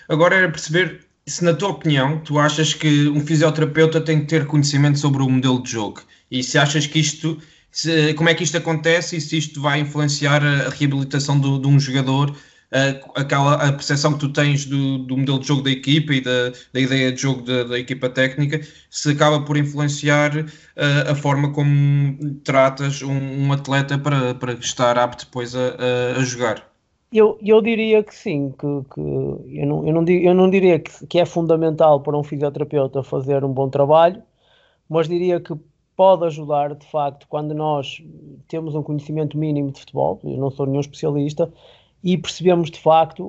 agora 0.08 0.36
era 0.36 0.48
perceber 0.48 1.06
se, 1.26 1.44
na 1.44 1.52
tua 1.52 1.70
opinião, 1.70 2.18
tu 2.20 2.38
achas 2.38 2.72
que 2.72 3.08
um 3.08 3.20
fisioterapeuta 3.20 4.00
tem 4.00 4.20
que 4.20 4.26
ter 4.26 4.46
conhecimento 4.46 4.98
sobre 4.98 5.22
o 5.22 5.28
modelo 5.28 5.62
de 5.62 5.72
jogo 5.72 6.00
e 6.30 6.42
se 6.42 6.58
achas 6.58 6.86
que 6.86 6.98
isto, 6.98 7.38
se, 7.70 8.14
como 8.14 8.28
é 8.28 8.34
que 8.34 8.44
isto 8.44 8.56
acontece 8.56 9.16
e 9.16 9.20
se 9.20 9.36
isto 9.38 9.60
vai 9.60 9.80
influenciar 9.80 10.44
a, 10.44 10.68
reabilitação 10.70 11.38
do, 11.38 11.58
de 11.58 11.66
um 11.66 11.78
jogador, 11.78 12.30
uh, 12.30 13.10
aquela 13.14 13.54
a 13.54 13.72
percepção 13.72 14.14
que 14.14 14.20
tu 14.20 14.32
tens 14.32 14.64
do, 14.64 14.98
do, 14.98 15.16
modelo 15.16 15.38
de 15.38 15.46
jogo 15.46 15.62
da 15.62 15.70
equipa 15.70 16.14
e 16.14 16.20
da, 16.20 16.52
da 16.72 16.80
ideia 16.80 17.12
de 17.12 17.20
jogo 17.20 17.42
da, 17.42 17.64
da, 17.64 17.78
equipa 17.78 18.08
técnica, 18.08 18.60
se 18.90 19.10
acaba 19.10 19.40
por 19.40 19.56
influenciar 19.56 20.36
uh, 20.38 21.10
a 21.10 21.14
forma 21.14 21.52
como 21.52 22.16
tratas 22.44 23.02
um, 23.02 23.46
um, 23.46 23.52
atleta 23.52 23.98
para, 23.98 24.34
para 24.34 24.52
estar 24.54 24.98
apto 24.98 25.24
depois 25.24 25.54
a, 25.54 25.76
a, 25.78 26.18
a 26.18 26.22
jogar. 26.22 26.68
Eu, 27.10 27.38
eu 27.42 27.62
diria 27.62 28.02
que 28.04 28.14
sim, 28.14 28.50
que, 28.50 28.66
que 28.92 29.00
eu, 29.00 29.66
não, 29.66 29.86
eu, 29.86 29.94
não, 29.94 30.04
eu 30.06 30.34
não 30.34 30.50
diria 30.50 30.78
que, 30.78 31.06
que 31.06 31.18
é 31.18 31.24
fundamental 31.24 32.02
para 32.02 32.18
um 32.18 32.22
fisioterapeuta 32.22 33.02
fazer 33.02 33.42
um 33.44 33.52
bom 33.52 33.70
trabalho, 33.70 34.22
mas 34.86 35.08
diria 35.08 35.40
que 35.40 35.54
pode 35.98 36.24
ajudar, 36.26 36.76
de 36.76 36.86
facto, 36.86 37.26
quando 37.28 37.52
nós 37.52 38.00
temos 38.46 38.76
um 38.76 38.84
conhecimento 38.84 39.36
mínimo 39.36 39.72
de 39.72 39.80
futebol, 39.80 40.20
eu 40.22 40.36
não 40.36 40.48
sou 40.48 40.64
nenhum 40.64 40.78
especialista, 40.78 41.52
e 42.04 42.16
percebemos 42.16 42.70
de 42.70 42.78
facto 42.78 43.24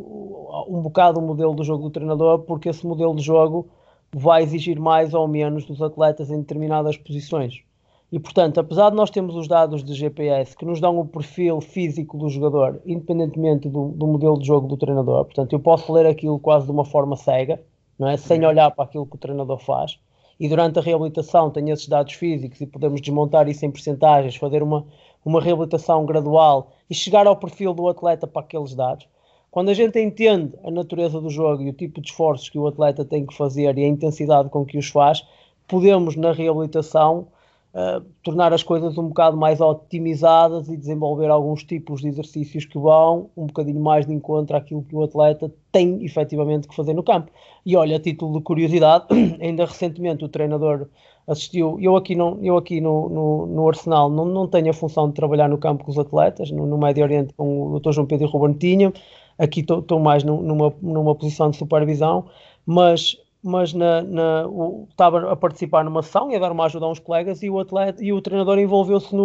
um 0.68 0.80
bocado 0.80 1.20
o 1.20 1.24
modelo 1.24 1.56
do 1.56 1.64
jogo 1.64 1.86
do 1.86 1.90
treinador, 1.90 2.38
porque 2.42 2.70
esse 2.70 2.86
modelo 2.86 3.16
de 3.16 3.24
jogo 3.24 3.68
vai 4.14 4.44
exigir 4.44 4.80
mais 4.80 5.16
ou 5.16 5.28
menos 5.28 5.66
dos 5.66 5.82
atletas 5.82 6.30
em 6.30 6.42
determinadas 6.42 6.96
posições. 6.96 7.64
E, 8.12 8.20
portanto, 8.20 8.60
apesar 8.60 8.92
de 8.92 8.96
nós 8.96 9.10
termos 9.10 9.36
os 9.36 9.48
dados 9.48 9.84
de 9.84 9.96
GPS 9.96 10.56
que 10.56 10.64
nos 10.64 10.80
dão 10.80 11.00
o 11.00 11.08
perfil 11.08 11.60
físico 11.62 12.20
do 12.20 12.30
jogador, 12.30 12.80
independentemente 12.86 13.68
do, 13.68 13.90
do, 13.90 14.06
modelo 14.06 14.38
de 14.38 14.46
jogo 14.46 14.68
do 14.68 14.78
treinador, 14.78 15.26
portanto, 15.26 15.54
eu 15.54 15.60
posso 15.60 15.92
ler 15.92 16.06
aquilo 16.06 16.38
quase 16.38 16.68
de 16.68 16.72
uma 16.72 16.86
forma 16.86 17.16
cega, 17.16 17.60
não 17.98 18.08
é? 18.08 18.16
sem 18.16 18.42
uhum. 18.42 18.50
olhar 18.50 18.70
para 18.70 18.84
aquilo 18.84 19.08
que 19.08 19.16
o 19.16 19.20
treinador 19.20 19.58
faz, 19.58 20.00
e 20.40 20.48
durante 20.48 20.80
a 20.80 20.82
reabilitação 20.82 21.50
tenho 21.50 21.74
esses 21.74 21.88
dados 21.88 22.14
físicos 22.14 22.62
e 22.62 22.66
podemos 22.66 23.02
desmontar 23.02 23.50
isso 23.50 23.66
em 23.66 23.72
percentagens, 23.72 24.36
fazer 24.36 24.64
uma, 24.64 24.86
uma 25.26 25.42
reabilitação 25.42 26.06
gradual 26.06 26.72
e 26.90 26.96
chegar 26.96 27.28
ao 27.28 27.36
perfil 27.36 27.74
do 27.74 27.88
atleta 27.90 28.26
para 28.26 28.42
aqueles 28.42 28.74
dados. 28.74 29.08
Quando 29.52 29.70
a 29.70 29.74
gente 29.74 30.00
entende 30.00 30.54
a 30.64 30.72
natureza 30.72 31.20
do 31.20 31.30
jogo 31.30 31.64
e 31.64 31.70
o 31.70 31.74
tipo 31.74 32.00
de 32.00 32.10
esforços 32.10 32.50
que 32.50 32.58
o 32.58 32.68
atleta 32.68 33.04
tem 33.04 33.26
que 33.26 33.36
fazer 33.36 33.78
e 33.78 33.84
a 33.84 33.88
intensidade 33.88 34.50
com 34.50 34.64
que 34.64 34.78
os 34.78 34.88
faz, 34.88 35.26
podemos, 35.68 36.16
na 36.16 36.32
reabilitação, 36.32 37.28
uh, 37.74 38.04
tornar 38.24 38.54
as 38.54 38.64
coisas 38.64 38.98
um 38.98 39.08
bocado 39.08 39.38
mais 39.38 39.62
otimizadas 39.62 40.70
e 40.70 40.78
desenvolver 40.78 41.30
alguns 41.30 41.64
tipos 41.64 42.02
de 42.02 42.08
exercícios 42.08 42.66
que 42.66 42.78
vão 42.78 43.30
um 43.36 43.46
bocadinho 43.46 43.80
mais 43.80 44.06
de 44.06 44.14
encontro 44.14 44.56
àquilo 44.56 44.84
que 44.84 44.96
o 44.96 45.04
atleta 45.04 45.52
tem 45.72 46.04
efetivamente 46.04 46.68
que 46.68 46.76
fazer 46.76 46.94
no 46.94 47.04
campo. 47.04 47.32
E 47.66 47.76
olha, 47.76 47.98
a 47.98 48.00
título 48.00 48.38
de 48.38 48.44
curiosidade, 48.44 49.06
ainda 49.40 49.66
recentemente 49.66 50.24
o 50.24 50.30
treinador 50.30 50.88
assistiu, 51.28 51.78
eu 51.80 51.96
aqui, 51.96 52.16
não, 52.16 52.40
eu 52.42 52.58
aqui 52.58 52.82
no, 52.82 53.08
no, 53.08 53.46
no 53.46 53.68
Arsenal 53.68 54.10
não, 54.10 54.26
não 54.26 54.48
tenho 54.48 54.72
a 54.72 54.74
função 54.74 55.08
de 55.08 55.14
trabalhar 55.14 55.48
no 55.48 55.60
campo 55.60 55.84
com 55.84 55.92
os 55.92 56.00
atletas, 56.00 56.50
no, 56.50 56.66
no 56.66 56.78
Médio 56.78 57.04
Oriente 57.04 57.34
com 57.36 57.68
o 57.68 57.80
Dr. 57.80 57.92
João 57.92 58.08
Pedro 58.08 58.28
Ruben 58.28 58.54
tinha, 58.54 58.92
aqui 59.38 59.60
estou 59.60 60.00
mais 60.00 60.24
numa, 60.24 60.74
numa 60.82 61.14
posição 61.14 61.52
de 61.52 61.58
supervisão, 61.58 62.26
mas 62.66 63.16
mas 63.44 63.74
na, 63.74 64.02
na, 64.02 64.48
o, 64.48 64.88
estava 64.90 65.32
a 65.32 65.36
participar 65.36 65.84
numa 65.84 66.04
sessão 66.04 66.32
e 66.32 66.36
a 66.36 66.40
dar 66.40 66.52
uma 66.52 66.66
ajuda 66.66 66.86
a 66.86 66.90
uns 66.90 67.00
colegas 67.00 67.42
e 67.42 67.50
o, 67.50 67.60
atleta, 67.60 68.04
e 68.04 68.12
o 68.12 68.22
treinador 68.22 68.60
envolveu-se 68.60 69.16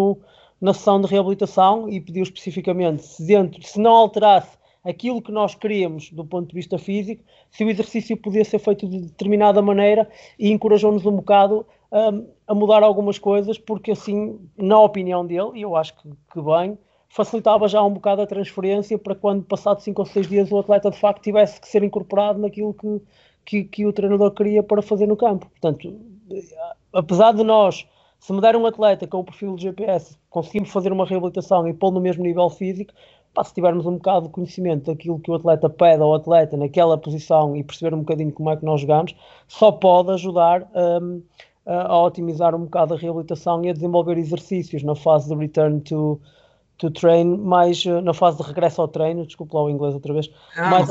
na 0.61 0.73
sessão 0.73 1.01
de 1.01 1.07
reabilitação 1.07 1.89
e 1.89 2.01
pediu 2.01 2.23
especificamente 2.23 3.03
se, 3.03 3.27
dentro, 3.27 3.63
se 3.63 3.81
não 3.81 3.93
alterasse 3.93 4.57
aquilo 4.85 5.23
que 5.23 5.33
nós 5.33 5.55
queríamos 5.55 6.11
do 6.11 6.25
ponto 6.25 6.49
de 6.49 6.55
vista 6.55 6.79
físico, 6.79 7.25
se 7.51 7.65
o 7.65 7.71
exercício 7.71 8.17
podia 8.17 8.45
ser 8.45 8.59
feito 8.59 8.87
de 8.87 9.01
determinada 9.01 9.63
maneira 9.63 10.09
e 10.39 10.53
encorajou-nos 10.53 11.05
um 11.07 11.17
bocado 11.17 11.67
um, 11.91 12.27
a 12.47 12.55
mudar 12.55 12.83
algumas 12.83 13.19
coisas, 13.19 13.59
porque 13.59 13.93
assim, 13.93 14.39
na 14.57 14.79
opinião 14.81 15.27
dele, 15.27 15.53
e 15.55 15.63
eu 15.63 15.75
acho 15.75 15.95
que, 15.97 16.09
que 16.33 16.43
bem, 16.43 16.77
facilitava 17.09 17.69
já 17.69 17.83
um 17.83 17.93
bocado 17.93 18.23
a 18.23 18.27
transferência 18.27 18.99
para 18.99 19.15
quando, 19.15 19.45
passado 19.45 19.81
5 19.81 20.03
ou 20.03 20.07
6 20.07 20.29
dias, 20.29 20.53
o 20.53 20.59
atleta 20.59 20.91
de 20.91 20.99
facto 20.99 21.23
tivesse 21.23 21.61
que 21.61 21.69
ser 21.69 21.83
incorporado 21.83 22.41
naquilo 22.41 22.75
que, 22.75 23.01
que, 23.45 23.65
que 23.65 23.87
o 23.87 23.93
treinador 23.93 24.31
queria 24.33 24.63
para 24.63 24.83
fazer 24.83 25.07
no 25.07 25.17
campo. 25.17 25.47
Portanto, 25.51 25.95
apesar 26.93 27.33
de 27.33 27.45
nós, 27.45 27.87
se 28.19 28.33
me 28.33 28.41
der 28.41 28.57
um 28.57 28.67
atleta 28.67 29.07
com 29.07 29.19
o 29.19 29.25
perfil 29.25 29.55
de 29.57 29.65
GPS, 29.65 30.17
conseguimos 30.31 30.71
fazer 30.71 30.93
uma 30.93 31.05
reabilitação 31.05 31.69
e 31.69 31.75
pô-lo 31.75 31.95
no 31.95 32.01
mesmo 32.01 32.23
nível 32.23 32.49
físico, 32.49 32.93
pá, 33.35 33.45
se 33.45 33.53
tivermos 33.53 33.85
um 33.85 33.95
bocado 33.95 34.27
de 34.27 34.33
conhecimento 34.33 34.87
daquilo 34.91 35.19
que 35.19 35.31
o 35.31 35.35
atleta 35.35 35.69
pede 35.69 36.03
ao 36.03 36.15
atleta 36.15 36.57
naquela 36.57 36.97
posição 36.97 37.55
e 37.55 37.63
perceber 37.63 37.95
um 37.95 37.99
bocadinho 37.99 38.33
como 38.33 38.51
é 38.51 38.57
que 38.57 38.65
nós 38.65 38.81
jogamos, 38.81 39.15
só 39.47 39.71
pode 39.71 40.11
ajudar 40.13 40.67
um, 40.75 41.23
a 41.67 41.99
otimizar 42.03 42.55
um 42.55 42.65
bocado 42.65 42.95
a 42.95 42.97
reabilitação 42.97 43.65
e 43.65 43.71
a 43.71 43.73
desenvolver 43.73 44.17
exercícios 44.17 44.83
na 44.83 44.95
fase 44.95 45.29
de 45.29 45.35
return 45.35 45.81
to, 45.81 46.21
to 46.79 46.91
train, 46.91 47.37
mais 47.37 47.85
na 47.85 48.15
fase 48.15 48.39
de 48.39 48.45
regresso 48.45 48.81
ao 48.81 48.89
treino, 48.89 49.27
desculpa 49.27 49.59
lá 49.59 49.65
o 49.65 49.71
inglês 49.71 49.95
outra 49.95 50.13
vez, 50.13 50.31
ah, 50.57 50.71
mais, 50.71 50.89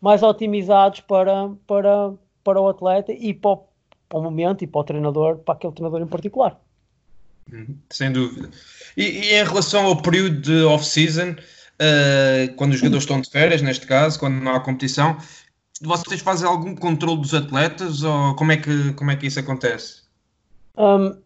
mais 0.00 0.22
otimizados 0.22 1.00
para, 1.00 1.50
para, 1.66 2.12
para 2.42 2.60
o 2.60 2.68
atleta 2.68 3.12
e 3.12 3.34
para 3.34 3.50
o, 3.50 3.64
para 4.08 4.18
o 4.18 4.22
momento 4.22 4.64
e 4.64 4.66
para 4.66 4.80
o 4.80 4.84
treinador, 4.84 5.38
para 5.38 5.54
aquele 5.54 5.72
treinador 5.72 6.00
em 6.00 6.06
particular. 6.06 6.58
Uhum, 7.52 7.76
sem 7.90 8.12
dúvida. 8.12 8.50
E, 8.96 9.02
e, 9.02 9.34
em 9.34 9.44
relação 9.44 9.86
ao 9.86 10.00
período 10.00 10.40
de 10.40 10.62
off-season, 10.64 11.32
uh, 11.32 12.54
quando 12.56 12.72
os 12.72 12.78
jogadores 12.78 13.04
estão 13.04 13.20
de 13.20 13.30
férias, 13.30 13.60
neste 13.60 13.86
caso, 13.86 14.18
quando 14.18 14.34
não 14.34 14.54
há 14.54 14.60
competição, 14.60 15.16
vocês 15.82 16.20
fazem 16.20 16.46
algum 16.46 16.74
controle 16.74 17.20
dos 17.20 17.34
atletas 17.34 18.02
ou 18.02 18.34
como 18.36 18.52
é 18.52 18.56
que, 18.56 18.92
como 18.94 19.10
é 19.10 19.16
que 19.16 19.26
isso 19.26 19.40
acontece? 19.40 20.02
Um, 20.76 21.16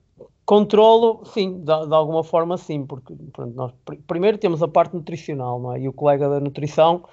controlo, 0.47 1.25
sim, 1.27 1.59
de, 1.59 1.64
de, 1.64 1.95
alguma 1.95 2.22
forma 2.22 2.57
sim, 2.57 2.87
porque 2.87 3.14
pronto, 3.33 3.55
nós 3.55 3.72
pr 3.85 3.97
primeiro 4.07 4.39
temos 4.39 4.62
a 4.62 4.68
parte 4.68 4.95
nutricional, 4.95 5.61
não 5.61 5.75
é? 5.75 5.81
E 5.81 5.89
o 5.89 5.93
colega 5.93 6.29
da 6.29 6.41
nutrição 6.41 7.05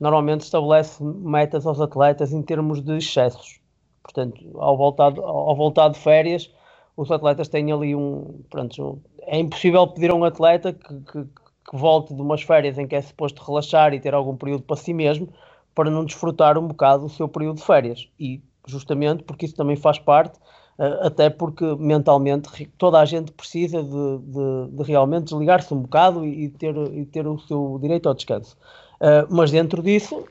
normalmente 0.00 0.40
estabelece 0.40 1.02
metas 1.04 1.66
aos 1.66 1.80
atletas 1.80 2.32
em 2.32 2.42
termos 2.42 2.80
de 2.80 2.96
excessos. 2.96 3.60
Portanto, 4.02 4.42
ao 4.58 4.76
voltar, 4.76 5.12
ao 5.18 5.54
voltar 5.54 5.90
de 5.90 5.98
férias, 5.98 6.50
os 6.96 7.10
atletas 7.10 7.48
têm 7.48 7.70
ali 7.70 7.94
um. 7.94 8.40
Pronto, 8.48 9.00
é 9.22 9.38
impossível 9.38 9.86
pedir 9.86 10.10
a 10.10 10.14
um 10.14 10.24
atleta 10.24 10.72
que, 10.72 11.00
que, 11.00 11.24
que, 11.24 11.76
volte 11.76 12.14
de 12.14 12.20
umas 12.20 12.42
férias 12.42 12.78
em 12.78 12.86
que 12.86 12.96
é 12.96 13.02
suposto 13.02 13.44
relaxar 13.44 13.92
e 13.92 14.00
ter 14.00 14.14
algum 14.14 14.36
período 14.36 14.62
para 14.62 14.76
si 14.76 14.94
mesmo, 14.94 15.28
para 15.74 15.90
não 15.90 16.04
desfrutar 16.04 16.58
um 16.58 16.66
bocado 16.66 17.04
do 17.04 17.08
seu 17.10 17.28
período 17.28 17.56
de 17.58 17.64
férias. 17.64 18.08
E 18.18 18.42
justamente 18.66 19.22
porque 19.22 19.46
isso 19.46 19.54
também 19.54 19.76
faz 19.76 19.98
parte, 19.98 20.38
eh, 20.78 21.00
até 21.02 21.30
porque 21.30 21.64
mentalmente 21.76 22.66
toda 22.78 22.98
a 22.98 23.04
gente 23.04 23.32
precisa 23.32 23.82
de, 23.82 24.18
de, 24.18 24.76
de 24.76 24.82
realmente 24.82 25.24
desligar-se 25.24 25.72
um 25.74 25.82
bocado 25.82 26.24
e 26.24 26.48
ter, 26.48 26.74
e 26.76 27.04
ter 27.04 27.26
o 27.26 27.38
seu 27.38 27.78
direito 27.80 28.08
ao 28.08 28.14
descanso. 28.14 28.56
Uh, 29.00 29.26
mas 29.30 29.50
dentro 29.50 29.82
disso, 29.82 30.24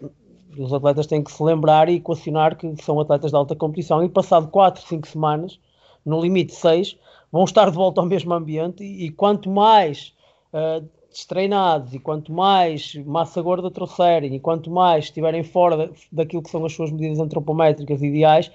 os 0.57 0.71
atletas 0.71 1.07
têm 1.07 1.23
que 1.23 1.31
se 1.31 1.41
lembrar 1.41 1.89
e 1.89 1.95
equacionar 1.95 2.55
que 2.55 2.75
são 2.83 2.99
atletas 2.99 3.31
de 3.31 3.37
alta 3.37 3.55
competição 3.55 4.03
e 4.03 4.09
passado 4.09 4.47
4, 4.47 4.85
5 4.85 5.07
semanas, 5.07 5.59
no 6.05 6.21
limite 6.21 6.53
6, 6.53 6.97
vão 7.31 7.43
estar 7.43 7.69
de 7.69 7.75
volta 7.75 8.01
ao 8.01 8.07
mesmo 8.07 8.33
ambiente 8.33 8.83
e, 8.83 9.05
e 9.05 9.11
quanto 9.11 9.49
mais 9.49 10.13
uh, 10.53 10.87
destreinados 11.09 11.93
e 11.93 11.99
quanto 11.99 12.31
mais 12.31 12.93
massa 13.05 13.41
gorda 13.41 13.71
trouxerem 13.71 14.35
e 14.35 14.39
quanto 14.39 14.69
mais 14.69 15.05
estiverem 15.05 15.43
fora 15.43 15.91
daquilo 16.11 16.43
que 16.43 16.49
são 16.49 16.63
as 16.65 16.73
suas 16.73 16.91
medidas 16.91 17.19
antropométricas 17.19 18.01
ideais, 18.01 18.51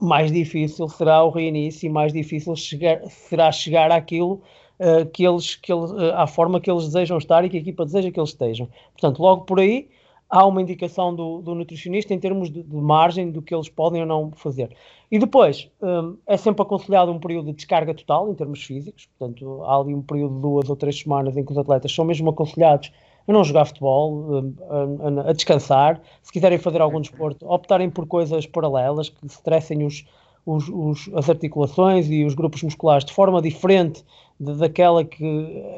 mais 0.00 0.32
difícil 0.32 0.88
será 0.88 1.22
o 1.22 1.30
reinício 1.30 1.86
e 1.86 1.90
mais 1.90 2.12
difícil 2.12 2.56
chegar, 2.56 3.00
será 3.08 3.52
chegar 3.52 3.90
àquilo 3.92 4.42
uh, 4.78 5.06
que 5.10 5.26
eles, 5.26 5.56
que 5.56 5.72
eles, 5.72 5.90
uh, 5.90 6.14
à 6.14 6.26
forma 6.26 6.60
que 6.60 6.70
eles 6.70 6.84
desejam 6.84 7.18
estar 7.18 7.44
e 7.44 7.48
que 7.48 7.56
a 7.56 7.60
equipa 7.60 7.84
deseja 7.84 8.10
que 8.10 8.18
eles 8.18 8.30
estejam. 8.30 8.68
Portanto, 8.92 9.20
logo 9.20 9.42
por 9.42 9.60
aí 9.60 9.88
há 10.28 10.44
uma 10.44 10.60
indicação 10.60 11.14
do, 11.14 11.40
do 11.42 11.54
nutricionista 11.54 12.12
em 12.12 12.18
termos 12.18 12.50
de, 12.50 12.62
de, 12.62 12.76
margem 12.76 13.30
do 13.30 13.40
que 13.40 13.54
eles 13.54 13.68
podem 13.68 14.00
ou 14.00 14.06
não 14.06 14.30
fazer. 14.32 14.74
E 15.10 15.18
depois, 15.18 15.70
um, 15.80 16.16
é 16.26 16.36
sempre 16.36 16.62
aconselhado 16.62 17.12
um 17.12 17.20
período 17.20 17.46
de 17.46 17.52
descarga 17.52 17.94
total 17.94 18.28
em 18.28 18.34
termos 18.34 18.62
físicos, 18.62 19.08
portanto, 19.16 19.62
há 19.62 19.78
ali 19.78 19.94
um 19.94 20.02
período 20.02 20.34
de 20.34 20.40
duas 20.40 20.68
ou 20.68 20.74
três 20.74 20.98
semanas 20.98 21.36
em 21.36 21.44
que 21.44 21.52
os 21.52 21.58
atletas 21.58 21.94
são 21.94 22.04
mesmo 22.04 22.30
aconselhados 22.30 22.90
a 23.26 23.32
não 23.32 23.44
jogar 23.44 23.64
futebol, 23.64 24.42
a, 24.68 25.26
a, 25.26 25.30
a 25.30 25.32
descansar, 25.32 26.00
se 26.22 26.32
quiserem 26.32 26.58
fazer 26.58 26.80
algum 26.80 27.00
desporto, 27.00 27.46
optarem 27.48 27.88
por 27.88 28.06
coisas 28.06 28.44
paralelas 28.44 29.08
que 29.08 29.26
estressem 29.26 29.84
os, 29.84 30.04
os, 30.46 30.68
os, 30.68 31.10
as 31.14 31.28
articulações 31.28 32.08
e 32.10 32.24
os 32.24 32.34
grupos 32.34 32.62
musculares 32.62 33.04
de 33.04 33.12
forma 33.12 33.40
diferente 33.40 34.04
de, 34.38 34.54
daquela 34.54 35.04
que, 35.04 35.24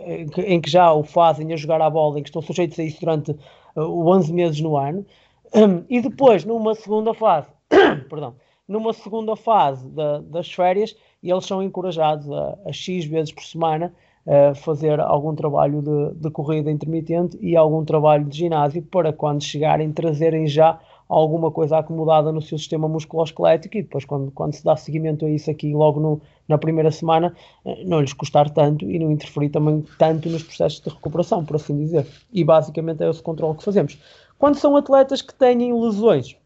em, 0.06 0.26
que, 0.26 0.40
em 0.42 0.60
que 0.60 0.70
já 0.70 0.92
o 0.92 1.02
fazem 1.02 1.52
a 1.52 1.56
jogar 1.56 1.80
à 1.80 1.88
bola, 1.88 2.18
em 2.18 2.22
que 2.22 2.28
estão 2.28 2.42
sujeitos 2.42 2.78
a 2.78 2.82
isso 2.82 3.00
durante 3.00 3.32
uh, 3.76 4.08
11 4.08 4.32
meses 4.32 4.60
no 4.60 4.76
ano. 4.76 5.04
E 5.88 6.00
depois, 6.00 6.44
numa 6.44 6.74
segunda 6.74 7.14
fase, 7.14 7.48
perdão, 8.10 8.34
numa 8.66 8.92
segunda 8.92 9.36
fase 9.36 9.88
da, 9.90 10.18
das 10.18 10.52
férias, 10.52 10.96
eles 11.22 11.46
são 11.46 11.62
encorajados 11.62 12.30
a, 12.30 12.58
a 12.66 12.72
X 12.72 13.04
vezes 13.04 13.32
por 13.32 13.44
semana 13.44 13.94
a 14.26 14.54
fazer 14.56 14.98
algum 14.98 15.34
trabalho 15.36 15.80
de, 15.80 16.20
de, 16.20 16.30
corrida 16.30 16.68
intermitente 16.70 17.38
e 17.40 17.56
algum 17.56 17.84
trabalho 17.84 18.24
de 18.24 18.36
ginásio 18.36 18.82
para 18.82 19.12
quando 19.12 19.42
chegarem 19.42 19.92
trazerem 19.92 20.48
já 20.48 20.80
alguma 21.08 21.50
coisa 21.50 21.78
acomodada 21.78 22.32
no 22.32 22.42
seu 22.42 22.58
sistema 22.58 22.88
musculoesquelético 22.88 23.76
e 23.76 23.82
depois 23.82 24.04
quando, 24.04 24.30
quando 24.32 24.54
se 24.54 24.64
dá 24.64 24.76
seguimento 24.76 25.24
a 25.24 25.30
isso 25.30 25.50
aqui 25.50 25.72
logo 25.72 26.00
no, 26.00 26.20
na 26.48 26.58
primeira 26.58 26.90
semana 26.90 27.34
eh, 27.64 27.84
não 27.84 28.00
lhes 28.00 28.12
custar 28.12 28.50
tanto 28.50 28.90
e 28.90 28.98
não 28.98 29.10
interferir 29.10 29.50
também 29.50 29.84
tanto 29.98 30.28
nos 30.28 30.42
processos 30.42 30.80
de 30.80 30.90
recuperação, 30.90 31.44
por 31.44 31.56
assim 31.56 31.76
dizer. 31.76 32.06
E 32.32 32.42
basicamente 32.42 33.02
é 33.02 33.10
esse 33.10 33.22
controle 33.22 33.56
que 33.56 33.64
fazemos. 33.64 33.98
Quando 34.38 34.56
são 34.56 34.76
atletas 34.76 35.22
que 35.22 35.34
têm 35.34 35.72
lesões, 35.72 36.36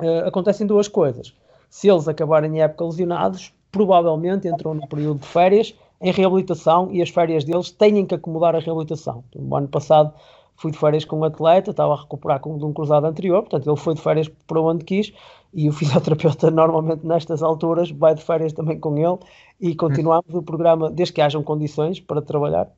uh, 0.00 0.26
acontecem 0.26 0.66
duas 0.66 0.88
coisas. 0.88 1.32
Se 1.70 1.88
eles 1.88 2.08
acabarem 2.08 2.60
a 2.60 2.64
época 2.64 2.84
lesionados, 2.84 3.52
provavelmente 3.70 4.48
entram 4.48 4.74
no 4.74 4.86
período 4.88 5.20
de 5.20 5.26
férias 5.26 5.74
em 6.00 6.12
reabilitação 6.12 6.88
e 6.92 7.02
as 7.02 7.10
férias 7.10 7.44
deles 7.44 7.70
têm 7.70 8.04
que 8.06 8.14
acomodar 8.14 8.54
a 8.54 8.60
reabilitação. 8.60 9.24
No 9.34 9.56
ano 9.56 9.68
passado 9.68 10.12
fui 10.58 10.72
de 10.72 10.78
férias 10.78 11.04
com 11.04 11.20
um 11.20 11.24
atleta, 11.24 11.70
estava 11.70 11.94
a 11.94 11.96
recuperar 11.96 12.40
com, 12.40 12.58
de 12.58 12.64
um 12.64 12.72
cruzado 12.72 13.06
anterior, 13.06 13.42
portanto 13.42 13.70
ele 13.70 13.76
foi 13.76 13.94
de 13.94 14.02
férias 14.02 14.28
para 14.46 14.60
onde 14.60 14.84
quis 14.84 15.12
e 15.54 15.68
o 15.68 15.72
fisioterapeuta 15.72 16.50
normalmente 16.50 17.06
nestas 17.06 17.42
alturas 17.42 17.90
vai 17.92 18.14
de 18.14 18.22
férias 18.22 18.52
também 18.52 18.78
com 18.78 18.98
ele 18.98 19.18
e 19.60 19.74
continuamos 19.74 20.34
o 20.34 20.42
programa, 20.42 20.90
desde 20.90 21.14
que 21.14 21.20
hajam 21.20 21.42
condições 21.44 22.00
para 22.00 22.20
trabalhar, 22.20 22.68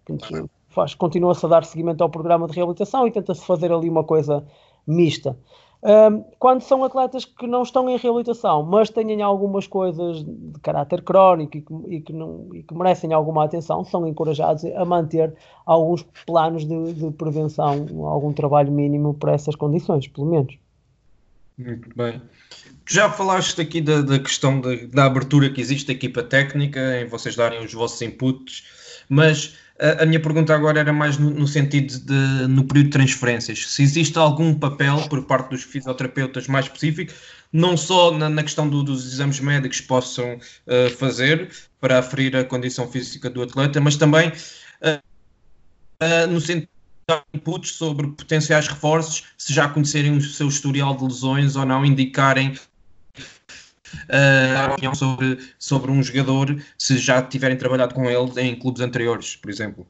continua-se 0.99 1.45
a 1.47 1.49
dar 1.49 1.65
seguimento 1.65 2.05
ao 2.05 2.11
programa 2.11 2.47
de 2.47 2.55
reabilitação 2.55 3.07
e 3.07 3.11
tenta-se 3.11 3.45
fazer 3.45 3.73
ali 3.73 3.89
uma 3.89 4.05
coisa 4.05 4.45
mista. 4.87 5.37
Um, 5.83 6.23
quando 6.39 6.61
são 6.61 6.85
atletas 6.85 7.25
que 7.25 7.47
não 7.47 7.63
estão 7.63 7.89
em 7.89 7.97
reabilitação, 7.97 8.63
mas 8.63 8.91
têm 8.91 9.23
algumas 9.23 9.67
coisas 9.67 10.23
de 10.23 10.61
caráter 10.61 11.01
crónico 11.01 11.57
e 11.57 11.63
que, 11.63 11.75
e 11.89 12.01
que, 12.03 12.13
não, 12.13 12.49
e 12.53 12.63
que 12.63 12.75
merecem 12.75 13.15
alguma 13.15 13.45
atenção, 13.45 13.83
são 13.83 14.07
encorajados 14.07 14.63
a 14.65 14.85
manter 14.85 15.35
alguns 15.65 16.03
planos 16.27 16.67
de, 16.67 16.93
de, 16.93 17.11
prevenção, 17.13 17.87
algum 18.05 18.31
trabalho 18.31 18.71
mínimo 18.71 19.15
para 19.15 19.33
essas 19.33 19.57
condições, 19.57 20.07
pelo 20.07 20.27
menos. 20.27 20.55
Muito 21.57 21.89
bem. 21.97 22.21
Já 22.87 23.09
falaste 23.09 23.59
aqui 23.61 23.81
da, 23.81 24.03
da 24.03 24.19
questão 24.19 24.61
de, 24.61 24.87
da 24.87 25.07
abertura 25.07 25.49
que 25.49 25.63
existe 25.63 25.87
da 25.87 25.95
equipa 25.95 26.23
técnica, 26.23 27.01
em 27.01 27.07
vocês 27.07 27.35
darem 27.35 27.65
os 27.65 27.73
vossos 27.73 28.03
inputs, 28.03 28.65
mas 29.09 29.57
a, 29.81 30.07
minha 30.07 30.21
pergunta 30.21 30.55
agora 30.55 30.81
era 30.81 30.93
mais 30.93 31.17
no, 31.17 31.47
sentido 31.49 31.99
de, 31.99 32.47
no 32.49 32.65
período 32.65 32.87
de 32.87 32.93
transferências, 32.93 33.67
se 33.67 33.83
existe 33.83 34.19
algum 34.19 34.55
papel 34.55 35.09
por 35.09 35.25
parte 35.25 35.51
dos 35.51 35.63
fisioterapeutas 35.63 36.47
mais 36.47 36.67
específico, 36.67 37.13
não 37.53 37.77
só 37.77 38.13
na, 38.13 38.29
na 38.29 38.43
questão 38.43 38.69
do, 38.69 38.83
dos 38.83 39.13
exames 39.13 39.41
médicos 39.41 39.81
que 39.81 39.87
possam 39.87 40.35
uh, 40.35 40.91
fazer 40.97 41.51
para 41.81 41.99
aferir 41.99 42.37
a 42.37 42.45
condição 42.45 42.87
física 42.91 43.31
do 43.31 43.43
atleta, 43.43 43.81
mas 43.81 43.97
também 43.97 44.29
uh, 44.29 46.27
no 46.29 46.41
sentido 46.41 46.69
de 47.09 47.39
inputs 47.39 47.73
sobre 47.73 48.07
potenciais 48.09 48.69
reforços, 48.69 49.25
se 49.37 49.53
já 49.53 49.69
conhecerem 49.69 50.17
o 50.17 50.21
seu 50.21 50.49
historial 50.49 50.97
de 50.97 51.05
lesões 51.05 51.57
ou 51.57 51.65
não, 51.65 51.85
indicarem 51.85 52.55
uh, 54.09 54.73
opinião 54.73 54.95
sobre, 54.95 55.39
sobre 55.59 55.91
um 55.91 56.03
jogador 56.03 56.57
se 56.79 56.99
já 56.99 57.23
tiverem 57.23 57.57
trabalhado 57.57 57.95
com 57.95 58.05
ele 58.05 58.41
em 58.41 58.59
clubes 58.59 58.81
anteriores, 58.81 59.37
por 59.37 59.51
exemplo? 59.51 59.87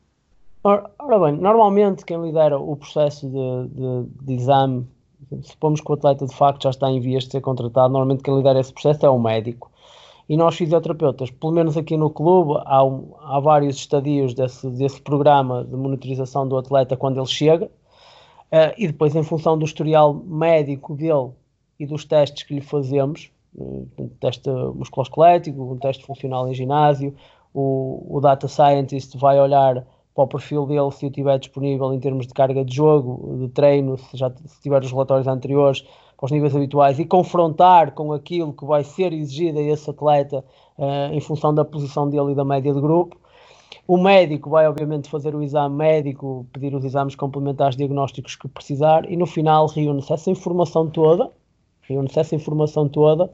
Ora, 0.63 0.91
ora 0.99 1.19
bem, 1.19 1.41
normalmente 1.41 2.05
quem 2.05 2.23
lidera 2.23 2.59
o 2.59 2.77
processo 2.77 3.27
de, 3.27 3.69
de, 3.75 4.27
de 4.27 4.35
exame, 4.35 4.87
supomos 5.43 5.81
que 5.81 5.91
o 5.91 5.95
atleta 5.95 6.27
de 6.27 6.35
facto 6.35 6.65
já 6.65 6.71
está 6.71 6.91
em 6.91 7.01
vias 7.01 7.25
de 7.25 7.33
ser 7.33 7.41
contratado, 7.41 7.93
normalmente 7.93 8.23
quem 8.23 8.37
lidera 8.37 8.61
esse 8.61 8.73
processo 8.73 9.07
é 9.07 9.11
o 9.11 9.19
médico. 9.19 9.71
E 10.29 10.37
nós 10.37 10.55
fisioterapeutas, 10.55 11.31
pelo 11.31 11.53
menos 11.53 11.77
aqui 11.77 11.97
no 11.97 12.09
clube, 12.09 12.63
há, 12.65 12.85
um, 12.85 13.15
há 13.21 13.41
vários 13.41 13.77
estadios 13.77 14.33
desse, 14.33 14.69
desse 14.71 15.01
programa 15.01 15.65
de 15.65 15.75
monitorização 15.75 16.47
do 16.47 16.57
atleta 16.57 16.97
quando 16.97 17.19
ele 17.19 17.27
chega, 17.27 17.67
uh, 17.67 18.73
e 18.77 18.87
depois 18.87 19.17
em 19.17 19.23
função 19.23 19.59
do 19.59 19.65
historial 19.65 20.15
médico 20.15 20.95
dele 20.95 21.31
e 21.81 21.87
dos 21.87 22.05
testes 22.05 22.43
que 22.43 22.55
lhe 22.55 22.61
fazemos, 22.61 23.31
um 23.57 24.09
teste 24.21 24.49
musculoesquelético, 24.51 25.73
um 25.73 25.77
teste 25.77 26.05
funcional 26.05 26.49
em 26.49 26.55
ginásio, 26.55 27.15
o, 27.53 28.07
o 28.09 28.21
data 28.21 28.47
scientist 28.49 29.17
vai 29.19 29.41
olhar 29.41 29.85
para 30.15 30.25
o 30.25 30.27
perfil 30.27 30.67
dele 30.67 30.91
se 30.91 31.07
o 31.07 31.11
tiver 31.11 31.39
disponível 31.39 31.93
em 31.93 32.01
termos 32.01 32.27
de 32.27 32.35
carga 32.35 32.65
de 32.65 32.75
jogo, 32.75 33.39
de 33.39 33.49
treino, 33.49 33.97
se 33.97 34.17
já 34.17 34.31
se 34.31 34.61
tiver 34.61 34.83
os 34.83 34.91
relatórios 34.91 35.27
anteriores 35.27 35.83
para 36.17 36.27
os 36.27 36.33
níveis 36.33 36.55
habituais 36.55 36.99
e 36.99 37.05
confrontar 37.05 37.93
com 37.93 38.13
aquilo 38.13 38.53
que 38.53 38.65
vai 38.65 38.85
ser 38.85 39.13
exigido 39.13 39.59
a 39.59 39.63
esse 39.63 39.89
atleta 39.89 40.45
uh, 40.79 41.13
em 41.13 41.21
função 41.21 41.55
da 41.55 41.65
posição 41.65 42.09
dele 42.09 42.33
e 42.33 42.35
da 42.35 42.45
média 42.45 42.73
de 42.73 42.81
grupo. 42.81 43.17
O 43.87 43.97
médico 43.97 44.51
vai, 44.51 44.69
obviamente, 44.69 45.09
fazer 45.09 45.35
o 45.35 45.43
exame 45.43 45.75
médico, 45.75 46.47
pedir 46.53 46.75
os 46.75 46.85
exames 46.85 47.17
complementares 47.17 47.77
diagnósticos 47.77 48.37
que 48.37 48.47
precisar 48.47 49.11
e 49.11 49.17
no 49.17 49.27
final 49.27 49.67
reúne-se 49.67 50.13
essa 50.13 50.31
informação 50.31 50.89
toda, 50.89 51.31
reúne-se 51.83 52.19
essa 52.19 52.35
informação 52.35 52.89
toda 52.89 53.31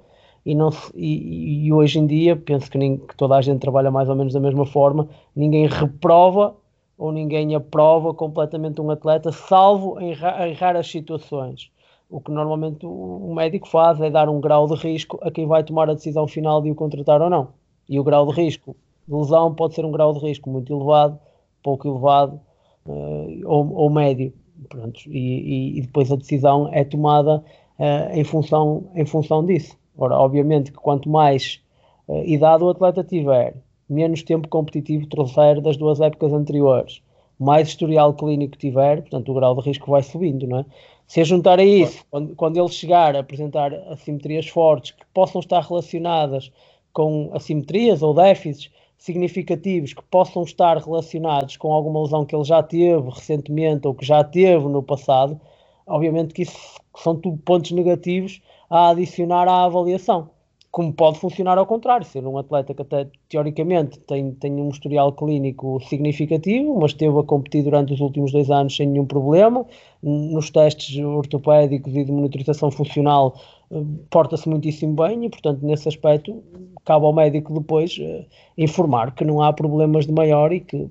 e, 0.46 0.54
não, 0.54 0.70
e, 0.94 1.66
e, 1.66 1.72
hoje 1.72 1.98
em 1.98 2.06
dia, 2.06 2.36
penso 2.36 2.70
que, 2.70 2.78
nem, 2.78 2.96
que 2.98 3.16
toda 3.16 3.34
a 3.34 3.42
gente 3.42 3.58
trabalha 3.58 3.90
mais 3.90 4.08
ou 4.08 4.14
menos 4.14 4.32
da 4.32 4.38
mesma 4.38 4.64
forma, 4.64 5.08
ninguém 5.34 5.66
reprova 5.66 6.54
ou 6.96 7.10
ninguém 7.10 7.52
aprova 7.56 8.14
completamente 8.14 8.80
um 8.80 8.88
atleta, 8.88 9.32
salvo 9.32 9.98
em, 10.00 10.12
em 10.12 10.52
raras 10.54 10.86
situações. 10.88 11.72
O 12.08 12.20
que 12.20 12.30
normalmente 12.30 12.86
o 12.86 13.34
médico 13.34 13.68
faz 13.68 14.00
é 14.00 14.08
dar 14.08 14.28
um 14.28 14.40
grau 14.40 14.68
de 14.68 14.76
risco 14.76 15.18
a 15.20 15.32
quem 15.32 15.48
vai 15.48 15.64
tomar 15.64 15.90
a 15.90 15.94
decisão 15.94 16.28
final 16.28 16.62
de 16.62 16.70
o 16.70 16.76
contratar 16.76 17.20
ou 17.20 17.28
não. 17.28 17.48
E 17.88 17.98
o 17.98 18.04
grau 18.04 18.24
de 18.26 18.40
risco 18.40 18.76
de 19.08 19.14
lesão 19.14 19.52
pode 19.52 19.74
ser 19.74 19.84
um 19.84 19.90
grau 19.90 20.12
de 20.12 20.20
risco 20.20 20.48
muito 20.48 20.72
elevado, 20.72 21.18
pouco 21.60 21.88
elevado 21.88 22.40
uh, 22.86 23.42
ou, 23.44 23.74
ou, 23.74 23.90
médio. 23.90 24.32
Pronto, 24.68 25.00
e, 25.06 25.78
e, 25.78 25.80
depois 25.82 26.10
a 26.12 26.16
decisão 26.16 26.68
é 26.72 26.84
tomada 26.84 27.44
uh, 27.80 28.12
em, 28.16 28.22
função, 28.22 28.84
em 28.94 29.04
função 29.04 29.44
disso. 29.44 29.76
Ora, 29.96 30.16
obviamente 30.16 30.70
que 30.70 30.78
quanto 30.78 31.08
mais 31.08 31.60
uh, 32.08 32.22
idade 32.24 32.62
o 32.62 32.68
atleta 32.68 33.02
tiver, 33.02 33.54
menos 33.88 34.22
tempo 34.22 34.48
competitivo 34.48 35.06
trouxer 35.06 35.60
das 35.60 35.76
duas 35.76 36.00
épocas 36.00 36.32
anteriores, 36.32 37.02
mais 37.38 37.68
historial 37.68 38.14
clínico 38.14 38.56
tiver, 38.56 39.02
portanto 39.02 39.30
o 39.30 39.34
grau 39.34 39.54
de 39.54 39.62
risco 39.62 39.90
vai 39.90 40.02
subindo, 40.02 40.46
não 40.46 40.60
é? 40.60 40.66
Se 41.06 41.20
a 41.20 41.24
juntar 41.24 41.60
a 41.60 41.64
isso, 41.64 42.04
quando, 42.10 42.34
quando 42.34 42.58
ele 42.58 42.68
chegar 42.68 43.14
a 43.14 43.20
apresentar 43.20 43.72
assimetrias 43.90 44.48
fortes 44.48 44.90
que 44.90 45.06
possam 45.14 45.40
estar 45.40 45.60
relacionadas 45.60 46.50
com 46.92 47.30
assimetrias 47.32 48.02
ou 48.02 48.12
déficits 48.12 48.70
significativos 48.98 49.92
que 49.92 50.02
possam 50.04 50.42
estar 50.42 50.76
relacionados 50.78 51.56
com 51.56 51.72
alguma 51.72 52.02
lesão 52.02 52.24
que 52.24 52.34
ele 52.34 52.44
já 52.44 52.62
teve 52.62 53.08
recentemente 53.08 53.86
ou 53.86 53.94
que 53.94 54.04
já 54.04 54.24
teve 54.24 54.66
no 54.66 54.82
passado, 54.82 55.38
obviamente 55.86 56.34
que 56.34 56.42
isso 56.42 56.58
são 56.96 57.14
tudo 57.14 57.36
pontos 57.38 57.70
negativos 57.70 58.40
a 58.70 58.90
adicionar 58.90 59.48
à 59.48 59.64
avaliação. 59.64 60.30
Como 60.70 60.92
pode 60.92 61.18
funcionar 61.18 61.56
ao 61.56 61.64
contrário, 61.64 62.04
ser 62.04 62.26
um 62.26 62.36
atleta 62.36 62.74
que 62.74 62.82
até 62.82 63.08
teoricamente 63.30 63.98
tem, 64.00 64.32
tem 64.32 64.52
um 64.52 64.68
historial 64.68 65.10
clínico 65.12 65.80
significativo, 65.88 66.78
mas 66.78 66.90
esteve 66.90 67.18
a 67.18 67.22
competir 67.22 67.64
durante 67.64 67.94
os 67.94 68.00
últimos 68.00 68.30
dois 68.30 68.50
anos 68.50 68.76
sem 68.76 68.86
nenhum 68.86 69.06
problema, 69.06 69.64
nos 70.02 70.50
testes 70.50 71.02
ortopédicos 71.02 71.96
e 71.96 72.04
de 72.04 72.12
monitorização 72.12 72.70
funcional 72.70 73.34
eh, 73.70 73.82
porta-se 74.10 74.48
muitíssimo 74.48 74.94
bem 74.94 75.24
e, 75.24 75.30
portanto, 75.30 75.64
nesse 75.64 75.88
aspecto, 75.88 76.42
cabe 76.84 77.06
ao 77.06 77.12
médico 77.12 77.58
depois 77.58 77.96
uh, 77.98 78.26
informar 78.58 79.14
que 79.14 79.24
não 79.24 79.40
há 79.42 79.52
problemas 79.52 80.06
de 80.06 80.12
maior 80.12 80.52
e 80.52 80.60
que 80.60 80.88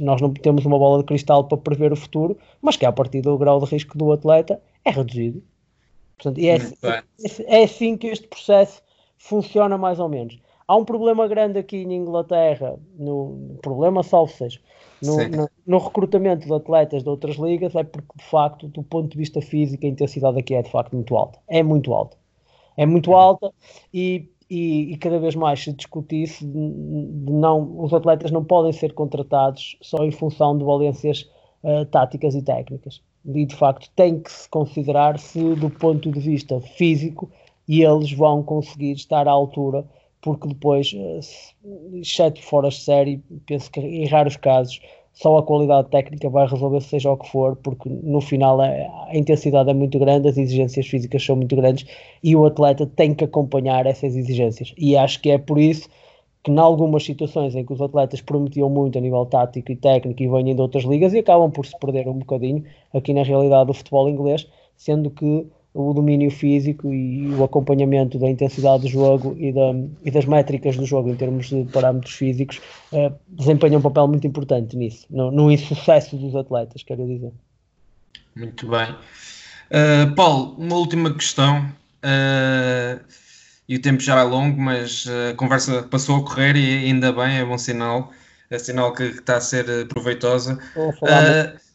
nós 0.00 0.20
não 0.20 0.32
temos 0.32 0.64
uma 0.64 0.78
bola 0.78 0.98
de 0.98 1.04
cristal 1.04 1.44
para 1.44 1.58
prever 1.58 1.92
o 1.92 1.96
futuro, 1.96 2.38
mas 2.62 2.76
que 2.76 2.86
a 2.86 2.92
partir 2.92 3.20
do 3.20 3.36
grau 3.38 3.60
de 3.60 3.66
risco 3.66 3.98
do 3.98 4.10
atleta 4.12 4.60
é 4.84 4.90
reduzido. 4.90 5.42
Portanto, 6.16 6.38
é, 6.38 6.56
é, 6.56 7.60
é 7.60 7.64
assim 7.64 7.96
que 7.96 8.08
este 8.08 8.26
processo 8.26 8.82
funciona 9.18 9.76
mais 9.76 9.98
ou 9.98 10.08
menos. 10.08 10.38
Há 10.68 10.76
um 10.76 10.84
problema 10.84 11.28
grande 11.28 11.58
aqui 11.58 11.76
em 11.76 11.94
Inglaterra, 11.94 12.76
no 12.98 13.58
problema 13.62 14.02
salvo 14.02 14.32
seja, 14.32 14.58
no, 15.00 15.16
no, 15.28 15.50
no, 15.64 15.78
recrutamento 15.78 16.46
de 16.46 16.52
atletas 16.52 17.04
de 17.04 17.08
outras 17.08 17.36
ligas, 17.36 17.74
é 17.76 17.84
porque 17.84 18.08
de 18.16 18.24
facto, 18.24 18.66
do 18.68 18.82
ponto 18.82 19.10
de 19.10 19.16
vista 19.16 19.40
físico, 19.40 19.86
a 19.86 19.88
intensidade 19.88 20.38
aqui 20.38 20.54
é 20.54 20.62
de 20.62 20.70
facto 20.70 20.94
muito 20.94 21.16
alta. 21.16 21.38
É 21.46 21.62
muito 21.62 21.92
alta. 21.94 22.16
É 22.76 22.84
muito 22.84 23.10
uhum. 23.10 23.16
alta 23.16 23.52
e, 23.94 24.28
e, 24.50 24.92
e 24.92 24.96
cada 24.96 25.20
vez 25.20 25.36
mais 25.36 25.62
se 25.62 25.72
discute 25.72 26.22
isso, 26.22 26.44
de, 26.44 26.52
de 26.52 27.32
não, 27.32 27.80
os 27.80 27.94
atletas 27.94 28.30
não 28.32 28.44
podem 28.44 28.72
ser 28.72 28.92
contratados 28.92 29.76
só 29.80 30.04
em 30.04 30.10
função 30.10 30.58
de 30.58 30.64
valências 30.64 31.30
uh, 31.62 31.84
táticas 31.86 32.34
e 32.34 32.42
técnicas. 32.42 33.00
E 33.34 33.44
de 33.44 33.54
facto 33.54 33.90
tem 33.96 34.20
que 34.20 34.30
se 34.30 34.48
considerar 34.48 35.18
se 35.18 35.54
do 35.54 35.68
ponto 35.68 36.10
de 36.10 36.20
vista 36.20 36.60
físico 36.60 37.30
e 37.68 37.82
eles 37.82 38.12
vão 38.12 38.42
conseguir 38.42 38.92
estar 38.92 39.26
à 39.26 39.30
altura 39.30 39.84
porque 40.26 40.48
depois, 40.48 40.92
eh, 40.92 41.20
exceto 41.94 42.42
fora 42.42 42.68
de 42.68 42.74
série, 42.74 43.22
penso 43.46 43.70
que 43.70 43.78
em 43.78 44.06
raros 44.06 44.36
casos 44.36 44.80
só 45.12 45.38
a 45.38 45.42
qualidade 45.42 45.88
técnica 45.88 46.28
vai 46.28 46.46
resolver 46.46 46.80
seja 46.80 47.10
o 47.10 47.16
que 47.16 47.30
for, 47.30 47.56
porque 47.56 47.88
no 47.88 48.20
final 48.20 48.60
é, 48.60 48.86
a 49.08 49.16
intensidade 49.16 49.70
é 49.70 49.74
muito 49.74 49.98
grande, 49.98 50.28
as 50.28 50.36
exigências 50.36 50.86
físicas 50.86 51.24
são 51.24 51.36
muito 51.36 51.54
grandes 51.56 51.86
e 52.22 52.36
o 52.36 52.44
atleta 52.44 52.86
tem 52.86 53.14
que 53.14 53.24
acompanhar 53.24 53.86
essas 53.86 54.14
exigências. 54.16 54.74
E 54.76 54.96
acho 54.96 55.22
que 55.22 55.30
é 55.30 55.38
por 55.38 55.58
isso 55.58 55.88
que, 56.46 56.52
em 56.52 56.58
algumas 56.58 57.04
situações 57.04 57.56
em 57.56 57.66
que 57.66 57.72
os 57.72 57.80
atletas 57.80 58.20
prometiam 58.20 58.70
muito 58.70 58.96
a 58.96 59.00
nível 59.00 59.26
tático 59.26 59.72
e 59.72 59.74
técnico 59.74 60.22
e 60.22 60.28
vêm 60.28 60.54
de 60.54 60.60
outras 60.60 60.84
ligas 60.84 61.12
e 61.12 61.18
acabam 61.18 61.50
por 61.50 61.66
se 61.66 61.76
perder 61.76 62.06
um 62.06 62.20
bocadinho 62.20 62.64
aqui 62.94 63.12
na 63.12 63.24
realidade 63.24 63.66
do 63.66 63.74
futebol 63.74 64.08
inglês, 64.08 64.46
sendo 64.76 65.10
que 65.10 65.44
o 65.74 65.92
domínio 65.92 66.30
físico 66.30 66.94
e 66.94 67.34
o 67.34 67.42
acompanhamento 67.42 68.16
da 68.16 68.30
intensidade 68.30 68.84
do 68.84 68.88
jogo 68.88 69.36
e, 69.40 69.52
da, 69.52 69.74
e 70.04 70.10
das 70.12 70.24
métricas 70.24 70.76
do 70.76 70.86
jogo 70.86 71.10
em 71.10 71.16
termos 71.16 71.48
de 71.48 71.64
parâmetros 71.64 72.14
físicos 72.14 72.60
uh, 72.92 73.12
desempenham 73.28 73.80
um 73.80 73.82
papel 73.82 74.06
muito 74.06 74.24
importante 74.24 74.76
nisso, 74.76 75.04
no, 75.10 75.32
no 75.32 75.50
insucesso 75.50 76.16
dos 76.16 76.36
atletas, 76.36 76.84
quero 76.84 77.04
dizer. 77.04 77.32
Muito 78.36 78.68
bem. 78.68 78.92
Uh, 78.92 80.14
Paulo, 80.14 80.54
uma 80.58 80.76
última 80.76 81.12
questão. 81.12 81.66
Uh, 82.04 83.25
e 83.68 83.76
o 83.76 83.82
tempo 83.82 84.00
já 84.00 84.20
é 84.20 84.22
longo, 84.22 84.60
mas 84.60 85.06
a 85.30 85.34
conversa 85.34 85.82
passou 85.82 86.18
a 86.18 86.24
correr 86.24 86.56
e 86.56 86.86
ainda 86.86 87.12
bem, 87.12 87.38
é 87.38 87.44
bom 87.44 87.58
sinal. 87.58 88.12
É 88.48 88.58
sinal 88.58 88.92
que, 88.92 89.02
está 89.02 89.36
a 89.36 89.40
ser 89.40 89.88
proveitosa. 89.88 90.58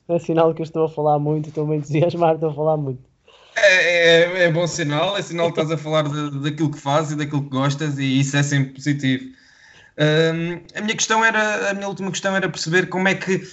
é 0.08 0.20
sinal 0.20 0.54
que 0.54 0.62
eu 0.62 0.66
estou 0.66 0.86
a 0.86 0.90
falar 0.90 1.20
muito, 1.20 1.50
estou 1.50 1.66
muito 1.66 1.84
entusiasmado, 1.84 2.36
estou 2.36 2.50
a 2.50 2.54
falar 2.54 2.78
muito. 2.78 3.12
É, 3.56 3.76
é, 3.76 4.44
é, 4.44 4.52
bom 4.52 4.66
sinal, 4.66 5.18
é 5.18 5.22
sinal 5.22 5.52
que 5.52 5.60
estás 5.60 5.72
a 5.72 5.82
falar 5.82 6.04
de, 6.04 6.40
daquilo 6.40 6.72
que 6.72 6.80
fazes 6.80 7.12
e 7.12 7.16
daquilo 7.16 7.44
que 7.44 7.50
gostas 7.50 7.98
e 7.98 8.20
isso 8.20 8.38
é 8.38 8.44
sempre 8.44 8.74
positivo. 8.74 9.26
Um, 9.98 10.62
a 10.74 10.82
minha 10.82 10.96
questão 10.96 11.24
era, 11.24 11.70
a 11.70 11.74
minha 11.74 11.88
última 11.88 12.10
questão 12.10 12.36
era 12.36 12.48
perceber 12.48 12.88
como 12.88 13.10
é 13.10 13.16
que 13.16 13.46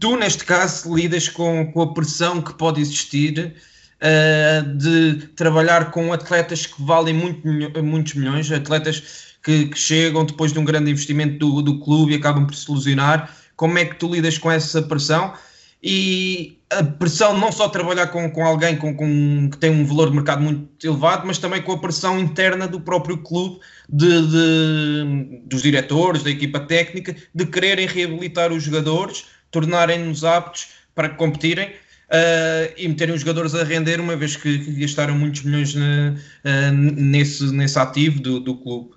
tu, 0.00 0.16
neste 0.16 0.44
caso, 0.44 0.94
lidas 0.94 1.28
com, 1.28 1.70
com 1.72 1.82
a 1.82 1.92
pressão 1.92 2.40
que 2.40 2.54
pode 2.54 2.80
existir 2.80 3.54
uh, 4.02 4.76
de 4.76 5.28
trabalhar 5.28 5.90
com 5.90 6.12
atletas 6.12 6.66
que 6.66 6.82
valem 6.82 7.14
muito, 7.14 7.46
muitos 7.82 8.14
milhões, 8.14 8.50
atletas 8.50 9.36
que, 9.42 9.66
que, 9.66 9.78
chegam 9.78 10.24
depois 10.24 10.52
de 10.52 10.58
um 10.58 10.64
grande 10.64 10.90
investimento 10.90 11.38
do, 11.38 11.62
do 11.62 11.80
clube 11.80 12.12
e 12.12 12.16
acabam 12.16 12.46
por 12.46 12.54
se 12.54 12.70
ilusionar. 12.70 13.34
Como 13.56 13.78
é 13.78 13.84
que 13.84 13.96
tu 13.96 14.12
lidas 14.12 14.38
com 14.38 14.50
essa 14.50 14.82
pressão? 14.82 15.34
e 15.82 16.58
a 16.70 16.82
pressão 16.82 17.38
não 17.38 17.52
só 17.52 17.68
trabalhar 17.68 18.08
com, 18.08 18.30
com 18.30 18.44
alguém 18.44 18.76
com, 18.76 18.94
com, 18.94 19.48
que 19.50 19.56
tem 19.56 19.70
um 19.70 19.86
valor 19.86 20.10
de 20.10 20.16
mercado 20.16 20.42
muito 20.42 20.68
elevado, 20.84 21.26
mas 21.26 21.38
também 21.38 21.62
com 21.62 21.72
a 21.72 21.78
pressão 21.78 22.18
interna 22.18 22.66
do 22.66 22.80
próprio 22.80 23.18
clube, 23.18 23.60
de, 23.88 24.26
de 24.26 25.40
dos 25.44 25.62
diretores, 25.62 26.22
da 26.22 26.30
equipa 26.30 26.60
técnica, 26.60 27.14
de 27.34 27.46
quererem 27.46 27.86
reabilitar 27.86 28.52
os 28.52 28.62
jogadores, 28.62 29.26
tornarem-nos 29.50 30.24
aptos 30.24 30.68
para 30.94 31.08
competirem 31.10 31.72
uh, 32.08 32.74
e 32.76 32.88
meterem 32.88 33.14
os 33.14 33.20
jogadores 33.20 33.54
a 33.54 33.64
render, 33.64 34.00
uma 34.00 34.16
vez 34.16 34.36
que, 34.36 34.58
que 34.58 34.72
gastaram 34.80 35.14
muitos 35.16 35.42
milhões 35.42 35.74
na, 35.74 36.14
uh, 36.44 36.72
nesse, 36.72 37.52
nesse 37.52 37.78
ativo 37.78 38.20
do, 38.20 38.40
do 38.40 38.56
clube. 38.56 38.90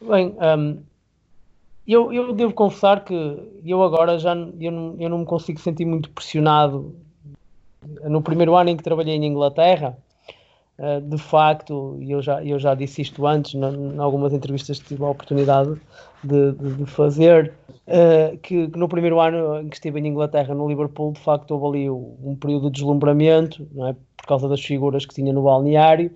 Bem, 0.00 0.34
um, 0.58 0.78
eu, 1.86 2.12
eu 2.12 2.32
devo 2.32 2.52
confessar 2.52 3.04
que 3.04 3.14
eu 3.64 3.82
agora 3.82 4.18
já 4.18 4.34
eu 4.34 4.72
não, 4.72 4.96
eu 4.98 5.08
não 5.08 5.18
me 5.18 5.24
consigo 5.24 5.60
sentir 5.60 5.84
muito 5.84 6.10
pressionado. 6.10 6.94
No 8.04 8.22
primeiro 8.22 8.54
ano 8.54 8.70
em 8.70 8.76
que 8.76 8.82
trabalhei 8.82 9.16
em 9.16 9.24
Inglaterra, 9.26 9.98
de 11.00 11.16
facto, 11.16 11.96
e 12.00 12.10
eu 12.10 12.20
já, 12.20 12.42
eu 12.42 12.58
já 12.58 12.74
disse 12.74 13.02
isto 13.02 13.24
antes, 13.24 13.54
em 13.54 13.98
algumas 13.98 14.32
entrevistas 14.32 14.80
tive 14.80 15.04
a 15.04 15.10
oportunidade 15.10 15.80
de, 16.24 16.52
de, 16.52 16.74
de 16.74 16.86
fazer, 16.86 17.54
uh, 17.86 18.36
que, 18.38 18.68
que, 18.68 18.78
no 18.78 18.88
primeiro 18.88 19.20
ano 19.20 19.60
em 19.60 19.68
que 19.68 19.76
estive 19.76 20.00
em 20.00 20.08
Inglaterra, 20.08 20.54
no 20.54 20.68
Liverpool, 20.68 21.12
de 21.12 21.20
facto 21.20 21.52
houve 21.52 21.78
ali 21.78 21.90
um 21.90 22.36
período 22.40 22.66
de 22.66 22.72
deslumbramento, 22.72 23.66
é? 23.88 23.94
por 24.16 24.26
causa 24.26 24.48
das 24.48 24.60
figuras 24.60 25.06
que 25.06 25.14
tinha 25.14 25.32
no 25.32 25.42
balneário, 25.42 26.10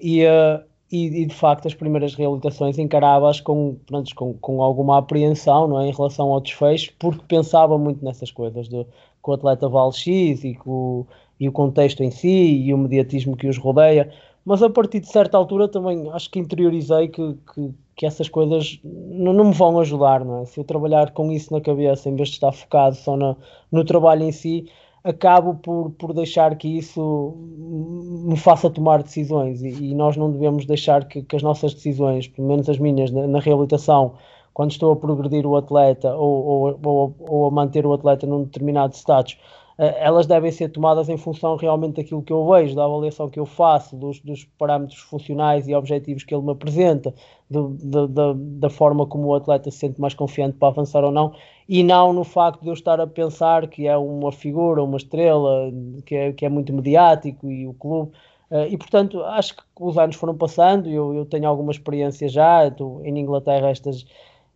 e, 0.00 0.24
uh, 0.24 0.64
e, 0.90 1.22
e, 1.22 1.26
de 1.26 1.34
facto 1.34 1.66
as 1.66 1.74
primeiras 1.74 2.14
realizações 2.14 2.78
encarava-as 2.78 3.40
com, 3.40 3.76
com, 4.14 4.32
com 4.34 4.62
alguma 4.62 4.98
apreensão 4.98 5.68
não 5.68 5.80
é, 5.80 5.88
em 5.88 5.92
relação 5.92 6.32
ao 6.32 6.40
desfecho, 6.40 6.94
porque 6.98 7.22
pensava 7.28 7.76
muito 7.76 8.02
nessas 8.02 8.30
coisas, 8.30 8.66
de, 8.66 8.82
que 8.82 9.30
o 9.30 9.32
atleta 9.32 9.68
vale 9.68 9.92
X 9.92 10.44
e, 10.44 10.54
que 10.54 10.68
o, 10.68 11.06
e 11.38 11.48
o 11.48 11.52
contexto 11.52 12.02
em 12.02 12.10
si 12.10 12.28
e 12.28 12.72
o 12.72 12.78
mediatismo 12.78 13.36
que 13.36 13.46
os 13.46 13.58
rodeia, 13.58 14.10
mas 14.44 14.62
a 14.62 14.70
partir 14.70 15.00
de 15.00 15.08
certa 15.08 15.36
altura 15.36 15.68
também 15.68 16.08
acho 16.12 16.30
que 16.30 16.38
interiorizei 16.38 17.08
que, 17.08 17.36
que, 17.52 17.74
que 17.96 18.06
essas 18.06 18.28
coisas 18.28 18.78
não, 18.84 19.32
não, 19.32 19.46
me 19.46 19.52
vão 19.52 19.80
ajudar, 19.80 20.24
não 20.24 20.42
é? 20.42 20.44
Se 20.46 20.60
eu 20.60 20.64
trabalhar 20.64 21.10
com 21.10 21.32
isso 21.32 21.52
na 21.52 21.60
cabeça, 21.60 22.08
em 22.08 22.14
vez 22.14 22.28
de 22.28 22.36
estar 22.36 22.52
focado 22.52 22.94
só 22.94 23.16
no, 23.16 23.36
no 23.72 23.84
trabalho 23.84 24.22
em 24.22 24.32
si, 24.32 24.66
acabo 25.06 25.54
por, 25.54 25.90
por 25.92 26.12
deixar 26.12 26.56
que 26.56 26.78
isso 26.78 27.34
me 27.38 28.36
faça 28.36 28.68
tomar 28.68 29.02
decisões 29.02 29.62
e, 29.62 29.68
e 29.68 29.94
nós 29.94 30.16
não 30.16 30.32
devemos 30.32 30.66
deixar 30.66 31.06
que, 31.06 31.22
que, 31.22 31.36
as 31.36 31.42
nossas 31.42 31.74
decisões, 31.74 32.26
pelo 32.26 32.48
menos 32.48 32.68
as 32.68 32.78
minhas, 32.78 33.10
na, 33.10 33.26
na 33.26 33.38
reabilitação, 33.38 34.14
quando 34.52 34.72
estou 34.72 34.92
a 34.92 34.96
progredir 34.96 35.46
o 35.46 35.54
atleta 35.54 36.14
ou, 36.14 36.44
ou, 36.44 36.80
ou, 36.84 37.14
ou, 37.20 37.46
a 37.46 37.50
manter 37.50 37.86
o 37.86 37.92
atleta 37.92 38.26
num 38.26 38.44
determinado 38.44 38.94
status, 38.94 39.38
elas 39.78 40.26
devem 40.26 40.50
ser 40.50 40.70
tomadas 40.70 41.08
em 41.08 41.18
função 41.18 41.54
realmente 41.56 41.96
daquilo 41.96 42.22
que 42.22 42.32
eu 42.32 42.48
vejo, 42.48 42.74
da 42.74 42.84
avaliação 42.84 43.28
que 43.28 43.38
eu 43.38 43.44
faço, 43.44 43.94
dos, 43.94 44.20
dos 44.20 44.44
parâmetros 44.58 45.00
funcionais 45.00 45.68
e 45.68 45.74
objetivos 45.74 46.24
que 46.24 46.34
ele 46.34 46.44
me 46.44 46.52
apresenta, 46.52 47.14
do, 47.48 47.68
do, 47.68 48.08
da, 48.08 48.32
da 48.34 48.70
forma 48.70 49.06
como 49.06 49.26
o 49.26 49.34
atleta 49.34 49.70
se 49.70 49.78
sente 49.78 50.00
mais 50.00 50.14
confiante 50.14 50.56
para 50.56 50.68
avançar 50.68 51.04
ou 51.04 51.12
não, 51.12 51.34
e 51.68 51.82
não 51.82 52.12
no 52.12 52.24
facto 52.24 52.62
de 52.62 52.68
eu 52.68 52.74
estar 52.74 53.00
a 53.00 53.06
pensar 53.06 53.66
que 53.68 53.86
é 53.86 53.96
uma 53.96 54.32
figura, 54.32 54.82
uma 54.82 54.96
estrela, 54.96 55.70
que 56.04 56.14
é, 56.14 56.32
que 56.32 56.46
é 56.46 56.48
muito 56.48 56.72
mediático 56.72 57.50
e 57.50 57.66
o 57.66 57.74
clube. 57.74 58.12
Uh, 58.50 58.66
e 58.70 58.78
portanto, 58.78 59.22
acho 59.24 59.56
que 59.56 59.62
os 59.80 59.98
anos 59.98 60.16
foram 60.16 60.36
passando, 60.36 60.88
eu, 60.88 61.12
eu 61.14 61.26
tenho 61.26 61.48
alguma 61.48 61.72
experiência 61.72 62.28
já, 62.28 62.68
estou 62.68 63.04
em 63.04 63.18
Inglaterra 63.18 63.68
estas 63.70 64.02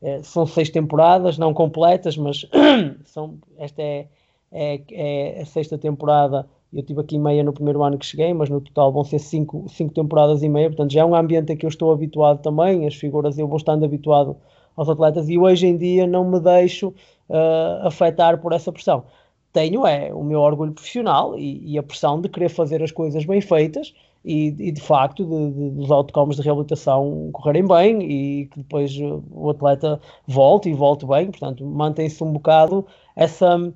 uh, 0.00 0.22
são 0.22 0.46
seis 0.46 0.70
temporadas, 0.70 1.36
não 1.36 1.52
completas, 1.52 2.16
mas 2.16 2.46
são, 3.04 3.38
esta 3.58 3.82
é, 3.82 4.06
é, 4.52 4.80
é, 4.92 5.42
a 5.42 5.44
sexta 5.44 5.78
temporada, 5.78 6.48
eu 6.72 6.82
tive 6.82 7.00
aqui 7.00 7.18
meia 7.18 7.42
no 7.42 7.52
primeiro 7.52 7.82
ano 7.82 7.98
que 7.98 8.06
cheguei, 8.06 8.32
mas 8.34 8.48
no 8.48 8.60
total 8.60 8.92
vão 8.92 9.04
ser 9.04 9.18
cinco, 9.18 9.66
cinco 9.68 9.94
temporadas 9.94 10.42
e 10.42 10.48
meia, 10.48 10.68
portanto 10.68 10.92
já 10.92 11.02
é 11.02 11.04
um 11.04 11.14
ambiente 11.14 11.52
a 11.52 11.56
que 11.56 11.66
eu 11.66 11.68
estou 11.68 11.92
habituado 11.92 12.40
também, 12.42 12.86
as 12.86 12.94
figuras 12.94 13.38
eu 13.38 13.46
vou 13.46 13.56
estando 13.56 13.84
habituado 13.84 14.36
aos 14.76 14.88
atletas 14.88 15.28
e 15.28 15.38
hoje 15.38 15.66
em 15.66 15.76
dia 15.76 16.06
não 16.06 16.24
me 16.24 16.40
deixo 16.40 16.88
uh, 16.88 17.86
afetar 17.86 18.40
por 18.40 18.52
essa 18.52 18.72
pressão. 18.72 19.04
Tenho 19.52 19.84
é 19.84 20.14
o 20.14 20.22
meu 20.22 20.40
orgulho 20.40 20.72
profissional 20.72 21.36
e, 21.36 21.72
e 21.72 21.78
a 21.78 21.82
pressão 21.82 22.20
de 22.20 22.28
querer 22.28 22.48
fazer 22.48 22.82
as 22.82 22.92
coisas 22.92 23.24
bem 23.24 23.40
feitas 23.40 23.92
e, 24.24 24.54
e 24.58 24.70
de 24.70 24.80
facto 24.80 25.24
de, 25.24 25.50
de, 25.50 25.70
dos 25.70 25.90
autocomes 25.90 26.36
de 26.36 26.42
reabilitação 26.42 27.30
correrem 27.32 27.66
bem 27.66 28.02
e 28.02 28.46
que 28.46 28.58
depois 28.58 28.96
o 29.32 29.50
atleta 29.50 30.00
volte 30.26 30.70
e 30.70 30.72
volte 30.72 31.04
bem, 31.04 31.30
portanto 31.30 31.64
mantém-se 31.64 32.22
um 32.22 32.32
bocado 32.32 32.86
essa 33.16 33.72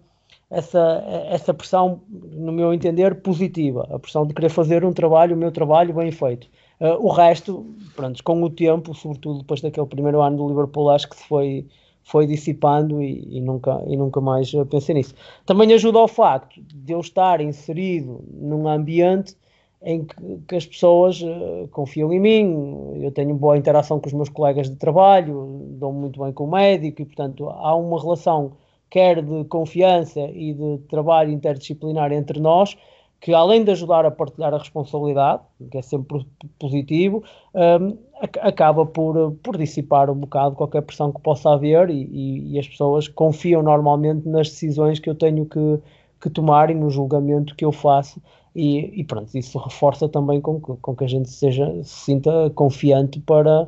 essa, 0.54 1.04
essa 1.28 1.52
pressão, 1.52 2.00
no 2.08 2.52
meu 2.52 2.72
entender, 2.72 3.20
positiva, 3.22 3.86
a 3.90 3.98
pressão 3.98 4.26
de 4.26 4.32
querer 4.32 4.48
fazer 4.48 4.84
um 4.84 4.92
trabalho, 4.92 5.34
o 5.34 5.38
meu 5.38 5.50
trabalho 5.50 5.92
bem 5.92 6.10
feito. 6.12 6.46
Uh, 6.80 6.94
o 7.04 7.08
resto, 7.08 7.66
pronto, 7.96 8.22
com 8.22 8.42
o 8.42 8.48
tempo, 8.48 8.94
sobretudo 8.94 9.40
depois 9.40 9.60
daquele 9.60 9.86
primeiro 9.86 10.20
ano 10.20 10.36
do 10.36 10.48
Liverpool, 10.48 10.90
acho 10.90 11.08
que 11.08 11.16
se 11.16 11.24
foi, 11.24 11.66
foi 12.04 12.26
dissipando 12.26 13.02
e, 13.02 13.36
e, 13.36 13.40
nunca, 13.40 13.82
e 13.86 13.96
nunca 13.96 14.20
mais 14.20 14.52
pensei 14.70 14.94
nisso. 14.94 15.14
Também 15.44 15.72
ajuda 15.72 15.98
ao 15.98 16.08
facto 16.08 16.60
de 16.62 16.92
eu 16.92 17.00
estar 17.00 17.40
inserido 17.40 18.24
num 18.32 18.68
ambiente 18.68 19.36
em 19.82 20.04
que, 20.04 20.16
que 20.48 20.54
as 20.54 20.64
pessoas 20.64 21.20
uh, 21.20 21.68
confiam 21.70 22.12
em 22.12 22.20
mim, 22.20 23.02
eu 23.02 23.10
tenho 23.10 23.34
boa 23.34 23.56
interação 23.56 24.00
com 24.00 24.06
os 24.06 24.12
meus 24.12 24.28
colegas 24.28 24.70
de 24.70 24.76
trabalho, 24.76 25.66
dou 25.78 25.92
muito 25.92 26.22
bem 26.22 26.32
com 26.32 26.44
o 26.44 26.50
médico 26.50 27.02
e, 27.02 27.04
portanto, 27.04 27.48
há 27.48 27.74
uma 27.76 28.00
relação 28.00 28.52
quer 28.94 29.20
de 29.20 29.42
confiança 29.46 30.20
e 30.20 30.54
de 30.54 30.78
trabalho 30.88 31.32
interdisciplinar 31.32 32.12
entre 32.12 32.38
nós 32.38 32.76
que 33.20 33.34
além 33.34 33.64
de 33.64 33.72
ajudar 33.72 34.04
a 34.06 34.10
partilhar 34.10 34.54
a 34.54 34.58
responsabilidade, 34.58 35.42
que 35.70 35.78
é 35.78 35.82
sempre 35.82 36.24
positivo, 36.58 37.24
um, 37.54 37.96
acaba 38.40 38.86
por, 38.86 39.32
por 39.42 39.56
dissipar 39.56 40.10
um 40.10 40.14
bocado 40.14 40.54
qualquer 40.54 40.82
pressão 40.82 41.10
que 41.10 41.20
possa 41.22 41.50
haver 41.50 41.90
e, 41.90 42.04
e, 42.04 42.52
e, 42.52 42.58
as 42.58 42.68
pessoas 42.68 43.08
confiam 43.08 43.62
normalmente 43.62 44.28
nas 44.28 44.50
decisões 44.50 45.00
que 45.00 45.10
eu 45.10 45.14
tenho 45.14 45.46
que, 45.46 45.80
que 46.20 46.30
tomar 46.30 46.70
e 46.70 46.74
no 46.74 46.88
julgamento 46.90 47.56
que 47.56 47.64
eu 47.64 47.72
faço 47.72 48.20
e, 48.54 49.00
e 49.00 49.02
pronto, 49.02 49.36
isso 49.36 49.58
reforça 49.58 50.08
também 50.08 50.40
com 50.40 50.60
que, 50.60 50.76
com 50.80 50.94
que 50.94 51.02
a 51.02 51.08
gente 51.08 51.30
seja, 51.30 51.66
se 51.82 52.04
sinta 52.04 52.50
confiante 52.54 53.18
para, 53.18 53.66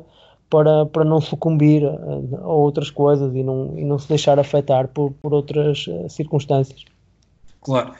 para, 0.49 0.85
para 0.85 1.03
não 1.03 1.19
sucumbir 1.19 1.85
a, 1.85 2.37
a 2.37 2.47
outras 2.47 2.89
coisas 2.89 3.33
e 3.35 3.43
não, 3.43 3.77
e 3.77 3.83
não 3.83 3.99
se 3.99 4.07
deixar 4.07 4.39
afetar 4.39 4.87
por, 4.87 5.11
por 5.13 5.33
outras 5.33 5.85
uh, 5.87 6.09
circunstâncias. 6.09 6.85
Claro. 7.61 7.93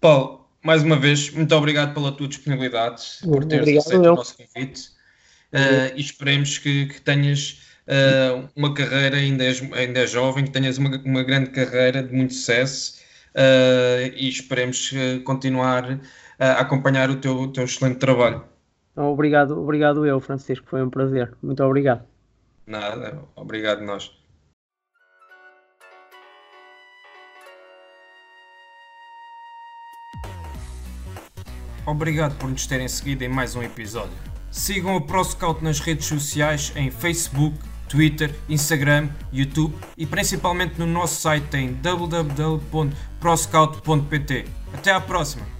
Paulo, 0.00 0.46
mais 0.62 0.82
uma 0.82 0.96
vez, 0.96 1.30
muito 1.30 1.54
obrigado 1.54 1.92
pela 1.92 2.12
tua 2.12 2.28
disponibilidade, 2.28 3.02
por 3.22 3.44
teres 3.44 3.62
obrigado, 3.62 3.86
aceito 3.86 4.04
eu. 4.04 4.12
o 4.12 4.16
nosso 4.16 4.36
convite 4.36 4.80
uh, 5.52 5.96
e 5.96 6.00
esperemos 6.00 6.58
que, 6.58 6.86
que 6.86 7.00
tenhas 7.00 7.60
uh, 7.86 8.48
uma 8.56 8.72
carreira, 8.72 9.16
ainda 9.16 9.44
és, 9.44 9.60
ainda 9.72 10.00
és 10.00 10.10
jovem, 10.10 10.44
que 10.44 10.50
tenhas 10.50 10.78
uma, 10.78 10.96
uma 11.04 11.22
grande 11.22 11.50
carreira 11.50 12.02
de 12.02 12.14
muito 12.14 12.32
sucesso 12.32 13.00
uh, 13.34 14.12
e 14.16 14.28
esperemos 14.28 14.90
continuar 15.24 16.00
a 16.38 16.52
acompanhar 16.52 17.10
o 17.10 17.16
teu, 17.16 17.42
o 17.42 17.48
teu 17.48 17.64
excelente 17.64 17.98
trabalho. 17.98 18.44
Obrigado, 18.94 19.58
obrigado 19.58 20.04
eu, 20.04 20.20
Francisco, 20.20 20.66
foi 20.68 20.82
um 20.82 20.90
prazer. 20.90 21.34
Muito 21.42 21.64
obrigado. 21.64 22.04
Nada, 22.66 23.22
obrigado 23.34 23.82
nós. 23.82 24.14
Obrigado 31.84 32.38
por 32.38 32.48
nos 32.48 32.64
terem 32.66 32.86
seguido 32.86 33.24
em 33.24 33.28
mais 33.28 33.56
um 33.56 33.62
episódio. 33.62 34.16
Sigam 34.50 34.96
o 34.96 35.00
ProScout 35.00 35.64
nas 35.64 35.80
redes 35.80 36.04
sociais 36.06 36.72
em 36.76 36.90
Facebook, 36.90 37.58
Twitter, 37.88 38.32
Instagram, 38.48 39.08
YouTube 39.32 39.74
e 39.96 40.06
principalmente 40.06 40.78
no 40.78 40.86
nosso 40.86 41.20
site 41.20 41.56
em 41.56 41.72
www.proscout.pt. 41.74 44.44
Até 44.74 44.92
à 44.92 45.00
próxima! 45.00 45.51